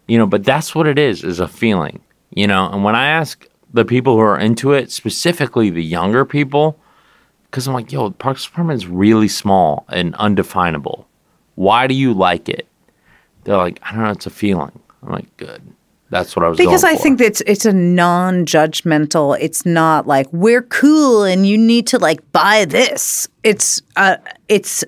you 0.07 0.19
know 0.19 0.27
but 0.27 0.45
that's 0.45 0.75
what 0.75 0.87
it 0.87 0.99
is 0.99 1.25
is 1.25 1.41
a 1.41 1.49
feeling 1.49 2.01
you 2.31 2.47
know 2.47 2.69
and 2.71 2.85
when 2.85 2.95
i 2.95 3.07
ask 3.07 3.47
the 3.73 3.85
people 3.85 4.15
who 4.15 4.21
are 4.21 4.39
into 4.39 4.73
it 4.73 4.91
specifically 4.91 5.71
the 5.71 5.83
younger 5.83 6.25
people 6.25 6.79
because 7.45 7.67
i'm 7.67 7.75
like 7.75 7.93
yo 7.93 8.11
parks 8.11 8.45
department 8.45 8.77
is 8.77 8.87
really 8.87 9.29
small 9.29 9.85
and 9.89 10.15
undefinable 10.17 11.07
why 11.55 11.87
do 11.87 11.95
you 11.95 12.13
like 12.13 12.49
it 12.49 12.67
they're 13.45 13.57
like, 13.57 13.81
I 13.83 13.93
don't 13.93 14.05
know, 14.05 14.11
it's 14.11 14.27
a 14.27 14.31
feeling. 14.31 14.79
I'm 15.03 15.13
like, 15.13 15.37
good. 15.37 15.63
That's 16.13 16.37
what 16.37 16.45
I 16.45 16.49
was 16.51 16.59
because 16.59 16.85
I 16.85 16.95
think 16.95 17.23
it's 17.23 17.41
it's 17.47 17.65
a 17.65 17.73
non-judgmental. 17.73 19.39
It's 19.41 19.65
not 19.65 20.07
like 20.07 20.31
we're 20.31 20.61
cool 20.61 21.25
and 21.25 21.47
you 21.47 21.57
need 21.57 21.87
to 21.87 21.99
like 21.99 22.21
buy 22.33 22.67
this. 22.67 23.29
It's 23.43 23.81
uh 23.97 24.19
it's 24.47 24.85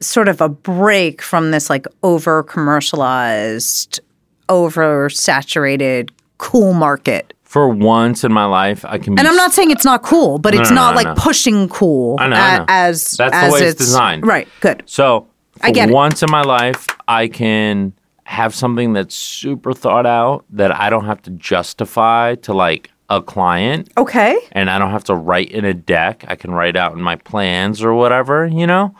sort 0.00 0.26
of 0.26 0.40
a 0.40 0.48
break 0.48 1.20
from 1.20 1.50
this 1.50 1.68
like 1.68 1.84
over 2.02 2.42
commercialized, 2.44 4.00
over 4.48 5.10
saturated 5.10 6.10
cool 6.38 6.72
market. 6.72 7.34
For 7.42 7.68
once 7.68 8.24
in 8.24 8.32
my 8.32 8.46
life, 8.46 8.86
I 8.86 8.96
can. 8.96 9.16
Be 9.16 9.20
And 9.20 9.28
I'm 9.28 9.36
not 9.36 9.52
saying 9.52 9.70
it's 9.70 9.84
not 9.84 10.02
cool, 10.02 10.38
but 10.38 10.54
it's 10.54 10.70
no, 10.70 10.76
not 10.76 10.90
no, 10.92 10.96
like 10.96 11.06
no. 11.08 11.22
pushing 11.22 11.68
cool 11.68 12.16
I 12.18 12.28
know, 12.28 12.36
a- 12.36 12.38
I 12.38 12.58
know. 12.58 12.64
as 12.68 13.10
That's 13.18 13.46
the 13.46 13.52
way 13.52 13.68
it's 13.68 13.78
designed. 13.78 14.26
Right. 14.26 14.48
Good. 14.60 14.82
So 14.86 15.28
for 15.58 15.66
I 15.66 15.72
get 15.72 15.90
it. 15.90 15.92
once 15.92 16.22
in 16.22 16.30
my 16.30 16.40
life, 16.40 16.86
I 17.06 17.28
can 17.28 17.92
have 18.24 18.54
something 18.54 18.92
that's 18.94 19.14
super 19.14 19.72
thought 19.72 20.06
out 20.06 20.44
that 20.50 20.74
I 20.74 20.90
don't 20.90 21.04
have 21.04 21.22
to 21.22 21.30
justify 21.30 22.34
to 22.36 22.54
like 22.54 22.90
a 23.10 23.20
client 23.20 23.90
Okay. 23.98 24.38
and 24.52 24.70
I 24.70 24.78
don't 24.78 24.90
have 24.90 25.04
to 25.04 25.14
write 25.14 25.50
in 25.50 25.64
a 25.66 25.74
deck. 25.74 26.24
I 26.26 26.36
can 26.36 26.50
write 26.52 26.74
out 26.76 26.92
in 26.94 27.02
my 27.02 27.16
plans 27.16 27.82
or 27.82 27.92
whatever, 27.94 28.46
you 28.46 28.66
know? 28.66 28.94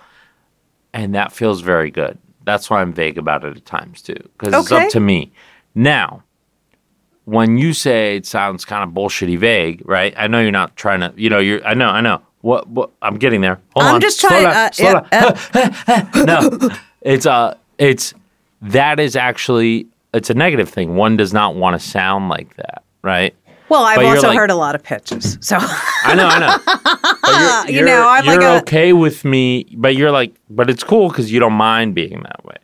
And 0.93 1.14
that 1.14 1.33
feels 1.33 1.62
very 1.62 1.91
good. 1.91 2.18
That's 2.45 2.68
why 2.68 2.83
I'm 2.83 2.93
vague 2.93 3.16
about 3.16 3.45
it 3.45 3.57
at 3.57 3.64
times 3.64 4.03
too, 4.03 4.16
because 4.39 4.53
it's 4.55 4.70
up 4.70 4.91
to 4.91 5.01
me. 5.01 5.33
Now, 5.75 6.22
when 7.25 7.57
you 7.57 7.72
say 7.72 8.16
it 8.16 8.27
sounds 8.27 8.66
kind 8.66 8.85
of 8.87 8.95
bullshitty 8.95 9.39
vague, 9.39 9.83
right? 9.87 10.12
I 10.18 10.27
know 10.27 10.41
you're 10.41 10.51
not 10.53 10.77
trying 10.77 11.01
to, 11.01 11.12
you 11.16 11.31
know, 11.31 11.39
you're, 11.39 11.64
I 11.66 11.72
know, 11.75 11.89
I 11.89 12.01
know. 12.03 12.20
What, 12.43 12.68
what 12.68 12.91
I'm 13.01 13.16
getting 13.16 13.41
there. 13.41 13.59
Hold 13.75 13.85
on. 13.85 13.89
I'm 13.89 13.95
on. 13.95 14.01
just 14.03 14.20
Slow 14.20 14.29
trying- 14.29 14.70
down, 14.70 15.07
uh, 15.11 15.35
slow 15.35 16.20
down. 16.27 16.61
no, 16.61 16.68
it's 17.01 17.25
uh, 17.25 17.57
it's 17.79 18.12
that 18.65 18.99
is 19.01 19.17
actually 19.17 19.87
it's 20.12 20.31
a 20.31 20.35
negative 20.35 20.69
thing. 20.69 20.95
One 20.97 21.17
does 21.17 21.33
not 21.33 21.57
want 21.57 21.81
to 21.81 21.85
sound 21.87 22.29
like 22.29 22.55
that, 22.57 22.85
right? 23.03 23.35
Well, 23.69 23.85
I've 23.85 23.97
But 23.97 24.05
also 24.05 24.29
like- 24.29 24.39
heard 24.39 24.51
a 24.51 24.55
lot 24.55 24.75
of 24.75 24.83
pitches. 24.83 25.39
So 25.41 25.57
I 25.59 26.15
know, 26.15 26.27
I 26.27 26.39
know. 26.39 26.59
But 27.25 27.73
you're, 27.73 27.81
You 27.81 27.87
know, 27.87 27.97
you're- 27.97 28.07
I'm 28.07 28.27
like 28.27 28.41
you're 28.41 28.51
a- 28.51 28.59
okay 28.59 28.93
with 28.93 29.25
me, 29.25 29.67
but 29.77 29.97
you're 29.97 30.11
like, 30.12 30.35
but 30.51 30.69
it's 30.71 30.85
cool 30.85 31.09
because 31.09 31.33
you 31.33 31.41
don't 31.41 31.55
mind 31.55 31.95
being 31.95 32.23
that 32.23 32.45
way. 32.45 32.57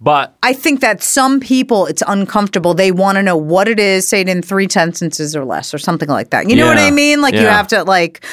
But 0.00 0.36
I 0.42 0.52
think 0.52 0.80
that 0.80 1.02
some 1.02 1.40
people 1.40 1.86
it's 1.86 2.02
uncomfortable. 2.06 2.72
They 2.74 2.92
want 2.92 3.16
to 3.16 3.22
know 3.22 3.36
what 3.36 3.66
it 3.68 3.80
is, 3.80 4.06
say 4.06 4.20
it 4.20 4.28
in 4.28 4.42
three 4.42 4.68
sentences 4.68 5.34
or 5.34 5.44
less 5.44 5.74
or 5.74 5.78
something 5.78 6.08
like 6.08 6.30
that. 6.30 6.48
You 6.48 6.56
know 6.56 6.66
what 6.66 6.78
I 6.78 6.90
mean? 6.90 7.20
Like 7.20 7.34
you 7.34 7.40
have 7.46 7.66
to 7.68 7.82
like 7.84 8.24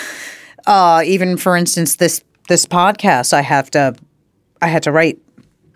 uh 0.68 1.02
even 1.06 1.36
for 1.38 1.58
instance 1.58 1.98
this 1.98 2.24
this 2.48 2.66
podcast 2.66 3.34
I 3.34 3.42
have 3.42 3.70
to 3.72 3.96
I 4.62 4.68
had 4.68 4.84
to 4.84 4.92
write 4.92 5.18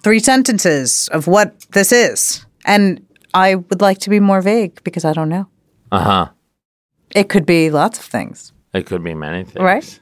three 0.07 0.19
sentences 0.19 1.09
of 1.11 1.27
what 1.27 1.59
this 1.71 1.91
is. 1.91 2.45
And 2.65 3.05
I 3.33 3.55
would 3.55 3.81
like 3.81 3.97
to 3.99 4.09
be 4.09 4.21
more 4.21 4.41
vague 4.41 4.81
because 4.85 5.03
I 5.03 5.11
don't 5.11 5.27
know. 5.27 5.47
uh 5.91 5.99
huh, 5.99 6.27
It 7.13 7.27
could 7.27 7.45
be 7.45 7.69
lots 7.69 7.99
of 7.99 8.05
things, 8.05 8.53
it 8.73 8.85
could 8.85 9.03
be 9.03 9.13
many 9.13 9.43
things, 9.43 9.63
right? 9.63 9.99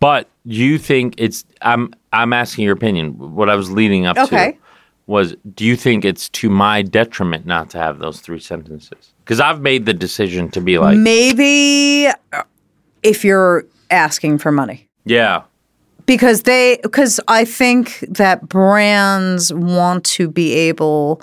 But 0.00 0.28
you 0.44 0.78
think 0.78 1.14
it's? 1.16 1.44
I'm 1.62 1.92
I'm 2.12 2.32
asking 2.32 2.64
your 2.64 2.74
opinion. 2.74 3.16
What 3.34 3.48
I 3.48 3.54
was 3.56 3.70
leading 3.70 4.04
up 4.06 4.16
Okay. 4.18 4.52
to 4.52 4.58
was, 5.06 5.34
do 5.54 5.64
you 5.64 5.74
think 5.76 6.04
it's 6.04 6.28
to 6.40 6.50
my 6.50 6.82
detriment 6.82 7.46
not 7.46 7.70
to 7.70 7.78
have 7.78 7.98
those 7.98 8.20
three 8.20 8.40
sentences? 8.40 9.14
Because 9.24 9.40
I've 9.40 9.60
made 9.62 9.86
the 9.86 9.94
decision 9.94 10.50
to 10.50 10.60
be 10.60 10.78
like, 10.78 10.98
Maybe 10.98 12.08
uh, 12.32 12.42
if 13.02 13.24
you're 13.24 13.64
asking 13.90 14.38
for 14.38 14.52
money. 14.52 14.86
yeah, 15.06 15.42
because 16.08 16.42
they 16.42 16.80
because 16.82 17.20
I 17.28 17.44
think 17.44 18.00
that 18.08 18.48
brands 18.48 19.52
want 19.54 20.02
to 20.16 20.28
be 20.28 20.52
able 20.54 21.22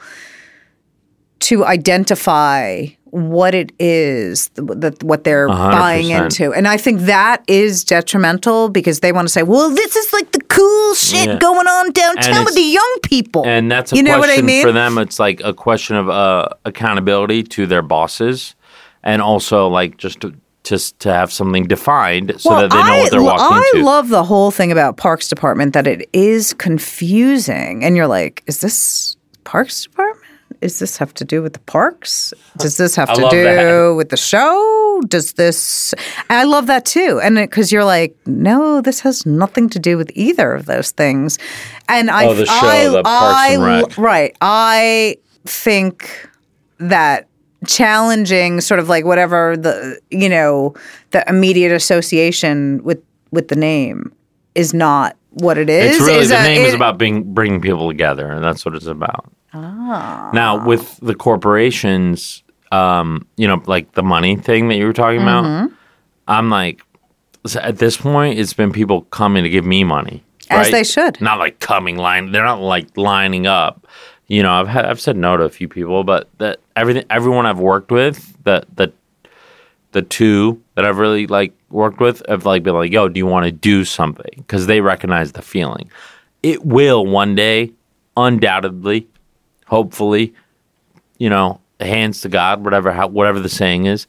to 1.39 1.65
identify 1.65 2.85
what 3.11 3.53
it 3.55 3.71
is 3.79 4.49
that 4.55 5.01
what 5.03 5.23
they're 5.23 5.47
hundred 5.47 5.79
buying 5.79 6.09
into 6.09 6.51
and 6.51 6.67
i 6.67 6.75
think 6.75 6.99
that 7.01 7.41
is 7.47 7.85
detrimental 7.85 8.67
because 8.67 8.99
they 8.99 9.13
want 9.13 9.25
to 9.25 9.31
say 9.31 9.41
well 9.41 9.69
this 9.69 9.95
is 9.95 10.11
like 10.11 10.29
the 10.33 10.41
cool 10.49 10.93
shit 10.95 11.27
Yeah. 11.27 11.37
going 11.37 11.65
on 11.67 11.91
downtown 11.91 12.43
with 12.43 12.55
the 12.55 12.61
young 12.61 12.93
people 13.03 13.45
and 13.45 13.71
that's 13.71 13.93
a 13.93 13.95
you 13.95 14.03
know 14.03 14.19
what 14.19 14.29
i 14.29 14.41
mean 14.41 14.61
for 14.63 14.73
them. 14.73 14.97
It's 14.97 15.17
like 15.17 15.39
a 15.45 15.53
question 15.53 15.95
of 15.95 16.09
uh, 16.09 16.49
accountability 16.65 17.43
to 17.43 17.65
their 17.65 17.81
bosses, 17.81 18.53
and 19.01 19.21
also 19.21 19.67
like 19.69 19.95
just 19.97 20.19
to 20.21 20.33
just 20.65 20.99
to 21.01 21.13
have 21.13 21.31
something 21.31 21.67
defined 21.67 22.33
so 22.39 22.49
that 22.59 22.71
they 22.71 22.83
know 22.83 22.97
what 22.99 23.11
they're 23.11 23.21
walking 23.23 23.57
I 23.57 23.71
into. 23.73 23.79
I 23.79 23.83
love 23.83 24.09
the 24.09 24.23
whole 24.23 24.51
thing 24.51 24.71
about 24.71 24.97
Parks 24.97 25.29
Department 25.29 25.73
that 25.73 25.87
it 25.87 26.09
is 26.11 26.53
confusing, 26.53 27.83
and 27.83 27.95
you're 27.95 28.07
like, 28.07 28.43
is 28.47 28.59
this 28.61 29.15
Parks 29.43 29.83
Department? 29.83 30.21
Does 30.61 30.79
this 30.79 30.97
have 30.97 31.13
to 31.15 31.25
do 31.25 31.43
with 31.43 31.53
the 31.53 31.59
parks? 31.59 32.33
Does 32.57 32.77
this 32.77 32.95
have 32.95 33.13
to 33.13 33.27
do 33.29 33.43
that. 33.43 33.89
with 33.97 34.09
the 34.09 34.17
show? 34.17 35.01
Does 35.07 35.33
this? 35.33 35.93
I 36.29 36.43
love 36.45 36.67
that 36.67 36.85
too, 36.85 37.19
and 37.21 37.35
because 37.35 37.71
you're 37.71 37.85
like, 37.85 38.15
no, 38.25 38.81
this 38.81 38.99
has 39.01 39.25
nothing 39.25 39.69
to 39.69 39.79
do 39.79 39.97
with 39.97 40.11
either 40.15 40.53
of 40.53 40.65
those 40.65 40.91
things. 40.91 41.37
And 41.87 42.09
I, 42.09 42.25
Oh, 42.25 42.33
the 42.33 42.45
show, 42.45 42.53
I, 42.53 42.87
the 42.87 43.03
Parks 43.03 43.35
I, 43.37 43.53
and 43.53 43.63
Rec. 43.63 43.97
right, 43.97 44.37
I 44.41 45.17
think 45.45 46.09
that 46.79 47.27
challenging 47.65 48.61
sort 48.61 48.79
of 48.79 48.87
like 48.89 49.05
whatever 49.05 49.55
the 49.57 49.99
you 50.11 50.29
know 50.29 50.73
the 51.11 51.27
immediate 51.29 51.71
association 51.71 52.83
with 52.83 53.01
with 53.31 53.47
the 53.49 53.55
name 53.55 54.11
is 54.55 54.73
not 54.73 55.15
what 55.31 55.57
it 55.57 55.69
is. 55.69 55.97
It's 55.97 56.05
really 56.05 56.19
is 56.19 56.29
the 56.29 56.39
a- 56.39 56.43
name 56.43 56.61
is 56.65 56.73
about 56.73 56.97
being 56.97 57.33
bringing 57.33 57.59
people 57.61 57.87
together, 57.89 58.29
and 58.31 58.43
that's 58.43 58.63
what 58.65 58.75
it's 58.75 58.85
about. 58.85 59.29
Ah. 59.53 60.29
Now 60.33 60.65
with 60.65 60.97
the 61.01 61.15
corporations, 61.15 62.43
um, 62.71 63.25
you 63.37 63.47
know, 63.47 63.61
like 63.65 63.93
the 63.93 64.03
money 64.03 64.35
thing 64.35 64.67
that 64.69 64.75
you 64.75 64.85
were 64.85 64.93
talking 64.93 65.21
Mm-hmm. 65.21 65.65
about, 65.65 65.71
I'm 66.27 66.49
like, 66.49 66.81
at 67.61 67.77
this 67.77 67.97
point, 67.97 68.39
it's 68.39 68.53
been 68.53 68.71
people 68.71 69.01
coming 69.03 69.43
to 69.43 69.49
give 69.49 69.65
me 69.65 69.83
money, 69.83 70.23
As 70.49 70.71
they 70.71 70.83
should. 70.83 71.21
Not 71.21 71.37
like 71.39 71.59
coming 71.59 71.97
line. 71.97 72.31
They're 72.31 72.43
not 72.43 72.61
like 72.61 72.97
lining 72.97 73.45
up. 73.47 73.85
You 74.27 74.41
know, 74.41 74.51
I've 74.51 74.67
had, 74.67 74.85
I've 74.85 74.99
said 74.99 75.17
no 75.17 75.37
to 75.37 75.43
a 75.43 75.49
few 75.49 75.67
people, 75.67 76.03
but 76.03 76.29
that 76.39 76.59
everything 76.75 77.05
everyone 77.09 77.45
I've 77.45 77.59
worked 77.59 77.91
with, 77.91 78.35
the 78.43 78.65
the 78.75 78.91
the 79.91 80.01
two 80.01 80.61
that 80.75 80.85
I've 80.85 80.97
really 80.97 81.27
like 81.27 81.53
worked 81.69 81.99
with 81.99 82.21
have 82.27 82.45
like 82.45 82.63
been 82.63 82.73
like, 82.73 82.91
"Yo, 82.91 83.07
do 83.07 83.17
you 83.17 83.25
want 83.27 83.45
to 83.45 83.51
do 83.51 83.85
something?" 83.85 84.33
Because 84.35 84.67
they 84.67 84.81
recognize 84.81 85.31
the 85.33 85.41
feeling. 85.41 85.89
It 86.41 86.65
will 86.65 87.05
one 87.05 87.35
day, 87.35 87.71
undoubtedly, 88.17 89.07
hopefully, 89.67 90.33
you 91.17 91.29
know, 91.29 91.61
hands 91.79 92.21
to 92.21 92.29
God, 92.29 92.63
whatever 92.63 92.91
how, 92.91 93.07
whatever 93.07 93.39
the 93.39 93.49
saying 93.49 93.85
is, 93.85 94.07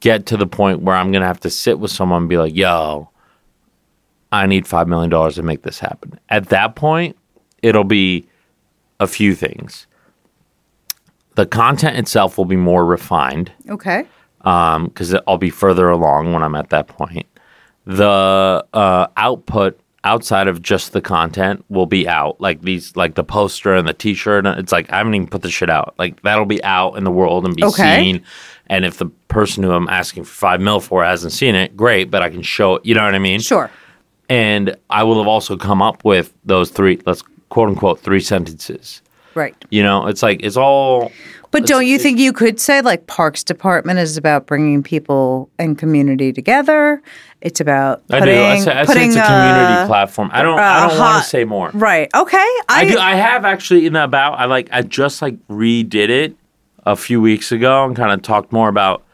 get 0.00 0.26
to 0.26 0.36
the 0.36 0.46
point 0.46 0.80
where 0.80 0.96
I'm 0.96 1.12
gonna 1.12 1.26
have 1.26 1.40
to 1.40 1.50
sit 1.50 1.78
with 1.78 1.90
someone 1.90 2.22
and 2.22 2.28
be 2.28 2.38
like, 2.38 2.56
"Yo, 2.56 3.10
I 4.32 4.46
need 4.46 4.66
five 4.66 4.88
million 4.88 5.10
dollars 5.10 5.34
to 5.34 5.42
make 5.42 5.62
this 5.62 5.78
happen." 5.78 6.18
At 6.30 6.48
that 6.48 6.74
point, 6.74 7.16
it'll 7.62 7.84
be 7.84 8.26
a 9.00 9.06
few 9.06 9.34
things. 9.34 9.86
The 11.34 11.46
content 11.46 11.96
itself 11.96 12.36
will 12.36 12.44
be 12.46 12.56
more 12.56 12.84
refined 12.84 13.52
okay. 13.68 14.06
because 14.42 15.14
I'll 15.26 15.38
be 15.38 15.50
further 15.50 15.88
along 15.88 16.32
when 16.32 16.42
I'm 16.42 16.54
at 16.56 16.70
that 16.70 16.88
point. 16.88 17.26
The 17.86 18.64
uh, 18.72 19.06
output 19.16 19.78
outside 20.04 20.48
of 20.48 20.62
just 20.62 20.92
the 20.92 21.00
content 21.00 21.64
will 21.68 21.86
be 21.86 22.08
out, 22.08 22.40
like 22.40 22.62
these, 22.62 22.96
like 22.96 23.14
the 23.14 23.24
poster 23.24 23.74
and 23.74 23.86
the 23.86 23.92
T-shirt. 23.92 24.46
It's 24.46 24.72
like 24.72 24.90
I 24.92 24.98
haven't 24.98 25.14
even 25.14 25.28
put 25.28 25.42
the 25.42 25.50
shit 25.50 25.70
out. 25.70 25.94
Like 25.98 26.20
that'll 26.22 26.44
be 26.44 26.62
out 26.64 26.94
in 26.94 27.04
the 27.04 27.10
world 27.10 27.44
and 27.44 27.54
be 27.54 27.64
Okay. 27.64 28.02
seen. 28.02 28.24
And 28.66 28.84
if 28.84 28.98
the 28.98 29.06
person 29.28 29.62
who 29.62 29.72
I'm 29.72 29.88
asking 29.88 30.24
for 30.24 30.34
five 30.34 30.60
mil 30.60 30.80
for 30.80 31.04
hasn't 31.04 31.32
seen 31.32 31.54
it, 31.54 31.76
great. 31.76 32.10
But 32.10 32.22
I 32.22 32.30
can 32.30 32.42
show 32.42 32.76
it. 32.76 32.84
You 32.86 32.94
know 32.94 33.04
what 33.04 33.14
I 33.14 33.18
mean? 33.18 33.40
Sure. 33.40 33.70
And 34.28 34.76
I 34.90 35.04
will 35.04 35.18
have 35.18 35.28
also 35.28 35.56
come 35.56 35.80
up 35.80 36.04
with 36.04 36.34
those 36.44 36.70
three, 36.70 37.00
let's 37.06 37.22
quote 37.48 37.68
unquote, 37.68 38.00
three 38.00 38.20
sentences. 38.20 39.02
Right. 39.34 39.54
You 39.70 39.82
know, 39.82 40.06
it's 40.06 40.22
like 40.22 40.40
it's 40.42 40.56
all. 40.56 41.12
But 41.50 41.64
don't 41.64 41.86
you 41.86 41.98
think 41.98 42.18
you 42.18 42.32
could 42.32 42.60
say 42.60 42.82
like 42.82 43.06
Parks 43.06 43.42
Department 43.42 43.98
is 43.98 44.16
about 44.16 44.46
bringing 44.46 44.82
people 44.82 45.48
and 45.58 45.78
community 45.78 46.32
together? 46.32 47.00
It's 47.40 47.60
about 47.60 48.02
I 48.10 48.18
putting, 48.18 48.34
do. 48.34 48.42
I 48.42 48.58
say, 48.58 48.72
I 48.72 48.84
say 48.84 49.06
it's 49.06 49.16
a 49.16 49.22
community 49.22 49.74
uh, 49.74 49.86
platform. 49.86 50.30
I 50.32 50.42
don't. 50.42 50.58
uh, 50.58 50.62
I 50.62 50.88
don't 50.88 50.98
want 50.98 51.22
to 51.22 51.28
say 51.28 51.44
more. 51.44 51.70
Right. 51.72 52.10
Okay. 52.14 52.36
I, 52.36 52.64
I 52.68 52.84
do. 52.84 52.98
I 52.98 53.14
have 53.14 53.44
actually 53.44 53.86
in 53.86 53.92
the 53.92 54.04
about. 54.04 54.38
I 54.38 54.46
like. 54.46 54.68
I 54.72 54.82
just 54.82 55.22
like 55.22 55.38
redid 55.46 56.08
it 56.08 56.36
a 56.84 56.96
few 56.96 57.20
weeks 57.20 57.52
ago 57.52 57.84
and 57.84 57.94
kind 57.94 58.12
of 58.12 58.22
talked 58.22 58.52
more 58.52 58.68
about. 58.68 59.04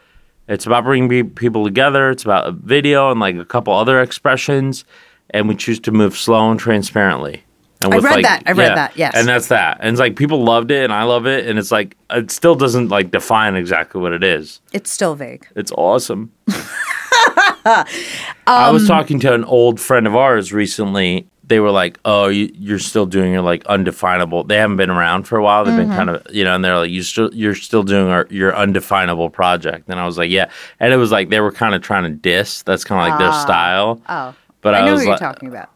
It's 0.48 0.66
about 0.66 0.84
bringing 0.84 1.30
people 1.30 1.64
together. 1.64 2.10
It's 2.10 2.24
about 2.24 2.46
a 2.46 2.52
video 2.52 3.10
and 3.10 3.20
like 3.20 3.36
a 3.36 3.44
couple 3.44 3.74
other 3.74 4.00
expressions, 4.00 4.84
and 5.30 5.48
we 5.48 5.54
choose 5.54 5.80
to 5.80 5.92
move 5.92 6.16
slow 6.16 6.50
and 6.50 6.58
transparently. 6.58 7.43
And 7.84 7.94
I 7.94 7.98
read 7.98 8.24
that. 8.24 8.42
I 8.46 8.52
read 8.52 8.76
that, 8.76 8.96
yes. 8.96 9.14
and 9.14 9.28
that's 9.28 9.48
that. 9.48 9.78
And 9.80 9.90
it's 9.90 10.00
like 10.00 10.16
people 10.16 10.42
loved 10.42 10.70
it, 10.70 10.84
and 10.84 10.92
I 10.92 11.04
love 11.04 11.26
it, 11.26 11.46
and 11.46 11.58
it's 11.58 11.70
like 11.70 11.96
it 12.10 12.30
still 12.30 12.54
doesn't 12.54 12.88
like 12.88 13.10
define 13.10 13.56
exactly 13.56 14.00
what 14.00 14.12
it 14.12 14.24
is. 14.24 14.60
it's 14.72 14.90
still 14.90 15.14
vague. 15.14 15.46
It's 15.54 15.72
awesome. 15.72 16.32
I 17.66 18.70
was 18.70 18.82
um, 18.82 18.88
talking 18.88 19.20
to 19.20 19.34
an 19.34 19.44
old 19.44 19.80
friend 19.80 20.06
of 20.06 20.14
ours 20.14 20.52
recently. 20.52 21.26
They 21.46 21.60
were 21.60 21.70
like, 21.70 21.98
"Oh, 22.04 22.28
you, 22.28 22.50
you're 22.54 22.78
still 22.78 23.06
doing 23.06 23.32
your 23.32 23.42
like 23.42 23.66
undefinable." 23.66 24.44
They 24.44 24.56
haven't 24.56 24.76
been 24.76 24.90
around 24.90 25.24
for 25.24 25.38
a 25.38 25.42
while. 25.42 25.64
They've 25.64 25.76
been 25.76 25.88
mm-hmm. 25.88 25.96
kind 25.96 26.10
of, 26.10 26.26
you 26.30 26.44
know, 26.44 26.54
and 26.54 26.64
they're 26.64 26.78
like, 26.78 26.90
"You 26.90 27.02
still, 27.02 27.30
you're 27.34 27.54
still 27.54 27.82
doing 27.82 28.08
our, 28.08 28.26
your 28.30 28.56
undefinable 28.56 29.30
project." 29.30 29.88
And 29.88 30.00
I 30.00 30.06
was 30.06 30.16
like, 30.16 30.30
"Yeah," 30.30 30.50
and 30.80 30.92
it 30.92 30.96
was 30.96 31.12
like 31.12 31.28
they 31.28 31.40
were 31.40 31.52
kind 31.52 31.74
of 31.74 31.82
trying 31.82 32.04
to 32.04 32.10
diss. 32.10 32.62
That's 32.62 32.84
kind 32.84 33.00
of 33.00 33.10
like 33.10 33.18
their 33.18 33.30
ah. 33.30 33.42
style. 33.42 34.00
Oh. 34.08 34.34
But 34.62 34.74
I, 34.74 34.78
I 34.78 34.86
know 34.86 34.92
was 34.92 35.00
what 35.00 35.04
you're 35.04 35.12
like, 35.12 35.20
talking 35.20 35.48
about. 35.48 35.70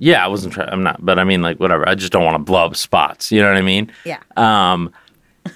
Yeah, 0.00 0.24
I 0.24 0.28
wasn't 0.28 0.54
trying. 0.54 0.70
I'm 0.70 0.82
not, 0.82 1.04
but 1.04 1.18
I 1.18 1.24
mean, 1.24 1.42
like, 1.42 1.60
whatever. 1.60 1.88
I 1.88 1.94
just 1.94 2.10
don't 2.10 2.24
want 2.24 2.34
to 2.34 2.42
blow 2.42 2.64
up 2.64 2.74
spots. 2.74 3.30
You 3.30 3.42
know 3.42 3.48
what 3.48 3.58
I 3.58 3.62
mean? 3.62 3.92
Yeah. 4.04 4.18
Um, 4.36 4.92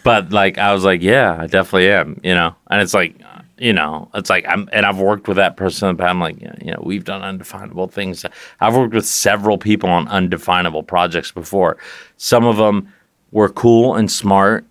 but 0.05 0.31
like, 0.31 0.59
I 0.59 0.73
was 0.73 0.85
like, 0.85 1.03
yeah, 1.03 1.37
I 1.41 1.47
definitely 1.47 1.91
am. 1.91 2.21
You 2.23 2.35
know, 2.35 2.55
and 2.71 2.83
it's 2.83 2.93
like, 2.93 3.17
you 3.57 3.73
know, 3.73 4.11
it's 4.15 4.29
like 4.29 4.45
I'm, 4.47 4.69
and 4.71 4.85
I've 4.85 4.99
worked 4.99 5.29
with 5.29 5.39
that 5.39 5.57
person 5.57 5.97
But. 5.97 6.07
I'm 6.07 6.21
like, 6.21 6.41
yeah, 6.41 6.55
you 6.61 6.73
know, 6.73 6.83
we've 6.85 7.05
done 7.05 7.23
undefinable 7.23 7.89
things. 7.89 8.25
I've 8.61 8.77
worked 8.77 8.95
with 8.95 9.07
several 9.07 9.57
people 9.57 9.89
on 9.89 10.07
undefinable 10.09 10.83
projects 10.83 11.33
before. 11.33 11.79
Some 12.19 12.45
of 12.45 12.59
them 12.59 12.93
were 13.33 13.49
cool 13.49 13.95
and 13.95 14.13
smart 14.13 14.67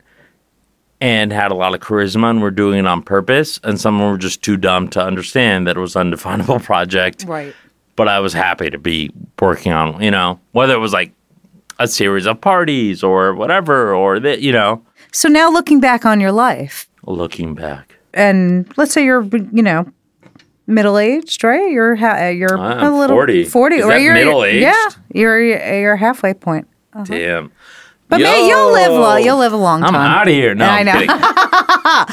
and 1.02 1.34
had 1.34 1.52
a 1.52 1.56
lot 1.56 1.74
of 1.74 1.82
charisma 1.82 2.30
and 2.30 2.42
were 2.42 2.52
doing 2.52 2.80
it 2.80 2.86
on 2.86 3.02
purpose, 3.02 3.60
and 3.64 3.78
some 3.80 3.96
of 3.96 4.02
them 4.02 4.12
were 4.12 4.18
just 4.18 4.42
too 4.42 4.56
dumb 4.56 4.88
to 4.88 5.04
understand 5.04 5.68
that 5.68 5.76
it 5.76 5.80
was 5.80 5.96
undefinable 5.98 6.60
project 6.62 7.26
Right. 7.28 7.54
But 7.96 8.08
I 8.08 8.20
was 8.20 8.34
happy 8.34 8.70
to 8.70 8.78
be 8.78 9.12
working 9.40 9.72
on, 9.72 10.02
you 10.02 10.12
know, 10.12 10.40
whether 10.52 10.74
it 10.74 10.80
was 10.80 10.94
like 10.94 11.12
a 11.80 11.88
series 11.88 12.26
of 12.26 12.40
parties 12.42 13.04
or 13.04 13.34
whatever, 13.34 13.94
or 13.94 14.20
that, 14.20 14.42
you 14.42 14.52
know, 14.52 14.84
So 15.12 15.28
now 15.30 15.50
looking 15.52 15.80
back 15.80 16.06
on 16.06 16.20
your 16.22 16.32
life, 16.32 16.88
looking 17.06 17.54
back. 17.56 17.96
and 18.14 18.72
let's 18.78 18.94
say 18.94 19.04
you're, 19.04 19.24
you 19.52 19.62
know, 19.64 19.86
middle 20.68 20.98
aged, 20.98 21.44
right? 21.44 21.70
You're 21.72 21.96
ha- 21.96 22.28
you're 22.30 22.58
I'm 22.58 22.94
a 22.94 22.98
little 22.98 23.16
40. 23.18 23.44
Forty, 23.46 23.76
Is 23.78 23.86
or 23.86 23.98
you're 23.98 24.14
middle-aged? 24.14 24.62
Yeah, 24.62 24.88
you're 25.14 25.42
you're 25.42 25.96
halfway 25.98 26.34
point. 26.34 26.68
Uh-huh. 26.94 27.04
Damn. 27.06 27.52
But 28.08 28.22
man, 28.22 28.46
you'll 28.48 28.72
live 28.72 28.92
Yo! 28.92 29.00
well. 29.02 29.20
You'll 29.20 29.38
live 29.40 29.54
a 29.54 29.58
long 29.58 29.82
time. 29.82 29.96
I'm 29.96 30.12
out 30.12 30.28
of 30.28 30.34
here. 30.34 30.54
No, 30.54 30.66
I 30.70 30.84
know. 30.84 32.06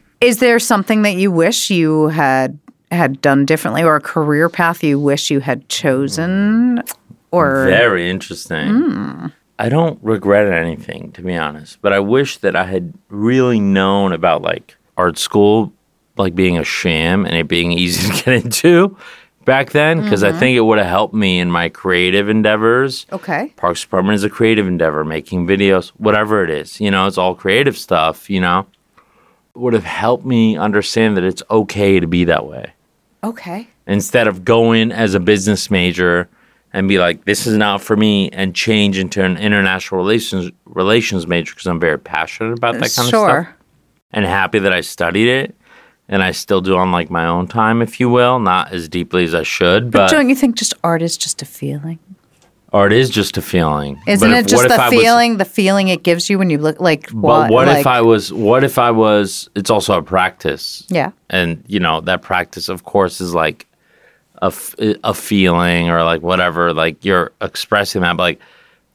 Is 0.20 0.38
there 0.38 0.58
something 0.58 1.02
that 1.02 1.14
you 1.16 1.30
wish 1.30 1.70
you 1.70 2.08
had 2.08 2.58
had 2.90 3.20
done 3.20 3.44
differently, 3.44 3.82
or 3.82 3.96
a 3.96 4.00
career 4.00 4.48
path 4.48 4.82
you 4.82 4.98
wish 4.98 5.30
you 5.30 5.40
had 5.40 5.68
chosen, 5.68 6.82
or 7.30 7.64
Very 7.66 8.08
interesting. 8.10 8.68
Hmm. 8.68 9.26
I 9.58 9.68
don't 9.68 9.98
regret 10.02 10.52
anything, 10.52 11.10
to 11.12 11.22
be 11.22 11.34
honest, 11.36 11.82
but 11.82 11.92
I 11.92 11.98
wish 11.98 12.38
that 12.38 12.54
I 12.54 12.64
had 12.64 12.94
really 13.08 13.58
known 13.58 14.12
about 14.12 14.40
like 14.42 14.76
art 14.96 15.18
school, 15.18 15.72
like 16.16 16.34
being 16.34 16.56
a 16.58 16.64
sham 16.64 17.26
and 17.26 17.34
it 17.34 17.48
being 17.48 17.72
easy 17.78 18.08
to 18.10 18.24
get 18.24 18.44
into 18.44 18.96
back 19.44 19.70
then, 19.70 20.00
because 20.02 20.22
Mm-hmm. 20.22 20.36
I 20.36 20.38
think 20.38 20.56
it 20.56 20.60
would 20.60 20.78
have 20.78 20.86
helped 20.86 21.14
me 21.14 21.40
in 21.40 21.50
my 21.50 21.68
creative 21.70 22.28
endeavors. 22.28 23.06
okay? 23.12 23.52
Parks 23.56 23.80
Department 23.82 24.14
is 24.14 24.22
a 24.24 24.30
creative 24.30 24.66
endeavor, 24.68 25.04
making 25.04 25.46
videos, 25.46 25.88
whatever 25.96 26.44
it 26.44 26.50
is. 26.50 26.80
You 26.80 26.90
know, 26.90 27.06
it's 27.06 27.18
all 27.18 27.34
creative 27.34 27.76
stuff, 27.76 28.30
you 28.30 28.40
know. 28.40 28.66
Would 29.54 29.72
have 29.74 29.84
helped 29.84 30.24
me 30.24 30.56
understand 30.56 31.16
that 31.16 31.24
it's 31.24 31.42
okay 31.50 31.98
to 31.98 32.06
be 32.06 32.24
that 32.24 32.46
way. 32.46 32.74
Okay. 33.24 33.68
Instead 33.86 34.28
of 34.28 34.44
going 34.44 34.92
as 34.92 35.14
a 35.14 35.20
business 35.20 35.70
major 35.70 36.28
and 36.72 36.88
be 36.88 36.98
like, 36.98 37.24
this 37.24 37.46
is 37.46 37.56
not 37.56 37.80
for 37.80 37.96
me, 37.96 38.28
and 38.30 38.54
change 38.54 38.98
into 38.98 39.24
an 39.24 39.36
international 39.38 39.98
relations 39.98 40.50
relations 40.66 41.26
major 41.26 41.54
because 41.54 41.66
I'm 41.66 41.80
very 41.80 41.98
passionate 41.98 42.52
about 42.52 42.74
that 42.74 42.92
kind 42.94 43.06
of 43.06 43.08
stuff. 43.08 43.48
And 44.12 44.24
happy 44.24 44.58
that 44.58 44.72
I 44.72 44.82
studied 44.82 45.28
it. 45.28 45.54
And 46.10 46.22
I 46.22 46.30
still 46.30 46.62
do 46.62 46.74
on 46.76 46.90
like 46.90 47.10
my 47.10 47.26
own 47.26 47.48
time, 47.48 47.82
if 47.82 48.00
you 48.00 48.08
will, 48.08 48.38
not 48.38 48.72
as 48.72 48.88
deeply 48.88 49.24
as 49.24 49.34
I 49.34 49.42
should. 49.42 49.90
But 49.90 49.98
But, 49.98 50.10
don't 50.10 50.30
you 50.30 50.34
think 50.34 50.56
just 50.56 50.72
art 50.82 51.02
is 51.02 51.18
just 51.18 51.42
a 51.42 51.44
feeling? 51.44 51.98
Art 52.72 52.92
is 52.92 53.10
just 53.10 53.36
a 53.36 53.42
feeling. 53.42 54.00
Isn't 54.06 54.30
But 54.30 54.38
it 54.38 54.46
just 54.46 54.68
the 54.68 54.74
I 54.74 54.88
was- 54.90 55.00
feeling, 55.00 55.36
the 55.38 55.44
feeling 55.44 55.88
it 55.88 56.02
gives 56.02 56.28
you 56.28 56.38
when 56.38 56.50
you 56.50 56.58
look 56.58 56.80
like 56.80 57.08
what? 57.10 57.48
But 57.48 57.50
what 57.52 57.66
like, 57.68 57.80
if 57.80 57.86
I 57.86 58.00
was? 58.00 58.32
What 58.32 58.64
if 58.64 58.78
I 58.78 58.90
was? 58.90 59.48
It's 59.54 59.70
also 59.70 59.98
a 59.98 60.02
practice. 60.02 60.84
Yeah. 60.88 61.12
And 61.30 61.64
you 61.66 61.80
know 61.80 62.00
that 62.02 62.22
practice, 62.22 62.68
of 62.68 62.84
course, 62.84 63.20
is 63.20 63.34
like 63.34 63.66
a, 64.42 64.52
a 65.04 65.14
feeling 65.14 65.90
or 65.90 66.02
like 66.04 66.22
whatever. 66.22 66.72
Like 66.72 67.04
you're 67.04 67.32
expressing 67.40 68.02
that. 68.02 68.16
But 68.16 68.22
like, 68.22 68.40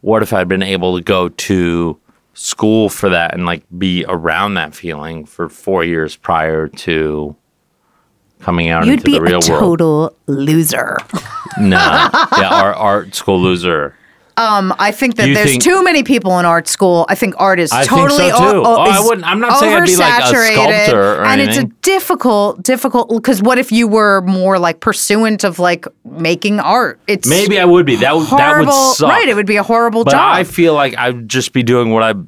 what 0.01 0.21
if 0.23 0.33
I'd 0.33 0.47
been 0.47 0.63
able 0.63 0.97
to 0.97 1.03
go 1.03 1.29
to 1.29 1.99
school 2.35 2.89
for 2.89 3.09
that 3.09 3.33
and 3.33 3.45
like 3.45 3.63
be 3.77 4.05
around 4.07 4.55
that 4.55 4.73
feeling 4.73 5.25
for 5.25 5.49
four 5.49 5.83
years 5.83 6.15
prior 6.15 6.67
to 6.67 7.35
coming 8.43 8.69
out 8.69 8.85
You'd 8.85 8.93
into 8.93 9.03
be 9.05 9.13
the 9.13 9.21
real 9.21 9.39
a 9.43 9.49
world? 9.49 9.79
total 9.79 10.15
loser. 10.27 10.97
No. 11.59 11.77
yeah, 12.37 12.49
our 12.51 12.73
art 12.73 13.15
school 13.15 13.41
loser. 13.41 13.95
Um, 14.35 14.73
I 14.79 14.91
think 14.91 15.17
that 15.17 15.27
you 15.27 15.35
there's 15.35 15.51
think- 15.51 15.61
too 15.63 15.83
many 15.83 16.01
people 16.01 16.39
in 16.39 16.45
art 16.45 16.67
school. 16.67 17.05
I 17.07 17.13
think 17.13 17.35
art 17.37 17.59
is 17.59 17.71
I 17.71 17.81
think 17.85 17.89
totally 17.91 18.31
so, 18.31 18.37
too. 18.39 18.43
o- 18.45 18.63
Oh, 18.65 18.81
I 18.81 18.99
wouldn't- 18.99 19.27
I'm 19.27 19.39
not 19.39 19.59
saying 19.59 19.75
I'd 19.75 19.85
be 19.85 19.95
like 19.95 20.23
a 20.23 20.27
sculptor 20.53 21.21
or 21.21 21.25
and 21.25 21.39
it's 21.39 21.57
a 21.59 21.65
difficult, 21.83 22.63
difficult. 22.63 23.09
Because 23.09 23.43
what 23.43 23.59
if 23.59 23.71
you 23.71 23.87
were 23.87 24.21
more 24.21 24.57
like 24.57 24.79
pursuant 24.79 25.43
of 25.43 25.59
like 25.59 25.85
making 26.03 26.59
art? 26.59 26.99
It's 27.05 27.27
Maybe 27.29 27.59
I 27.59 27.65
would 27.65 27.85
be. 27.85 27.97
That 27.97 28.15
would 28.15 28.23
that 28.25 28.29
horrible. 28.55 28.73
would 28.73 28.95
suck. 28.95 29.09
Right, 29.11 29.29
it 29.29 29.35
would 29.35 29.45
be 29.45 29.57
a 29.57 29.63
horrible 29.63 30.03
But 30.03 30.11
job. 30.13 30.35
I 30.35 30.43
feel 30.45 30.73
like 30.73 30.97
I'd 30.97 31.29
just 31.29 31.53
be 31.53 31.61
doing 31.61 31.91
what 31.91 32.01
I've 32.01 32.25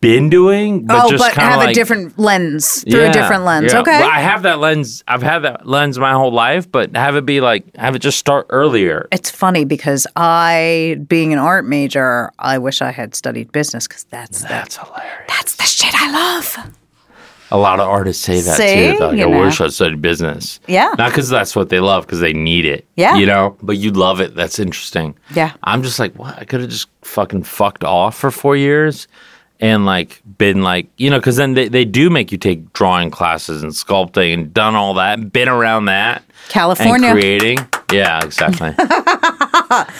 been 0.00 0.30
doing, 0.30 0.86
but 0.86 1.06
oh, 1.06 1.10
just 1.10 1.22
but 1.24 1.34
have 1.34 1.58
like, 1.58 1.70
a 1.70 1.74
different 1.74 2.16
lens 2.18 2.84
through 2.84 3.00
Yeah, 3.00 3.08
a 3.10 3.12
different 3.12 3.44
lens. 3.44 3.72
yeah. 3.72 3.80
Okay, 3.80 3.98
Well, 3.98 4.08
I 4.10 4.20
have 4.20 4.42
that 4.44 4.60
lens. 4.60 5.02
I've 5.08 5.22
had 5.22 5.40
that 5.40 5.66
lens 5.66 5.98
my 5.98 6.12
whole 6.12 6.30
life, 6.32 6.70
but 6.70 6.94
have 6.96 7.16
it 7.16 7.26
be 7.26 7.40
like 7.40 7.74
have 7.76 7.96
it 7.96 7.98
just 8.00 8.18
start 8.18 8.46
earlier. 8.50 9.08
it's 9.10 9.30
funny 9.30 9.64
because 9.64 10.06
I, 10.14 10.98
being 11.08 11.32
an 11.32 11.38
art 11.40 11.64
major, 11.66 12.30
I 12.38 12.58
wish 12.58 12.80
I 12.80 12.92
had 12.92 13.14
studied 13.16 13.50
business 13.50 13.88
because 13.88 14.04
that's 14.04 14.42
the, 14.42 14.48
That's 14.48 14.76
hilarious. 14.76 15.24
that's 15.28 15.56
the 15.56 15.64
shit 15.64 15.92
I 15.96 16.10
love. 16.12 16.72
A 17.50 17.56
lot 17.56 17.80
of 17.80 17.88
artists 17.88 18.22
say 18.22 18.42
that 18.42 18.56
See? 18.58 18.92
too. 18.98 19.02
Like, 19.04 19.16
You 19.16 19.26
I 19.26 19.30
know. 19.30 19.40
wish 19.40 19.58
I 19.60 19.68
studied 19.68 20.02
business. 20.02 20.60
Yeah. 20.68 20.94
Not 20.98 21.10
because 21.10 21.30
that's 21.30 21.56
what 21.56 21.70
they 21.70 21.80
love, 21.80 22.04
because 22.04 22.20
they 22.20 22.34
need 22.34 22.66
it. 22.66 22.86
Yeah. 22.96 23.16
You 23.16 23.24
know, 23.24 23.56
but 23.62 23.78
you 23.78 23.90
love 23.90 24.20
it. 24.20 24.34
That's 24.34 24.58
interesting. 24.58 25.16
Yeah. 25.34 25.54
I'm 25.62 25.82
just 25.82 25.98
like, 25.98 26.14
what? 26.18 26.38
I 26.38 26.44
could 26.44 26.60
have 26.60 26.68
just 26.68 26.88
fucking 27.00 27.44
fucked 27.44 27.84
off 27.84 28.18
for 28.18 28.30
four 28.30 28.54
years 28.54 29.08
and 29.60 29.84
like 29.86 30.22
been 30.38 30.62
like, 30.62 30.88
you 30.96 31.10
know, 31.10 31.18
because 31.18 31.36
then 31.36 31.54
they, 31.54 31.68
they 31.68 31.84
do 31.84 32.10
make 32.10 32.30
you 32.32 32.38
take 32.38 32.72
drawing 32.72 33.10
classes 33.10 33.62
and 33.62 33.72
sculpting 33.72 34.32
and 34.34 34.54
done 34.54 34.74
all 34.74 34.94
that, 34.94 35.32
been 35.32 35.48
around 35.48 35.86
that. 35.86 36.22
California. 36.48 37.12
Creating. 37.12 37.58
Yeah, 37.92 38.24
exactly. 38.24 38.74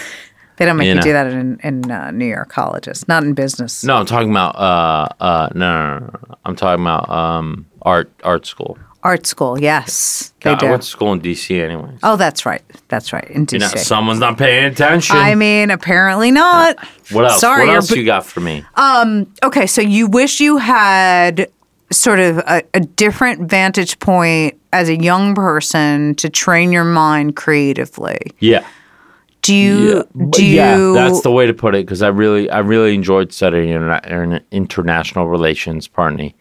They 0.58 0.66
don't 0.66 0.76
make 0.76 0.86
You 0.86 0.90
you, 0.90 0.94
know. 0.96 1.02
do 1.02 1.12
that 1.12 1.26
in 1.28 1.60
in 1.62 1.88
uh, 1.88 2.10
New 2.10 2.26
York 2.26 2.48
colleges, 2.48 3.06
not 3.06 3.22
in 3.22 3.32
business. 3.32 3.84
no, 3.84 3.94
I'm 3.94 4.06
talking 4.06 4.30
about, 4.32 4.56
uh, 4.56 5.08
uh, 5.20 5.48
no, 5.54 5.60
no, 5.72 5.98
no, 6.00 6.06
no. 6.06 6.34
I'm 6.44 6.56
talking 6.56 6.82
about 6.82 7.08
um, 7.08 7.64
art 7.82 8.10
art 8.24 8.44
school. 8.44 8.76
Art 9.04 9.26
school, 9.26 9.60
yes, 9.60 10.32
they 10.40 10.50
I 10.50 10.54
do. 10.56 10.68
went 10.70 10.82
to 10.82 10.88
school 10.88 11.12
in 11.12 11.20
D.C. 11.20 11.60
anyways. 11.60 12.00
Oh, 12.02 12.16
that's 12.16 12.44
right. 12.44 12.62
That's 12.88 13.12
right. 13.12 13.24
In 13.30 13.46
DC. 13.46 13.52
You 13.52 13.58
know, 13.60 13.68
someone's 13.68 14.18
not 14.18 14.36
paying 14.38 14.64
attention. 14.64 15.16
I 15.16 15.34
mean, 15.36 15.70
apparently 15.70 16.30
not. 16.32 16.76
Uh, 16.78 16.86
what 17.12 17.24
else? 17.26 17.40
Sorry, 17.40 17.60
what 17.60 17.66
you're 17.66 17.76
else 17.76 17.90
you 17.92 18.04
got 18.04 18.26
for 18.26 18.40
me? 18.40 18.64
Um, 18.74 19.32
okay, 19.44 19.66
so 19.66 19.80
you 19.82 20.08
wish 20.08 20.40
you 20.40 20.56
had 20.58 21.48
sort 21.92 22.18
of 22.18 22.38
a, 22.38 22.62
a 22.74 22.80
different 22.80 23.48
vantage 23.48 23.98
point 24.00 24.60
as 24.72 24.88
a 24.88 24.96
young 24.96 25.34
person 25.34 26.14
to 26.16 26.28
train 26.28 26.72
your 26.72 26.84
mind 26.84 27.36
creatively. 27.36 28.18
yeah. 28.40 28.66
Do 29.42 29.54
you? 29.54 30.04
But 30.14 30.32
do 30.32 30.44
you? 30.44 30.56
yeah, 30.56 30.92
that's 30.94 31.22
the 31.22 31.30
way 31.30 31.46
to 31.46 31.54
put 31.54 31.74
it 31.76 31.86
because 31.86 32.02
I 32.02 32.08
really, 32.08 32.50
I 32.50 32.58
really 32.58 32.92
enjoyed 32.94 33.32
studying 33.32 33.68
interna- 33.68 34.04
interna- 34.04 34.42
international 34.50 35.28
relations. 35.28 35.86
Pardon 35.86 36.18
me, 36.18 36.34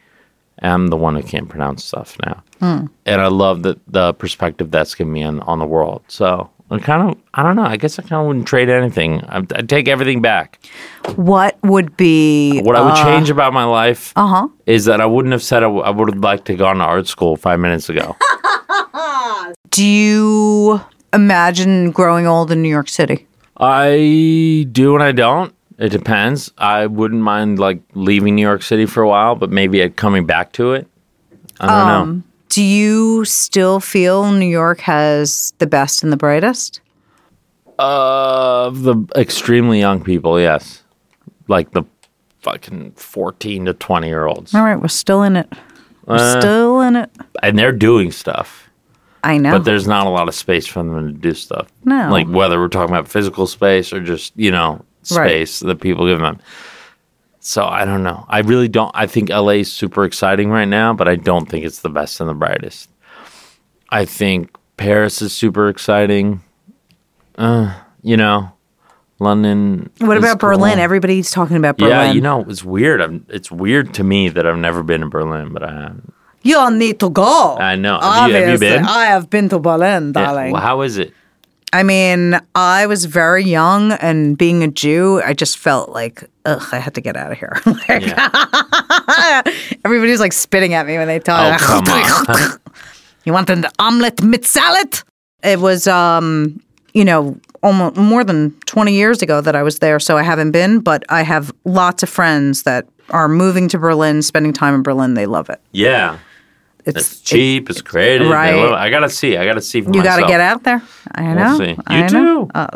I'm 0.61 0.87
the 0.87 0.97
one 0.97 1.15
who 1.15 1.23
can't 1.23 1.47
pronounce 1.49 1.83
stuff 1.85 2.17
now, 2.25 2.43
Hmm. 2.59 2.85
and 3.05 3.21
I 3.21 3.27
love 3.27 3.63
the 3.63 3.79
the 3.87 4.13
perspective 4.13 4.71
that's 4.71 4.95
given 4.95 5.13
me 5.13 5.23
on, 5.23 5.39
on 5.41 5.59
the 5.59 5.65
world. 5.65 6.01
So 6.07 6.49
I 6.69 6.79
kind 6.79 7.09
of, 7.11 7.17
I 7.33 7.43
don't 7.43 7.55
know. 7.55 7.63
I 7.63 7.77
guess 7.77 7.97
I 7.97 8.01
kind 8.01 8.19
of 8.21 8.27
wouldn't 8.27 8.45
trade 8.47 8.67
anything. 8.69 9.21
I, 9.29 9.37
I'd 9.55 9.69
take 9.69 9.87
everything 9.87 10.21
back. 10.21 10.59
what 11.15 11.57
would 11.63 11.95
be? 11.95 12.59
What 12.61 12.75
I 12.75 12.81
would 12.81 12.95
change 12.95 13.29
about 13.29 13.53
my 13.53 13.63
life 13.63 14.11
Uh-huh. 14.15 14.47
is 14.65 14.83
that 14.85 14.99
I 14.99 15.05
wouldn't 15.05 15.31
have 15.31 15.43
said 15.43 15.57
I, 15.63 15.67
w- 15.67 15.83
I 15.83 15.89
would 15.91 16.09
have 16.13 16.21
liked 16.23 16.45
to 16.47 16.55
gone 16.55 16.77
to 16.77 16.83
art 16.83 17.07
school 17.07 17.37
five 17.37 17.59
minutes 17.59 17.87
ago. 17.89 18.15
Do 19.69 19.85
you 19.85 20.81
imagine 21.13 21.91
growing 21.91 22.25
old 22.27 22.51
in 22.51 22.61
New 22.61 22.69
York 22.69 22.89
City? 22.89 23.27
I 23.59 24.67
do 24.71 24.93
and 24.95 25.03
I 25.03 25.11
don't. 25.11 25.53
It 25.77 25.89
depends. 25.89 26.51
I 26.57 26.87
wouldn't 26.87 27.21
mind 27.21 27.59
like 27.59 27.81
leaving 27.93 28.35
New 28.35 28.41
York 28.41 28.63
City 28.63 28.85
for 28.85 29.03
a 29.03 29.07
while, 29.07 29.35
but 29.35 29.51
maybe 29.51 29.87
coming 29.89 30.25
back 30.25 30.51
to 30.53 30.73
it. 30.73 30.87
I 31.59 31.67
don't 31.67 32.17
know. 32.17 32.23
Do 32.49 32.63
you 32.63 33.25
still 33.25 33.79
feel 33.79 34.31
New 34.31 34.47
York 34.47 34.79
has 34.81 35.53
the 35.59 35.67
best 35.67 36.01
and 36.03 36.11
the 36.11 36.17
brightest? 36.17 36.81
Of 37.77 38.81
the 38.83 38.95
extremely 39.15 39.79
young 39.79 40.03
people, 40.03 40.39
yes. 40.39 40.81
Like 41.47 41.71
the 41.71 41.83
fucking 42.39 42.93
14 42.93 43.65
to 43.65 43.73
20 43.73 44.07
year 44.07 44.25
olds. 44.25 44.55
All 44.55 44.63
right, 44.63 44.79
we're 44.81 44.87
still 44.87 45.21
in 45.21 45.35
it. 45.35 45.51
We're 46.05 46.15
Uh, 46.15 46.39
still 46.39 46.81
in 46.81 46.95
it. 46.95 47.11
And 47.43 47.59
they're 47.59 47.71
doing 47.71 48.11
stuff, 48.11 48.69
I 49.23 49.37
know. 49.37 49.51
but 49.51 49.65
there's 49.65 49.87
not 49.87 50.07
a 50.07 50.09
lot 50.09 50.27
of 50.27 50.33
space 50.33 50.65
for 50.65 50.81
them 50.81 51.07
to 51.07 51.13
do 51.13 51.33
stuff. 51.35 51.67
No. 51.85 52.09
Like 52.09 52.27
whether 52.27 52.59
we're 52.59 52.69
talking 52.69 52.93
about 52.95 53.07
physical 53.07 53.45
space 53.45 53.93
or 53.93 53.99
just, 53.99 54.33
you 54.35 54.49
know, 54.49 54.83
Right. 55.11 55.27
space 55.47 55.59
that 55.61 55.81
people 55.81 56.07
give 56.07 56.19
them. 56.19 56.39
So 57.39 57.65
I 57.65 57.85
don't 57.85 58.03
know. 58.03 58.25
I 58.27 58.39
really 58.39 58.67
don't. 58.67 58.91
I 58.93 59.07
think 59.07 59.29
LA 59.29 59.61
is 59.63 59.71
super 59.71 60.03
exciting 60.03 60.49
right 60.49 60.67
now, 60.67 60.93
but 60.93 61.07
I 61.07 61.15
don't 61.15 61.47
think 61.47 61.65
it's 61.65 61.79
the 61.79 61.89
best 61.89 62.19
and 62.19 62.29
the 62.29 62.33
brightest. 62.33 62.89
I 63.89 64.03
think 64.05 64.49
Paris 64.75 65.21
is 65.21 65.31
super 65.33 65.69
exciting. 65.69 66.41
Uh, 67.37 67.73
you 68.01 68.17
know, 68.17 68.51
London. 69.19 69.89
What 69.99 70.17
about 70.17 70.39
Berlin? 70.39 70.73
cool. 70.75 70.81
Everybody's 70.83 71.31
talking 71.31 71.55
about 71.55 71.77
Berlin. 71.77 71.91
Yeah, 71.91 72.11
you 72.11 72.21
know, 72.21 72.43
it's 72.49 72.63
weird. 72.65 73.01
I'm, 73.01 73.25
it's 73.29 73.49
weird 73.51 73.93
to 73.95 74.03
me 74.03 74.27
that 74.29 74.45
I've 74.45 74.57
never 74.57 74.83
been 74.83 75.01
to 75.01 75.07
Berlin, 75.07 75.53
but 75.53 75.63
I 75.63 75.71
have. 75.71 76.01
You 76.43 76.71
need 76.71 76.99
to 76.99 77.09
go. 77.09 77.57
I 77.57 77.75
know. 77.75 77.99
Have 77.99 78.29
you- 78.29 78.35
have 78.35 78.49
you 78.49 78.57
been? 78.59 78.85
I 78.85 79.05
have 79.05 79.29
been 79.29 79.49
to 79.49 79.59
Berlin, 79.59 80.13
Yeah, 80.15 80.23
darling. 80.25 80.51
well, 80.51 80.61
how 80.61 80.81
is 80.81 80.97
it? 80.97 81.13
I 81.73 81.83
mean, 81.83 82.39
I 82.55 82.85
was 82.87 83.05
very 83.05 83.43
young, 83.43 83.91
and 83.93 84.37
being 84.37 84.63
a 84.63 84.67
Jew, 84.69 85.21
I 85.23 85.33
just 85.33 85.57
felt 85.57 85.89
like, 85.89 86.23
ugh, 86.45 86.63
I 86.71 86.79
had 86.79 86.95
to 86.95 87.01
get 87.01 87.15
out 87.17 87.31
of 87.31 87.37
here. 87.37 87.59
Like, 87.65 88.05
Yeah. 88.05 89.41
Everybody's 89.85 90.19
like 90.19 90.33
spitting 90.33 90.73
at 90.73 90.85
me 90.87 90.97
when 90.97 91.07
they 91.07 91.17
Oh, 91.17 91.19
talk. 91.19 91.59
come 91.61 91.83
on. 91.87 92.59
you 93.25 93.33
want 93.33 93.49
an 93.49 93.65
omelet 93.79 94.21
mit 94.23 94.45
salad? 94.45 95.01
It 95.43 95.59
was, 95.59 95.87
um, 95.87 96.61
you 96.93 97.03
know, 97.05 97.37
almost 97.61 97.97
more 97.97 98.23
than 98.23 98.51
20 98.65 98.93
years 98.93 99.21
ago 99.21 99.41
that 99.41 99.55
I 99.55 99.61
was 99.63 99.79
there, 99.79 99.99
so 99.99 100.17
I 100.17 100.23
haven't 100.23 100.51
been, 100.51 100.79
but 100.79 101.03
I 101.09 101.21
have 101.23 101.51
lots 101.65 102.01
of 102.01 102.09
friends 102.09 102.63
that 102.63 102.87
are 103.09 103.27
moving 103.27 103.67
to 103.69 103.77
Berlin, 103.77 104.21
spending 104.21 104.53
time 104.53 104.73
in 104.73 104.83
Berlin. 104.83 105.13
They 105.15 105.25
love 105.25 105.49
it. 105.49 105.59
yeah. 105.73 106.17
It's, 106.87 106.97
It's 107.11 107.21
cheap. 107.21 107.69
It's 107.69 107.81
creative. 107.81 108.27
Right. 108.29 108.55
I. 108.55 108.85
I 108.85 108.89
gotta 108.89 109.09
see. 109.09 109.37
I 109.37 109.45
gotta 109.45 109.61
see 109.61 109.81
for 109.81 109.91
You 109.93 110.01
got 110.03 110.17
to 110.17 110.25
get 110.27 110.39
out 110.39 110.63
there. 110.63 110.81
I 111.13 111.33
know. 111.33 111.57
see. 111.57 111.71
You 111.71 111.77
I 111.87 112.07
too. 112.07 112.49
Oh, 112.55 112.67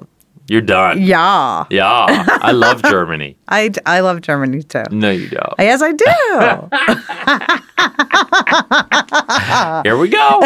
You're 0.47 0.61
done. 0.61 1.01
yeah. 1.01 1.65
Yeah. 1.69 2.05
I 2.41 2.51
love 2.65 2.83
Germany. 2.83 3.37
I, 3.47 3.71
I 3.85 4.01
love 4.01 4.21
Germany 4.21 4.63
too. 4.63 4.83
No, 4.91 5.09
you 5.11 5.29
don't. 5.29 5.53
Yes, 5.59 5.81
I 5.81 5.93
do. 5.93 6.05
Here 9.83 9.97
we 9.97 10.09
go. 10.09 10.41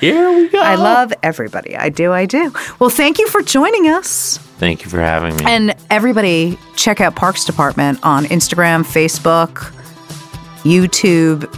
Here 0.00 0.30
we 0.36 0.48
go. 0.48 0.58
I 0.60 0.74
love 0.76 1.12
everybody. 1.22 1.76
I 1.76 1.88
do. 1.88 2.12
I 2.12 2.26
do. 2.26 2.52
Well, 2.78 2.90
thank 2.90 3.18
you 3.18 3.28
for 3.28 3.42
joining 3.42 3.86
us. 3.88 4.38
Thank 4.58 4.82
you 4.84 4.90
for 4.90 5.00
having 5.00 5.36
me. 5.36 5.44
And 5.46 5.74
everybody, 5.90 6.58
check 6.76 7.00
out 7.00 7.14
Parks 7.14 7.44
Department 7.44 8.00
on 8.02 8.24
Instagram, 8.24 8.82
Facebook, 8.84 9.72
YouTube. 10.66 11.48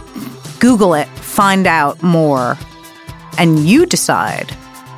Google 0.59 0.93
it, 0.93 1.07
find 1.07 1.65
out 1.67 2.01
more, 2.03 2.57
and 3.37 3.59
you 3.59 3.85
decide 3.85 4.51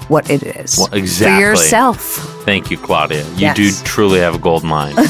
what 0.08 0.30
it 0.30 0.42
is 0.44 0.78
Well, 0.78 0.90
exactly. 0.94 1.36
for 1.36 1.40
yourself. 1.42 2.02
Thank 2.46 2.72
you, 2.72 2.78
Claudia. 2.78 3.24
You 3.32 3.38
Yes. 3.38 3.56
do 3.56 3.72
truly 3.86 4.20
have 4.20 4.36
a 4.36 4.40
gold 4.40 4.64
mine. 4.64 4.96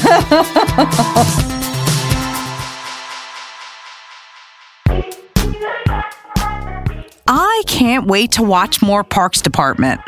I 7.28 7.62
can't 7.66 8.06
wait 8.06 8.32
to 8.32 8.42
watch 8.42 8.82
more 8.82 9.04
Parks 9.04 9.40
Department. 9.40 10.00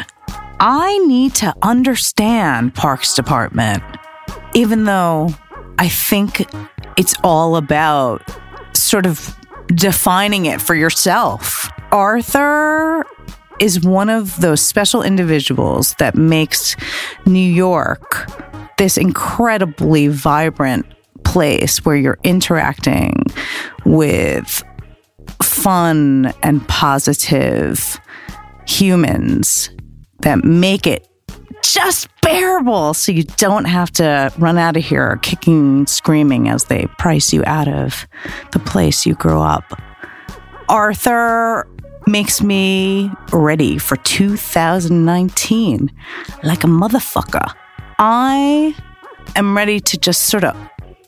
I 0.60 0.98
need 1.06 1.34
to 1.36 1.54
understand 1.62 2.74
Parks 2.74 3.14
Department, 3.14 3.82
even 4.54 4.84
though 4.84 5.30
I 5.78 5.88
think 5.88 6.46
it's 6.96 7.14
all 7.22 7.56
about 7.56 8.22
sort 8.84 9.06
of 9.06 9.34
defining 9.68 10.46
it 10.46 10.60
for 10.60 10.74
yourself. 10.74 11.68
Arthur 11.90 13.04
is 13.60 13.80
one 13.80 14.10
of 14.10 14.40
those 14.40 14.60
special 14.60 15.02
individuals 15.02 15.94
that 15.98 16.14
makes 16.14 16.76
New 17.26 17.38
York 17.38 18.28
this 18.76 18.98
incredibly 18.98 20.08
vibrant 20.08 20.84
place 21.24 21.84
where 21.84 21.96
you're 21.96 22.18
interacting 22.24 23.24
with 23.84 24.62
fun 25.42 26.32
and 26.42 26.66
positive 26.68 28.00
humans 28.66 29.70
that 30.20 30.44
make 30.44 30.86
it 30.86 31.06
just 31.74 32.08
bearable 32.20 32.94
so 32.94 33.10
you 33.10 33.24
don't 33.24 33.64
have 33.64 33.90
to 33.90 34.32
run 34.38 34.56
out 34.58 34.76
of 34.76 34.84
here 34.84 35.18
kicking 35.22 35.84
screaming 35.88 36.48
as 36.48 36.64
they 36.66 36.86
price 36.98 37.32
you 37.32 37.42
out 37.46 37.66
of 37.66 38.06
the 38.52 38.60
place 38.60 39.04
you 39.04 39.14
grew 39.14 39.40
up. 39.40 39.64
Arthur 40.68 41.66
makes 42.06 42.40
me 42.40 43.10
ready 43.32 43.76
for 43.76 43.96
2019 43.96 45.90
like 46.44 46.62
a 46.62 46.68
motherfucker. 46.68 47.52
I 47.98 48.76
am 49.34 49.56
ready 49.56 49.80
to 49.80 49.98
just 49.98 50.24
sort 50.24 50.44
of 50.44 50.56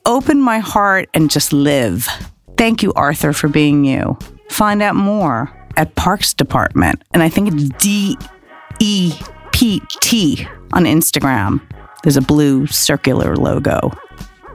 open 0.05 0.41
my 0.41 0.59
heart 0.59 1.09
and 1.15 1.31
just 1.31 1.53
live. 1.53 2.09
Thank 2.57 2.83
you, 2.83 2.93
Arthur, 2.95 3.33
for 3.33 3.47
being 3.47 3.85
you. 3.85 4.19
Find 4.51 4.83
out 4.83 4.97
more 4.97 5.53
at 5.77 5.95
Parks 5.95 6.35
Department, 6.35 7.03
and 7.13 7.23
I 7.23 7.29
think 7.29 7.53
it's 7.53 7.69
D 7.79 8.17
E 8.81 9.15
P 9.53 9.81
T 10.01 10.49
on 10.73 10.85
Instagram. 10.85 11.61
There's 12.03 12.17
a 12.17 12.23
blue 12.23 12.67
circular 12.67 13.37
logo. 13.37 13.93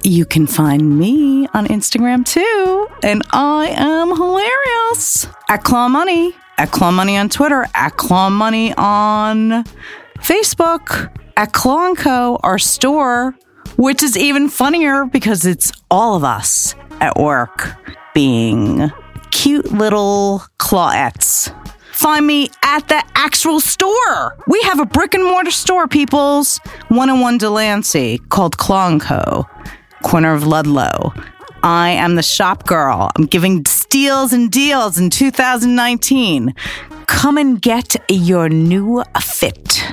You 0.03 0.25
can 0.25 0.47
find 0.47 0.97
me 0.97 1.47
on 1.53 1.67
Instagram 1.67 2.25
too, 2.25 2.87
and 3.03 3.21
I 3.31 3.67
am 3.75 4.09
hilarious 4.09 5.27
at 5.49 5.63
Claw 5.63 5.87
Money, 5.89 6.35
at 6.57 6.71
Claw 6.71 6.91
Money 6.91 7.17
on 7.17 7.29
Twitter, 7.29 7.67
at 7.75 7.97
Claw 7.97 8.29
Money 8.29 8.73
on 8.75 9.63
Facebook, 10.17 11.15
at 11.37 11.53
Claw 11.53 11.93
Co, 11.93 12.39
our 12.41 12.57
store, 12.57 13.35
which 13.77 14.01
is 14.01 14.17
even 14.17 14.49
funnier 14.49 15.05
because 15.05 15.45
it's 15.45 15.71
all 15.89 16.15
of 16.15 16.23
us 16.23 16.73
at 16.99 17.17
work 17.17 17.75
being 18.13 18.91
cute 19.31 19.71
little 19.71 20.43
clawettes. 20.59 21.55
Find 22.01 22.25
me 22.25 22.49
at 22.63 22.87
the 22.87 23.03
actual 23.13 23.59
store. 23.59 24.35
We 24.47 24.59
have 24.63 24.79
a 24.79 24.87
brick 24.87 25.13
and 25.13 25.23
mortar 25.23 25.51
store, 25.51 25.87
peoples. 25.87 26.57
101 26.87 27.37
Delancey 27.37 28.17
called 28.29 28.57
Claw 28.57 28.87
and 28.87 28.99
Co, 28.99 29.47
corner 30.01 30.33
of 30.33 30.47
Ludlow. 30.47 31.13
I 31.61 31.89
am 31.89 32.15
the 32.15 32.23
shop 32.23 32.65
girl. 32.65 33.11
I'm 33.15 33.27
giving 33.27 33.63
steals 33.67 34.33
and 34.33 34.51
deals 34.51 34.97
in 34.97 35.11
2019. 35.11 36.55
Come 37.05 37.37
and 37.37 37.61
get 37.61 37.95
your 38.09 38.49
new 38.49 39.03
fit. 39.21 39.83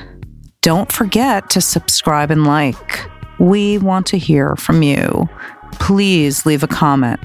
Don't 0.62 0.90
forget 0.90 1.50
to 1.50 1.60
subscribe 1.60 2.30
and 2.30 2.46
like. 2.46 3.06
We 3.38 3.76
want 3.76 4.06
to 4.06 4.16
hear 4.16 4.56
from 4.56 4.82
you. 4.82 5.28
Please 5.72 6.46
leave 6.46 6.62
a 6.62 6.68
comment. 6.68 7.20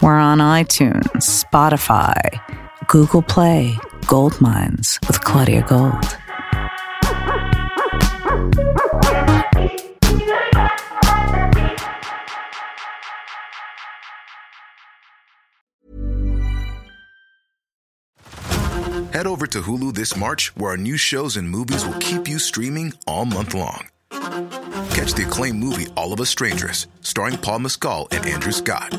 We're 0.00 0.14
on 0.14 0.38
iTunes, 0.38 1.08
Spotify, 1.16 2.40
Google 2.88 3.20
Play, 3.20 3.78
Gold 4.06 4.40
Minds 4.40 4.98
with 5.06 5.20
Claudia 5.20 5.60
Gold. 5.60 6.02
Head 19.12 19.26
over 19.26 19.46
to 19.46 19.60
Hulu 19.60 19.92
this 19.92 20.16
March, 20.16 20.56
where 20.56 20.70
our 20.70 20.78
new 20.78 20.96
shows 20.96 21.36
and 21.36 21.50
movies 21.50 21.84
will 21.84 21.98
keep 21.98 22.26
you 22.26 22.38
streaming 22.38 22.94
all 23.06 23.26
month 23.26 23.52
long. 23.52 23.88
Catch 24.10 25.12
the 25.12 25.24
acclaimed 25.26 25.58
movie 25.58 25.88
All 25.94 26.14
of 26.14 26.20
Us 26.20 26.30
Strangers, 26.30 26.86
starring 27.02 27.36
Paul 27.36 27.58
Mescal 27.58 28.08
and 28.12 28.24
Andrew 28.24 28.52
Scott. 28.52 28.98